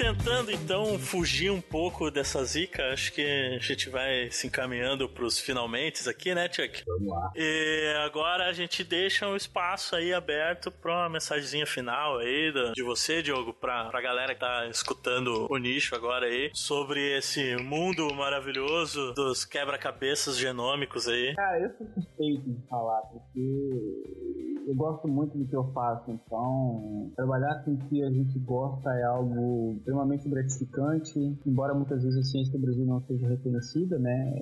Tentando 0.04 0.52
então 0.52 1.00
fugir 1.00 1.50
um 1.50 1.62
pouco 1.62 2.12
dessa 2.12 2.44
zica, 2.44 2.92
acho 2.92 3.14
que 3.14 3.22
a 3.22 3.60
gente 3.60 3.90
vai 3.90 4.30
se 4.30 4.48
encaminhando 4.48 5.08
pros 5.08 5.40
finalmente 5.40 6.10
aqui, 6.10 6.36
né, 6.36 6.50
Chuck? 6.52 6.84
Vamos 6.86 7.08
lá. 7.08 7.32
E 7.38 7.94
agora 8.04 8.50
a 8.50 8.52
gente 8.52 8.84
deixa 8.84 9.30
um 9.30 9.36
espaço 9.36 9.96
aí 9.96 10.14
aberto 10.14 10.70
pra 10.70 10.92
uma 10.92 11.10
mensagenzinha 11.10 11.66
final 11.66 12.18
aí 12.18 12.52
de 12.76 12.84
você, 12.84 13.22
Diogo, 13.22 13.54
pra, 13.54 13.86
pra 13.86 14.02
galera 14.02 14.34
que 14.34 14.42
tá 14.42 14.68
escutando 14.68 15.48
o 15.50 15.58
nicho 15.58 15.96
agora 15.96 16.26
aí, 16.26 16.52
sobre 16.54 17.18
esse 17.18 17.56
mundo 17.56 18.14
maravilhoso 18.14 19.14
dos 19.14 19.46
quebra-cabeças 19.46 20.38
genômicos 20.38 21.08
aí. 21.08 21.34
Cara, 21.34 21.62
eu 21.62 21.70
sou 21.78 21.88
suspeito 21.94 22.52
de 22.52 22.68
falar, 22.68 23.02
porque 23.04 24.53
eu 24.68 24.76
gosto 24.76 25.08
muito 25.08 25.38
do 25.38 25.46
que 25.46 25.56
eu 25.56 25.66
faço, 25.72 26.12
então 26.12 27.12
trabalhar 27.16 27.64
com 27.64 27.74
o 27.74 27.78
que 27.78 28.04
a 28.04 28.10
gente 28.10 28.38
gosta 28.40 28.90
é 28.92 29.04
algo 29.04 29.74
extremamente 29.78 30.28
gratificante, 30.30 31.20
embora 31.46 31.74
muitas 31.74 32.04
vezes 32.04 32.20
a 32.20 32.24
ciência 32.24 32.54
do 32.54 32.60
Brasil 32.60 32.86
não 32.86 33.02
seja 33.02 33.28
reconhecida, 33.28 33.98
né? 34.00 34.42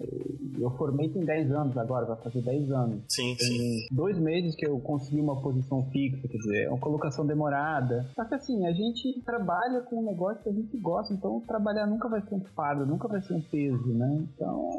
Eu 0.59 0.71
formei 0.71 1.09
tem 1.09 1.23
10 1.23 1.51
anos 1.51 1.77
agora, 1.77 2.05
vai 2.05 2.17
fazer 2.17 2.41
10 2.41 2.71
anos. 2.71 3.03
Sim, 3.09 3.35
tem 3.37 3.47
sim. 3.47 3.85
dois 3.91 4.17
meses 4.17 4.55
que 4.55 4.65
eu 4.65 4.79
consegui 4.79 5.19
uma 5.19 5.41
posição 5.41 5.83
fixa, 5.91 6.27
quer 6.27 6.37
dizer, 6.37 6.63
é 6.65 6.69
uma 6.69 6.79
colocação 6.79 7.25
demorada. 7.25 8.07
Só 8.15 8.25
que 8.25 8.35
assim, 8.35 8.65
a 8.65 8.71
gente 8.71 9.21
trabalha 9.25 9.81
com 9.81 10.01
um 10.01 10.05
negócio 10.05 10.43
que 10.43 10.49
a 10.49 10.53
gente 10.53 10.77
gosta, 10.77 11.13
então 11.13 11.41
trabalhar 11.41 11.87
nunca 11.87 12.07
vai 12.07 12.21
ser 12.21 12.35
um 12.35 12.43
fardo, 12.55 12.85
nunca 12.85 13.07
vai 13.07 13.21
ser 13.21 13.33
um 13.33 13.41
peso, 13.41 13.93
né? 13.93 14.27
Então, 14.33 14.69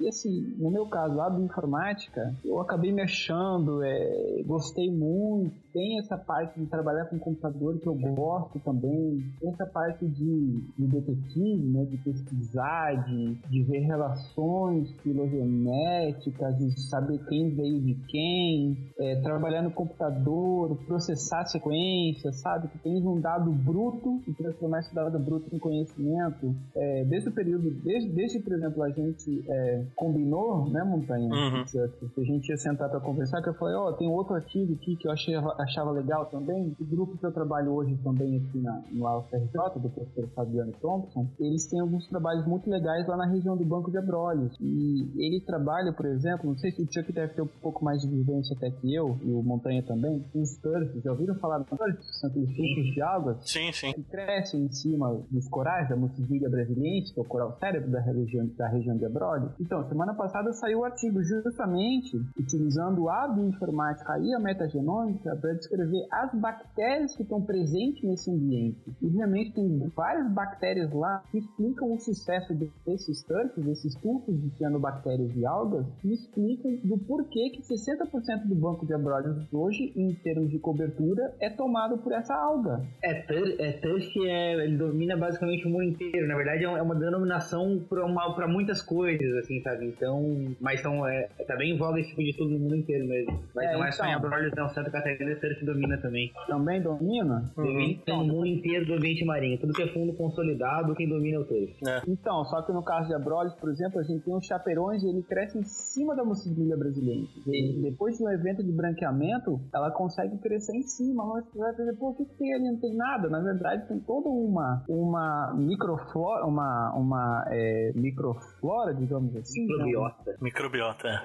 e 0.00 0.08
assim, 0.08 0.54
no 0.58 0.70
meu 0.70 0.86
caso, 0.86 1.20
a 1.20 1.30
bioinformática, 1.30 2.34
eu 2.44 2.60
acabei 2.60 2.92
me 2.92 3.02
achando, 3.02 3.82
é, 3.82 4.42
gostei 4.46 4.89
muito, 4.90 5.69
tem 5.72 5.98
essa 5.98 6.16
parte 6.16 6.58
de 6.58 6.66
trabalhar 6.66 7.06
com 7.06 7.18
computador 7.18 7.78
que 7.78 7.88
eu 7.88 7.94
gosto 7.94 8.58
também, 8.60 9.22
tem 9.40 9.50
essa 9.50 9.66
parte 9.66 10.06
de, 10.06 10.60
de 10.78 10.86
detetive, 10.86 11.66
né, 11.66 11.84
de 11.84 11.96
pesquisar, 11.98 13.04
de, 13.06 13.34
de 13.34 13.62
ver 13.64 13.80
relações 13.80 14.90
filogenéticas, 15.02 16.56
de 16.58 16.80
saber 16.88 17.18
quem 17.26 17.54
veio 17.54 17.80
de 17.80 17.94
quem, 18.08 18.76
é, 18.98 19.20
trabalhar 19.22 19.62
no 19.62 19.70
computador, 19.70 20.76
processar 20.86 21.44
sequências, 21.46 22.40
sabe? 22.40 22.68
Que 22.68 22.78
tem 22.78 23.06
um 23.06 23.20
dado 23.20 23.50
bruto 23.52 24.20
e 24.26 24.32
transformar 24.32 24.80
esse 24.80 24.94
dado 24.94 25.18
bruto 25.18 25.54
em 25.54 25.58
conhecimento. 25.58 26.54
É, 26.74 27.04
desde 27.04 27.28
o 27.28 27.32
período, 27.32 27.70
desde, 27.82 28.10
desde 28.10 28.40
por 28.40 28.52
exemplo, 28.52 28.82
a 28.82 28.90
gente 28.90 29.44
é, 29.48 29.86
combinou, 29.96 30.68
né, 30.70 30.82
Montanha? 30.84 31.28
Uhum. 31.28 31.64
Que 31.64 32.20
a 32.20 32.24
gente 32.24 32.48
ia 32.48 32.56
sentar 32.56 32.88
para 32.88 33.00
conversar, 33.00 33.42
que 33.42 33.48
eu 33.48 33.54
falei, 33.54 33.74
ó, 33.74 33.88
oh, 33.88 33.92
tem 33.94 34.08
outro 34.08 34.34
artigo 34.34 34.74
aqui 34.74 34.96
que 34.96 35.06
eu 35.06 35.12
achei, 35.12 35.34
achava 35.62 35.90
legal 35.90 36.26
também. 36.26 36.74
O 36.80 36.84
grupo 36.84 37.16
que 37.16 37.24
eu 37.24 37.32
trabalho 37.32 37.72
hoje 37.72 37.96
também 38.02 38.36
aqui 38.36 38.58
na, 38.58 38.82
no 38.90 39.18
UFRJ, 39.18 39.80
do 39.80 39.90
professor 39.90 40.28
Fabiano 40.34 40.72
Thompson, 40.80 41.26
eles 41.38 41.66
têm 41.66 41.80
alguns 41.80 42.06
trabalhos 42.08 42.46
muito 42.46 42.68
legais 42.68 43.06
lá 43.06 43.16
na 43.16 43.26
região 43.26 43.56
do 43.56 43.64
Banco 43.64 43.90
de 43.90 43.98
Abrolhos. 43.98 44.56
E 44.60 45.08
ele 45.16 45.40
trabalha, 45.40 45.92
por 45.92 46.06
exemplo, 46.06 46.50
não 46.50 46.58
sei 46.58 46.70
se 46.72 46.82
o 46.82 46.92
Chuck 46.92 47.12
deve 47.12 47.34
ter 47.34 47.42
um 47.42 47.48
pouco 47.60 47.84
mais 47.84 48.00
de 48.02 48.08
vivência 48.08 48.56
até 48.56 48.70
que 48.70 48.94
eu, 48.94 49.18
e 49.22 49.32
o 49.32 49.42
Montanha 49.42 49.82
também, 49.82 50.24
os 50.34 50.56
turfs. 50.58 51.02
Já 51.02 51.12
ouviram 51.12 51.34
falar 51.36 51.58
dos 51.58 51.68
turfs? 51.68 52.20
São 52.20 52.30
aqueles 52.30 52.48
surfos 52.54 52.94
de 52.94 53.02
água? 53.02 53.38
Sim, 53.42 53.72
sim. 53.72 53.92
Que 53.92 54.02
crescem 54.02 54.64
em 54.64 54.72
cima 54.72 55.20
dos 55.30 55.48
corais, 55.48 55.88
da 55.88 55.96
Mucivilha 55.96 56.48
brasiliense, 56.48 57.12
que 57.12 57.20
é 57.20 57.22
o 57.22 57.26
coral 57.26 57.56
cérebro 57.58 57.90
da 57.90 58.00
região, 58.00 58.46
da 58.56 58.68
região 58.68 58.96
de 58.96 59.04
Abrolhos. 59.04 59.52
Então, 59.60 59.86
semana 59.88 60.14
passada 60.14 60.52
saiu 60.52 60.78
o 60.78 60.82
um 60.82 60.84
artigo 60.84 61.22
justamente 61.22 62.16
utilizando 62.38 63.08
a 63.08 63.28
bioinformática 63.28 64.18
e 64.18 64.34
a 64.34 64.38
metagenômica 64.38 65.34
para 65.50 65.54
descrever 65.54 66.06
as 66.10 66.34
bactérias 66.34 67.16
que 67.16 67.22
estão 67.22 67.42
presentes 67.42 68.02
nesse 68.02 68.30
ambiente. 68.30 68.78
E 69.02 69.08
realmente 69.08 69.52
tem 69.54 69.90
várias 69.96 70.30
bactérias 70.32 70.92
lá 70.92 71.22
que 71.30 71.38
explicam 71.38 71.92
o 71.92 71.98
sucesso 71.98 72.54
desses 72.86 73.22
turfs, 73.24 73.64
desses 73.64 73.96
cultos 73.98 74.40
de 74.40 74.50
cianobactérias 74.56 75.34
e 75.36 75.44
algas, 75.44 75.86
e 76.04 76.12
explicam 76.12 76.76
do 76.84 76.98
porquê 76.98 77.50
que 77.50 77.62
60% 77.62 78.46
do 78.46 78.54
banco 78.54 78.86
de 78.86 78.94
abrolhos 78.94 79.46
hoje, 79.52 79.92
em 79.96 80.14
termos 80.14 80.50
de 80.50 80.58
cobertura, 80.58 81.34
é 81.40 81.50
tomado 81.50 81.98
por 81.98 82.12
essa 82.12 82.34
alga. 82.34 82.82
É, 83.02 83.24
é 83.58 83.72
turf 83.72 84.10
é, 84.26 84.64
ele 84.64 84.76
domina 84.76 85.16
basicamente 85.16 85.66
o 85.66 85.70
mundo 85.70 85.84
inteiro. 85.84 86.26
Na 86.26 86.36
verdade, 86.36 86.64
é 86.64 86.82
uma 86.82 86.94
denominação 86.94 87.80
para 87.88 88.46
muitas 88.46 88.82
coisas, 88.82 89.36
assim, 89.38 89.60
sabe? 89.62 89.86
Então, 89.86 90.54
mas 90.60 90.80
então, 90.80 91.06
é, 91.06 91.28
tá 91.46 91.56
bem 91.56 91.74
em 91.74 91.78
voga 91.78 92.00
esse 92.00 92.10
tipo 92.10 92.22
de 92.22 92.36
tudo 92.36 92.50
no 92.50 92.58
mundo 92.58 92.76
inteiro 92.76 93.06
mesmo. 93.06 93.42
Mas 93.54 93.66
é, 93.66 93.72
não 93.72 93.84
é 93.84 93.88
então, 93.88 93.92
só 93.92 94.04
em 94.04 94.14
abrolhos, 94.14 94.52
não. 94.56 94.68
Santa 94.68 94.90
Catarina 94.90 95.32
turf 95.40 95.64
domina 95.64 95.98
também. 95.98 96.32
Também 96.46 96.82
domina? 96.82 97.52
Uhum. 97.56 97.80
Então, 97.80 98.22
o 98.22 98.26
mundo 98.26 98.46
inteiro 98.46 98.86
do 98.86 98.94
ambiente 98.94 99.24
marinho. 99.24 99.58
Tudo 99.58 99.72
que 99.72 99.82
é 99.82 99.92
fundo 99.92 100.12
consolidado, 100.14 100.94
quem 100.94 101.08
domina 101.08 101.36
é 101.36 101.40
o 101.40 101.44
turf. 101.44 101.72
É. 101.86 102.02
Então, 102.08 102.44
só 102.44 102.62
que 102.62 102.72
no 102.72 102.82
caso 102.82 103.08
de 103.08 103.14
abrolhos, 103.14 103.54
por 103.54 103.70
exemplo, 103.70 104.00
a 104.00 104.02
gente 104.02 104.24
tem 104.24 104.34
os 104.34 104.44
chaperões 104.44 105.02
e 105.02 105.08
ele 105.08 105.22
cresce 105.22 105.58
em 105.58 105.64
cima 105.64 106.14
da 106.14 106.24
mucilha 106.24 106.76
brasileira. 106.76 107.26
E 107.46 107.82
depois 107.82 108.16
de 108.16 108.24
um 108.24 108.30
evento 108.30 108.62
de 108.62 108.72
branqueamento, 108.72 109.60
ela 109.74 109.90
consegue 109.90 110.38
crescer 110.38 110.76
em 110.76 110.82
cima. 110.82 111.24
Mas 111.24 111.44
você 111.46 111.58
vai 111.58 111.72
dizer, 111.72 111.96
pô, 111.96 112.10
o 112.10 112.14
que, 112.14 112.24
que 112.24 112.34
tem 112.36 112.54
ali? 112.54 112.70
Não 112.70 112.80
tem 112.80 112.94
nada. 112.94 113.28
Na 113.28 113.40
verdade, 113.40 113.88
tem 113.88 113.98
toda 114.00 114.28
uma, 114.28 114.84
uma 114.88 115.54
microflora, 115.56 116.46
uma, 116.46 116.92
uma 116.94 117.44
é, 117.48 117.92
microflora, 117.94 118.94
digamos 118.94 119.34
assim. 119.36 119.62
Microbiota. 119.62 120.36
Microbiota. 120.40 121.22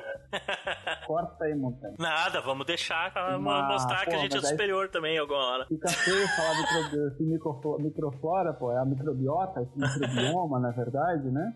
Corta 1.07 1.45
aí, 1.45 1.55
montanha. 1.55 1.95
Nada, 1.99 2.41
vamos 2.41 2.65
deixar 2.65 3.11
pra 3.11 3.37
uma, 3.37 3.67
mostrar 3.67 4.04
que 4.05 4.15
a 4.15 4.17
gente 4.19 4.37
é 4.37 4.41
superior 4.41 4.89
também 4.89 5.17
alguma 5.17 5.39
hora. 5.39 5.65
Fica 5.67 5.89
feio 5.89 6.27
falar 6.29 6.55
micro, 6.57 7.15
microflora, 7.25 7.83
microflora, 7.83 8.53
pô, 8.53 8.71
é 8.71 8.79
a 8.79 8.85
microbiota, 8.85 9.61
esse 9.61 9.77
microbioma, 9.77 10.59
na 10.59 10.71
verdade, 10.71 11.29
né? 11.29 11.53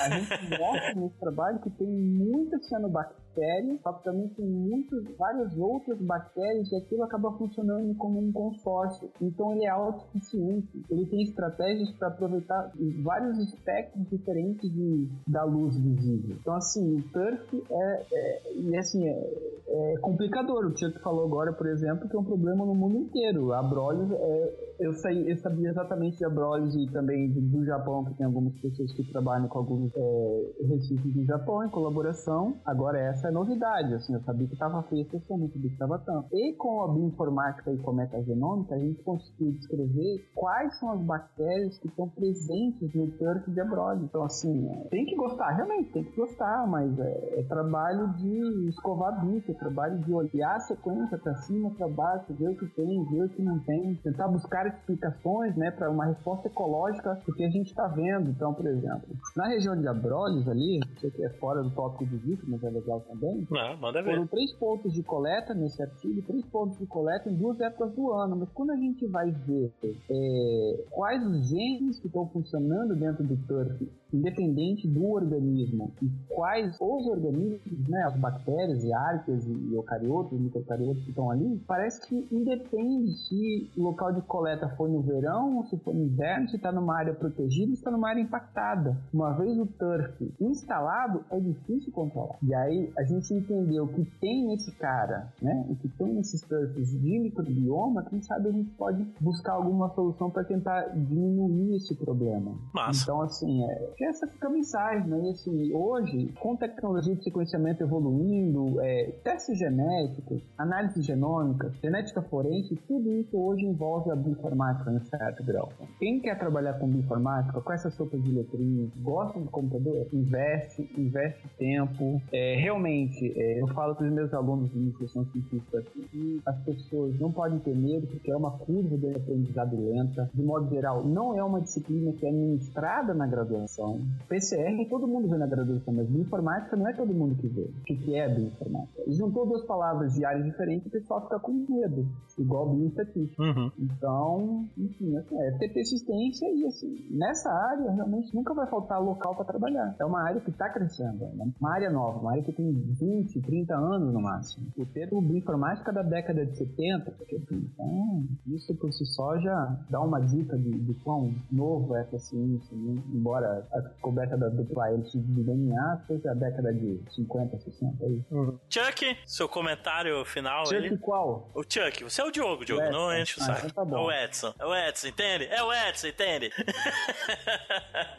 A 0.00 0.10
gente 0.10 0.58
mostra 0.58 0.94
nesse 0.94 1.18
trabalho 1.18 1.60
que 1.60 1.70
tem 1.70 1.88
muita 1.88 2.58
cianobactéria 2.58 3.21
que 3.34 4.04
também 4.04 4.28
tem 4.28 4.46
muitas, 4.46 5.04
várias 5.16 5.56
outras 5.56 5.98
bactérias 6.00 6.70
e 6.70 6.76
aquilo 6.76 7.02
acaba 7.02 7.32
funcionando 7.32 7.94
como 7.96 8.20
um 8.20 8.32
consórcio. 8.32 9.10
Então 9.20 9.52
ele 9.52 9.64
é 9.64 9.68
autossuficiente. 9.68 10.84
Ele 10.90 11.06
tem 11.06 11.22
estratégias 11.22 11.90
para 11.92 12.08
aproveitar 12.08 12.72
vários 13.02 13.38
espectros 13.38 14.08
diferentes 14.08 14.70
de, 14.70 15.08
da 15.26 15.44
luz 15.44 15.76
visível. 15.76 16.36
Então, 16.40 16.54
assim, 16.54 16.96
o 16.96 17.02
turf 17.10 17.64
é, 17.70 18.06
é, 18.12 18.52
e 18.54 18.76
assim, 18.76 19.06
é, 19.06 19.62
é 19.68 19.96
complicador. 20.00 20.66
O 20.66 20.76
Chuck 20.76 21.00
falou 21.00 21.24
agora, 21.24 21.52
por 21.52 21.66
exemplo, 21.66 22.08
que 22.08 22.16
é 22.16 22.18
um 22.18 22.24
problema 22.24 22.64
no 22.64 22.74
mundo 22.74 22.96
inteiro. 22.98 23.52
A 23.52 23.62
Brolhos, 23.62 24.10
é, 24.12 24.71
eu, 24.82 24.90
eu 24.90 25.36
sabia 25.38 25.70
exatamente 25.70 26.18
de 26.18 26.24
Abrolhos 26.24 26.74
e 26.74 26.90
também 26.90 27.30
do 27.30 27.64
Japão, 27.64 28.04
que 28.04 28.14
tem 28.14 28.26
algumas 28.26 28.52
pessoas 28.60 28.92
que 28.92 29.04
trabalham 29.12 29.46
com 29.46 29.58
alguns 29.58 29.92
é, 29.94 30.52
recifes 30.68 31.14
do 31.14 31.24
Japão 31.24 31.64
em 31.64 31.70
colaboração. 31.70 32.56
Agora, 32.64 32.98
essa 32.98 33.28
é 33.28 33.30
novidade, 33.30 33.94
assim, 33.94 34.14
eu 34.14 34.20
sabia 34.22 34.46
que 34.48 34.54
estava 34.54 34.82
feio, 34.84 35.06
eu 35.12 35.20
sabia 35.20 35.48
que 35.48 35.66
estava 35.68 35.98
tanto. 36.00 36.28
E 36.32 36.54
com 36.54 36.82
a 36.82 36.88
bioinformática 36.88 37.72
e 37.72 37.78
com 37.78 37.90
a 37.90 37.94
metagenômica, 37.94 38.74
a 38.74 38.78
gente 38.78 39.02
conseguiu 39.02 39.52
descrever 39.52 40.28
quais 40.34 40.78
são 40.78 40.90
as 40.90 41.00
bactérias 41.00 41.78
que 41.78 41.86
estão 41.86 42.08
presentes 42.08 42.92
no 42.94 43.06
turf 43.12 43.50
de 43.50 43.60
abrolhos. 43.60 44.04
Então, 44.04 44.24
assim, 44.24 44.68
é, 44.68 44.88
tem 44.88 45.06
que 45.06 45.14
gostar, 45.14 45.50
realmente, 45.50 45.92
tem 45.92 46.04
que 46.04 46.16
gostar, 46.16 46.66
mas 46.66 46.98
é, 46.98 47.40
é 47.40 47.42
trabalho 47.44 48.08
de 48.14 48.68
escovar 48.68 49.24
bicho, 49.24 49.50
é 49.50 49.54
trabalho 49.54 49.98
de 49.98 50.12
olhar 50.12 50.56
a 50.56 50.60
sequência 50.60 51.18
para 51.18 51.34
cima, 51.36 51.70
para 51.70 51.88
baixo, 51.88 52.34
ver 52.34 52.48
o 52.48 52.56
que 52.56 52.66
tem, 52.74 53.04
ver 53.04 53.24
o 53.24 53.28
que 53.28 53.42
não 53.42 53.58
tem, 53.60 53.94
tentar 54.02 54.28
buscar 54.28 54.71
explicações, 54.78 55.56
né, 55.56 55.70
para 55.70 55.90
uma 55.90 56.06
resposta 56.06 56.48
ecológica 56.48 57.20
do 57.26 57.34
que 57.34 57.44
a 57.44 57.50
gente 57.50 57.68
está 57.68 57.86
vendo. 57.88 58.30
Então, 58.30 58.54
por 58.54 58.66
exemplo, 58.66 59.08
na 59.36 59.48
região 59.48 59.78
de 59.78 59.86
abrolhos 59.86 60.48
ali, 60.48 60.80
sei 61.00 61.10
que 61.10 61.24
é 61.24 61.30
fora 61.30 61.62
do 61.62 61.70
tópico 61.70 62.06
de 62.06 62.16
vídeo, 62.16 62.44
mas 62.48 62.62
é 62.62 62.70
legal 62.70 63.00
também. 63.00 63.46
Não, 63.50 63.76
manda 63.78 64.02
ver. 64.02 64.10
Foram 64.10 64.26
três 64.26 64.52
pontos 64.52 64.92
de 64.92 65.02
coleta 65.02 65.54
nesse 65.54 65.82
artigo, 65.82 66.22
três 66.22 66.44
pontos 66.46 66.78
de 66.78 66.86
coleta 66.86 67.30
em 67.30 67.34
duas 67.34 67.60
épocas 67.60 67.94
do 67.94 68.12
ano. 68.12 68.36
Mas 68.36 68.50
quando 68.50 68.70
a 68.70 68.76
gente 68.76 69.06
vai 69.06 69.30
ver 69.30 69.72
é, 70.10 70.84
quais 70.90 71.24
os 71.26 71.48
genes 71.48 71.98
que 72.00 72.06
estão 72.06 72.26
funcionando 72.28 72.94
dentro 72.94 73.24
do 73.24 73.36
turf 73.46 73.88
independente 74.12 74.86
do 74.86 75.10
organismo 75.10 75.92
e 76.02 76.10
quais 76.28 76.76
os 76.80 77.06
organismos, 77.06 77.88
né, 77.88 78.02
as 78.04 78.16
bactérias 78.16 78.84
e 78.84 78.92
arqueas 78.92 79.46
e 79.46 79.74
eucariotos, 79.74 80.38
microcariotos 80.38 81.02
que 81.02 81.10
estão 81.10 81.30
ali, 81.30 81.58
parece 81.66 82.06
que 82.06 82.28
independe 82.30 83.12
se 83.12 83.70
local 83.76 84.12
de 84.12 84.20
coleta 84.22 84.51
foi 84.76 84.90
no 84.90 85.02
verão 85.02 85.64
se 85.66 85.76
foi 85.78 85.94
no 85.94 86.04
inverno, 86.04 86.48
se 86.48 86.56
está 86.56 86.72
numa 86.72 86.96
área 86.96 87.14
protegida 87.14 87.68
ou 87.68 87.74
está 87.74 87.90
numa 87.90 88.08
área 88.08 88.20
impactada. 88.20 88.96
Uma 89.12 89.32
vez 89.32 89.58
o 89.58 89.66
turf 89.66 90.34
instalado, 90.40 91.24
é 91.30 91.38
difícil 91.40 91.92
controlar. 91.92 92.36
E 92.42 92.54
aí 92.54 92.92
a 92.96 93.04
gente 93.04 93.32
entendeu 93.32 93.86
que 93.88 94.04
tem 94.20 94.46
nesse 94.46 94.72
cara, 94.72 95.32
né, 95.40 95.66
o 95.68 95.76
que 95.76 95.88
tem 95.88 96.14
nesses 96.14 96.40
turfs 96.42 96.90
de 96.90 97.18
microbioma, 97.18 98.04
quem 98.04 98.20
sabe 98.22 98.48
a 98.48 98.52
gente 98.52 98.70
pode 98.70 99.06
buscar 99.20 99.52
alguma 99.52 99.88
solução 99.94 100.30
para 100.30 100.44
tentar 100.44 100.88
diminuir 100.88 101.76
esse 101.76 101.94
problema. 101.96 102.54
Massa. 102.74 103.02
Então, 103.02 103.22
assim, 103.22 103.64
é, 103.64 103.94
essa 104.00 104.26
fica 104.26 104.48
a 104.48 104.50
mensagem, 104.50 105.08
né? 105.08 105.20
E 105.24 105.30
assim, 105.30 105.72
hoje, 105.74 106.32
com 106.40 106.56
tecnologia 106.56 107.14
de 107.14 107.22
sequenciamento 107.22 107.82
evoluindo, 107.82 108.80
é, 108.80 109.12
testes 109.24 109.58
genéticos, 109.58 110.42
análise 110.58 111.02
genômica, 111.02 111.72
genética 111.82 112.22
forense, 112.22 112.74
tudo 112.88 113.12
isso 113.12 113.36
hoje 113.36 113.64
envolve 113.64 114.10
a 114.10 114.16
bioinformática 114.42 114.90
em 114.92 115.00
certo 115.00 115.44
grau. 115.44 115.72
Quem 115.98 116.20
quer 116.20 116.38
trabalhar 116.38 116.74
com 116.74 116.88
bioinformática, 116.88 117.60
com 117.60 117.72
essa 117.72 117.90
sopa 117.90 118.18
de 118.18 118.30
letrinhas, 118.30 118.90
gosta 119.00 119.38
do 119.38 119.50
computador, 119.50 120.06
investe, 120.12 120.90
investe 120.98 121.48
tempo. 121.56 122.20
É, 122.32 122.56
realmente, 122.56 123.32
é, 123.36 123.60
eu 123.60 123.68
falo 123.68 123.94
para 123.94 124.06
os 124.06 124.12
meus 124.12 124.34
alunos 124.34 124.70
de 124.70 124.78
iniciação 124.78 125.24
científica 125.26 125.82
que 125.82 126.40
as 126.44 126.58
pessoas 126.64 127.18
não 127.18 127.30
podem 127.30 127.58
ter 127.60 127.74
medo, 127.74 128.06
porque 128.06 128.30
é 128.30 128.36
uma 128.36 128.50
curva 128.50 128.96
de 128.96 129.14
aprendizado 129.14 129.76
lenta. 129.76 130.30
De 130.34 130.42
modo 130.42 130.68
geral, 130.68 131.04
não 131.04 131.38
é 131.38 131.42
uma 131.42 131.60
disciplina 131.60 132.12
que 132.12 132.26
é 132.26 132.32
ministrada 132.32 133.14
na 133.14 133.26
graduação. 133.26 134.00
PCR 134.28 134.86
todo 134.88 135.06
mundo 135.06 135.28
vê 135.28 135.38
na 135.38 135.46
graduação, 135.46 135.94
mas 135.94 136.08
bioinformática 136.08 136.76
não 136.76 136.88
é 136.88 136.92
todo 136.92 137.12
mundo 137.14 137.36
que 137.36 137.46
vê. 137.48 137.62
O 137.62 137.82
que 137.84 138.14
é 138.14 138.28
bioinformática? 138.28 139.02
Juntou 139.08 139.46
duas 139.46 139.64
palavras 139.64 140.14
de 140.14 140.24
áreas 140.24 140.44
diferentes 140.44 140.86
o 140.86 140.90
pessoal 140.90 141.22
fica 141.22 141.38
com 141.38 141.52
medo, 141.68 142.06
igual 142.38 142.68
bioestatística. 142.68 143.42
Uhum. 143.42 143.70
Então, 143.78 144.31
enfim, 144.76 145.16
assim, 145.16 145.40
é 145.40 145.50
ter 145.58 145.68
persistência 145.72 146.46
e 146.46 146.66
assim, 146.66 147.06
nessa 147.10 147.50
área 147.50 147.90
realmente 147.92 148.34
nunca 148.34 148.54
vai 148.54 148.68
faltar 148.68 149.02
local 149.02 149.34
para 149.34 149.44
trabalhar. 149.44 149.94
É 149.98 150.04
uma 150.04 150.22
área 150.22 150.40
que 150.40 150.50
está 150.50 150.68
crescendo, 150.70 151.24
é 151.24 151.30
uma 151.60 151.72
área 151.74 151.90
nova, 151.90 152.18
uma 152.18 152.32
área 152.32 152.42
que 152.42 152.52
tem 152.52 152.72
20, 152.72 153.40
30 153.40 153.74
anos 153.74 154.12
no 154.12 154.20
máximo. 154.20 154.66
O 154.76 154.86
termo 154.86 155.20
bioinformática 155.20 155.90
é 155.90 155.94
da 155.94 156.02
década 156.02 156.46
de 156.46 156.56
70, 156.56 157.14
então 157.50 158.24
isso 158.46 158.74
por 158.76 158.92
si 158.92 159.04
só 159.06 159.38
já 159.38 159.78
dá 159.90 160.00
uma 160.00 160.20
dica 160.20 160.56
de, 160.58 160.70
de 160.70 160.94
quão 161.02 161.34
novo 161.50 161.96
é 161.96 162.02
essa 162.02 162.18
ciência, 162.18 162.76
né? 162.76 163.02
embora 163.12 163.66
a 163.72 163.80
descoberta 163.80 164.36
da 164.36 164.48
dupla 164.48 164.90
hélice 164.90 165.18
de 165.18 165.42
DNA 165.42 166.02
foi 166.06 166.20
a 166.28 166.34
década 166.34 166.72
de 166.72 167.00
50, 167.14 167.58
60 167.58 168.04
aí. 168.04 168.22
Uhum. 168.30 168.58
Chuck, 168.68 169.16
seu 169.26 169.48
comentário 169.48 170.24
final 170.24 170.66
Chuck 170.66 170.76
aí. 170.76 170.98
qual? 170.98 171.50
O 171.54 171.62
Chuck, 171.62 172.04
você 172.04 172.20
é 172.20 172.24
o 172.24 172.30
Diogo, 172.30 172.64
Diogo, 172.64 172.90
não 172.90 173.16
enche 173.16 173.38
o 173.40 173.42
ah, 173.42 173.46
saco. 173.46 173.66
Então 173.66 173.84
tá 173.84 173.90
bom. 173.90 174.04
O 174.04 174.10
Edson. 174.24 174.54
É 174.58 174.66
o 174.66 174.74
Edson, 174.74 175.08
entende? 175.08 175.44
É 175.50 175.62
o 175.62 175.72
Edson, 175.72 176.08
entende? 176.08 176.50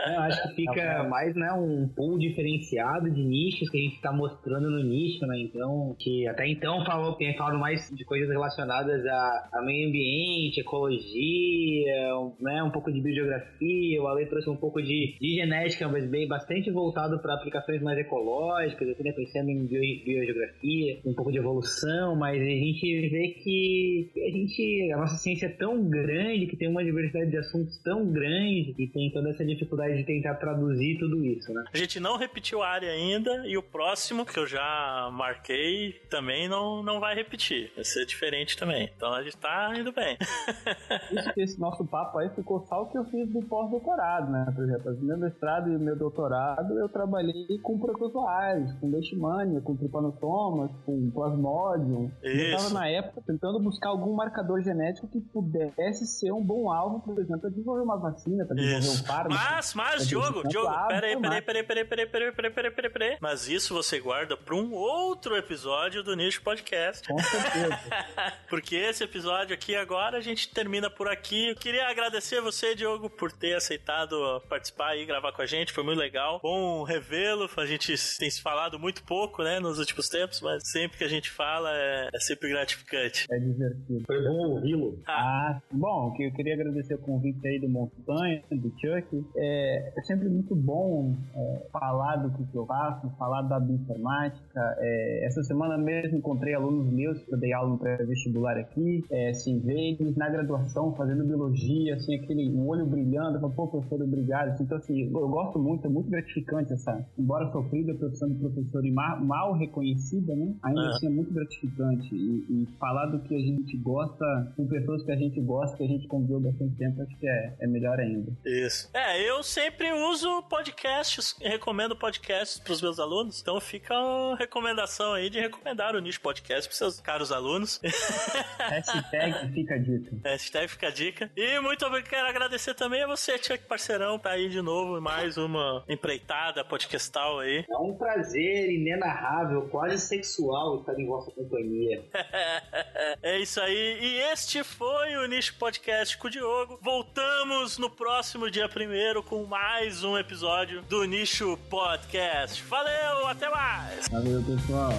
Eu 0.06 0.20
acho 0.20 0.42
que 0.44 0.56
fica 0.56 1.04
mais, 1.04 1.36
né, 1.36 1.52
um 1.54 1.88
pool 1.88 2.18
diferenciado 2.18 3.10
de 3.10 3.24
nichos 3.24 3.70
que 3.70 3.78
a 3.78 3.82
gente 3.82 4.02
tá 4.02 4.12
mostrando 4.12 4.70
no 4.70 4.84
nicho, 4.84 5.26
né? 5.26 5.40
Então, 5.40 5.96
que 6.00 6.28
até 6.28 6.48
então 6.48 6.84
falou, 6.86 7.16
tem 7.16 7.36
falado 7.38 7.58
mais 7.58 7.90
de 7.90 8.04
coisas 8.06 8.30
relacionadas 8.30 9.06
a, 9.06 9.50
a 9.54 9.62
meio 9.62 9.90
ambiente, 9.90 10.60
ecologia, 10.60 12.18
um, 12.18 12.36
né, 12.40 12.64
um 12.64 12.72
pouco 12.72 12.92
de 12.92 13.02
biogeografia. 13.02 14.02
O 14.02 14.08
Ale 14.08 14.26
trouxe 14.28 14.50
um 14.50 14.58
pouco 14.58 14.82
de, 14.82 15.18
de 15.20 15.36
genética, 15.36 15.88
mas 15.88 16.10
bem 16.10 16.28
bastante 16.28 16.72
voltado 16.72 17.20
para 17.20 17.36
aplicações 17.36 17.82
mais 17.82 17.98
ecológicas, 17.98 18.90
assim, 18.90 19.04
né, 19.04 19.12
pensando 19.14 19.50
em 19.50 19.66
bio, 19.66 19.82
biogeografia, 20.06 21.00
um 21.06 21.14
pouco 21.14 21.32
de 21.32 21.38
evolução, 21.38 22.16
mas 22.16 22.42
a 22.42 22.46
gente 22.46 23.10
vê 23.10 23.28
que 23.44 24.12
a 24.18 24.32
gente, 24.32 24.92
a 24.94 24.98
nossa 24.98 25.16
ciência 25.16 25.48
é 25.48 25.50
tão 25.50 25.90
grande, 25.94 26.48
que 26.48 26.58
tem 26.58 26.68
uma 26.68 26.84
diversidade 26.84 27.32
de 27.32 27.38
assuntos 27.38 27.78
tão 27.84 28.12
grande, 28.12 28.76
e 28.78 28.88
tem 28.88 29.12
toda 29.12 29.30
essa 29.30 29.46
dificuldade 29.46 29.98
de 29.98 30.04
tentar 30.04 30.36
traduzir 30.36 30.98
tudo 31.00 31.24
isso, 31.24 31.54
né? 31.54 31.64
A 31.74 31.78
gente 31.78 32.00
não 32.00 32.18
repetiu 32.18 32.62
a 32.62 32.68
área 32.68 32.92
ainda, 32.92 33.48
e 33.48 33.58
o 33.58 33.64
próximo 33.64 34.26
que 34.26 34.38
eu 34.38 34.48
já 34.48 35.10
marquei 35.14 35.94
também 36.10 36.48
não, 36.48 36.84
não 36.84 37.00
vai 37.00 37.16
repetir. 37.16 37.72
Vai 37.76 37.84
ser 37.84 38.06
diferente 38.06 38.58
também. 38.58 38.90
Então 38.96 39.14
a 39.14 39.24
gente 39.24 39.38
tá 39.38 39.74
indo 39.78 39.92
bem. 39.92 40.18
Isso 41.12 41.34
que 41.34 41.42
esse 41.42 41.60
nosso 41.60 41.86
papo 41.86 42.18
aí 42.18 42.30
ficou 42.30 42.66
só 42.68 42.84
o 42.84 42.90
que 42.90 42.98
eu 42.98 43.06
fiz 43.06 43.30
do 43.30 43.42
pós-doutorado, 43.42 44.32
né? 44.32 44.52
Por 44.56 44.64
exemplo, 44.64 44.98
meu 45.02 45.18
mestrado 45.18 45.72
e 45.72 45.78
meu 45.78 45.96
doutorado 45.96 46.78
eu 46.80 46.90
trabalhei 46.90 47.58
com 47.62 47.80
protozoários, 47.80 48.72
com 48.80 48.90
leishmania, 48.90 49.62
com 49.62 49.76
trypanosomas, 49.76 50.72
com 50.86 51.12
plasmodium. 51.12 52.12
Eu 52.22 52.34
estava 52.34 52.70
na 52.74 52.88
época 52.88 53.22
tentando 53.26 53.60
buscar 53.60 53.90
algum 53.90 54.14
marcador 54.14 54.62
genético 54.62 55.08
que 55.08 55.20
pudesse 55.20 55.82
ser 55.92 56.32
um 56.32 56.44
bom 56.44 56.72
alvo, 56.72 57.00
por 57.02 57.20
exemplo, 57.20 57.42
para 57.42 57.50
desenvolver 57.50 57.82
uma 57.82 57.98
vacina, 57.98 58.46
para 58.46 58.56
desenvolver 58.56 58.86
Isso. 58.86 59.04
um 59.04 59.06
fármaco. 59.06 59.44
Mas, 59.44 59.74
mas, 59.74 60.08
Diogo, 60.08 60.48
Diogo, 60.48 60.70
peraí, 60.88 61.20
peraí, 61.20 61.42
peraí, 61.42 61.64
peraí, 61.64 61.86
peraí, 61.86 62.06
peraí, 62.08 62.32
peraí, 62.32 62.52
peraí, 62.52 62.72
peraí, 62.72 62.92
peraí. 62.92 63.18
Mas 63.20 63.48
isso 63.48 63.74
você 63.74 64.00
guarda 64.00 64.38
para 64.38 64.56
um 64.56 64.74
outro 64.74 65.36
episódio 65.36 66.04
do 66.04 66.16
Nicho 66.16 66.42
Podcast. 66.42 67.08
Com 67.08 67.18
certeza. 67.20 67.80
Porque 68.50 68.76
esse 68.76 69.04
episódio 69.04 69.54
aqui 69.54 69.76
agora 69.76 70.18
a 70.18 70.22
gente 70.22 70.50
termina 70.50 70.90
por 70.90 71.08
aqui. 71.08 71.50
Eu 71.50 71.56
queria 71.56 71.88
agradecer 71.88 72.42
você, 72.42 72.76
Diogo, 72.76 73.10
por 73.10 73.32
ter 73.32 73.56
aceitado 73.56 74.42
participar 74.48 74.96
e 74.96 75.06
gravar 75.06 75.32
com 75.32 75.42
a 75.42 75.46
gente. 75.46 75.74
Foi 75.74 75.84
muito 75.84 76.00
legal. 76.00 76.40
Bom 76.42 76.84
revê-lo. 76.84 77.50
A 77.58 77.66
gente 77.66 77.96
tem 78.18 78.30
se 78.30 78.42
falado 78.42 78.78
muito 78.80 79.04
pouco, 79.04 79.44
né, 79.44 79.60
nos 79.60 79.80
últimos 79.80 80.10
tempos, 80.10 80.42
mas 80.42 80.64
sempre 80.66 80.98
que 80.98 81.04
a 81.04 81.10
gente 81.10 81.30
fala 81.30 81.70
é, 81.72 82.10
é 82.14 82.20
sempre 82.20 82.50
gratificante. 82.50 83.28
É 83.32 83.40
divertido. 83.40 84.04
Foi 84.06 84.22
bom 84.22 84.50
ouvi-lo. 84.52 85.02
Ah, 85.08 85.62
bom, 85.74 86.12
que 86.14 86.24
eu 86.24 86.32
queria 86.32 86.54
agradecer 86.54 86.96
o 86.96 87.00
convite 87.00 87.46
aí 87.48 87.60
do 87.60 87.70
Montanha, 87.70 88.42
do 88.52 88.70
Chuck. 88.80 89.26
É, 89.36 89.94
é 89.98 90.02
sempre 90.04 90.30
muito 90.30 90.56
bom 90.56 91.16
é, 91.36 91.68
falar 91.72 92.18
do 92.18 92.32
que 92.32 92.56
eu 92.56 92.66
faço, 92.66 93.10
falar 93.18 93.42
da 93.44 93.60
bioinformática. 93.60 94.76
É, 94.80 95.26
essa 95.26 95.44
semana 95.44 95.78
mesmo 95.78 96.18
encontrei 96.18 96.54
alunos 96.54 96.92
meus 96.92 97.22
que 97.24 97.34
eu 97.34 97.40
dei 97.40 97.54
aula 97.54 97.70
no 97.70 97.78
pré-vestibular 97.78 98.58
aqui, 98.58 99.04
é, 99.12 99.32
ver 99.64 99.98
eles 100.00 100.16
na 100.16 100.30
graduação 100.30 100.94
fazendo 100.96 101.26
biologia, 101.26 101.96
assim, 101.96 102.16
aquele 102.16 102.50
o 102.54 102.68
olho 102.68 102.86
brilhando, 102.86 103.40
falando, 103.40 103.56
pô, 103.56 103.68
professor, 103.68 104.02
obrigado. 104.02 104.50
Assim, 104.50 104.64
então, 104.64 104.78
assim, 104.78 105.02
eu 105.02 105.30
gosto 105.30 105.60
muito, 105.60 105.88
é 105.88 105.90
muito 105.90 106.10
gratificante 106.10 106.74
essa, 106.74 107.06
embora 107.18 107.52
sofrida 107.52 107.94
a 107.94 107.96
profissão 107.96 108.30
de 108.30 108.36
professor 108.36 108.86
e 108.86 108.92
ma- 108.92 109.20
mal 109.20 109.54
reconhecida, 109.54 110.36
né? 110.36 110.54
Ainda 110.64 110.82
assim 110.90 111.08
é 111.08 111.10
muito 111.10 111.34
gratificante. 111.34 112.14
E, 112.14 112.46
e 112.50 112.68
falar 112.80 113.08
do 113.08 113.20
que 113.20 113.36
a 113.36 113.40
gente 113.40 113.78
gosta 113.78 114.54
com 114.56 114.68
pessoas 114.68 115.04
que 115.04 115.12
a 115.12 115.16
gente 115.16 115.40
gosta, 115.42 115.63
que 115.72 115.84
a 115.84 115.88
gente 115.88 116.08
conviveu 116.08 116.40
bastante 116.40 116.76
tempo, 116.76 117.02
acho 117.02 117.18
que 117.18 117.28
é, 117.28 117.56
é 117.60 117.68
melhor 117.68 118.00
ainda. 118.00 118.32
Isso. 118.46 118.90
É, 118.94 119.22
eu 119.22 119.42
sempre 119.44 119.92
uso 119.92 120.44
podcasts, 120.44 121.36
recomendo 121.42 121.96
podcasts 121.96 122.60
pros 122.60 122.82
meus 122.82 123.00
alunos, 123.00 123.42
então 123.42 123.60
fica 123.60 123.94
a 123.94 124.36
recomendação 124.36 125.14
aí 125.14 125.30
de 125.30 125.40
recomendar 125.40 125.96
o 125.96 126.00
Nicho 126.00 126.22
Podcast 126.22 126.68
pros 126.68 126.78
seus 126.78 127.00
caros 127.00 127.32
alunos. 127.32 127.80
Hashtag 128.60 129.54
fica 129.54 129.76
a 129.76 129.78
dica. 129.78 130.16
Hashtag 130.24 130.68
fica 130.68 130.88
a 130.88 130.92
dica. 130.92 131.32
E 131.36 131.60
muito 131.60 131.86
obrigado, 131.86 132.10
quero 132.10 132.28
agradecer 132.28 132.74
também 132.74 133.04
a 133.04 133.08
você, 133.08 133.38
Chuck 133.38 133.66
Parceirão, 133.66 134.20
tá 134.20 134.32
aí 134.32 134.50
de 134.50 134.62
novo, 134.62 135.00
mais 135.02 135.38
uma 135.38 135.84
empreitada 135.88 136.64
podcastal 136.66 137.40
aí. 137.40 137.66
É 137.70 137.78
um 137.78 137.96
prazer 137.96 138.72
inenarrável, 138.72 139.68
quase 139.70 140.00
sexual 140.00 140.80
estar 140.80 141.00
em 141.00 141.06
vossa 141.06 141.32
companhia. 141.32 142.04
é 143.22 143.40
isso 143.40 143.60
aí. 143.60 144.00
E 144.02 144.20
este 144.32 144.64
foi 144.64 145.18
o 145.18 145.28
Nicho 145.28 145.43
Podcast 145.52 146.18
com 146.18 146.28
o 146.28 146.30
Diogo. 146.30 146.80
Voltamos 146.82 147.78
no 147.78 147.90
próximo 147.90 148.50
dia 148.50 148.70
primeiro 148.70 149.22
com 149.22 149.44
mais 149.46 150.04
um 150.04 150.18
episódio 150.18 150.82
do 150.84 151.04
Nicho 151.04 151.58
Podcast. 151.70 152.64
Valeu, 152.64 153.28
até 153.28 153.50
mais! 153.50 154.08
Valeu, 154.08 154.42
pessoal. 154.44 154.94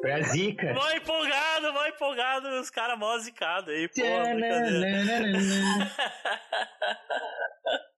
Pra 0.00 0.20
zica. 0.20 0.74
Mó 0.74 0.90
empolgado, 0.90 1.72
mó 1.72 1.86
empolgado, 1.86 2.48
os 2.60 2.68
caras 2.68 2.98
mó 2.98 3.16
zicados 3.18 3.70
aí, 3.70 3.88
pô. 3.88 4.02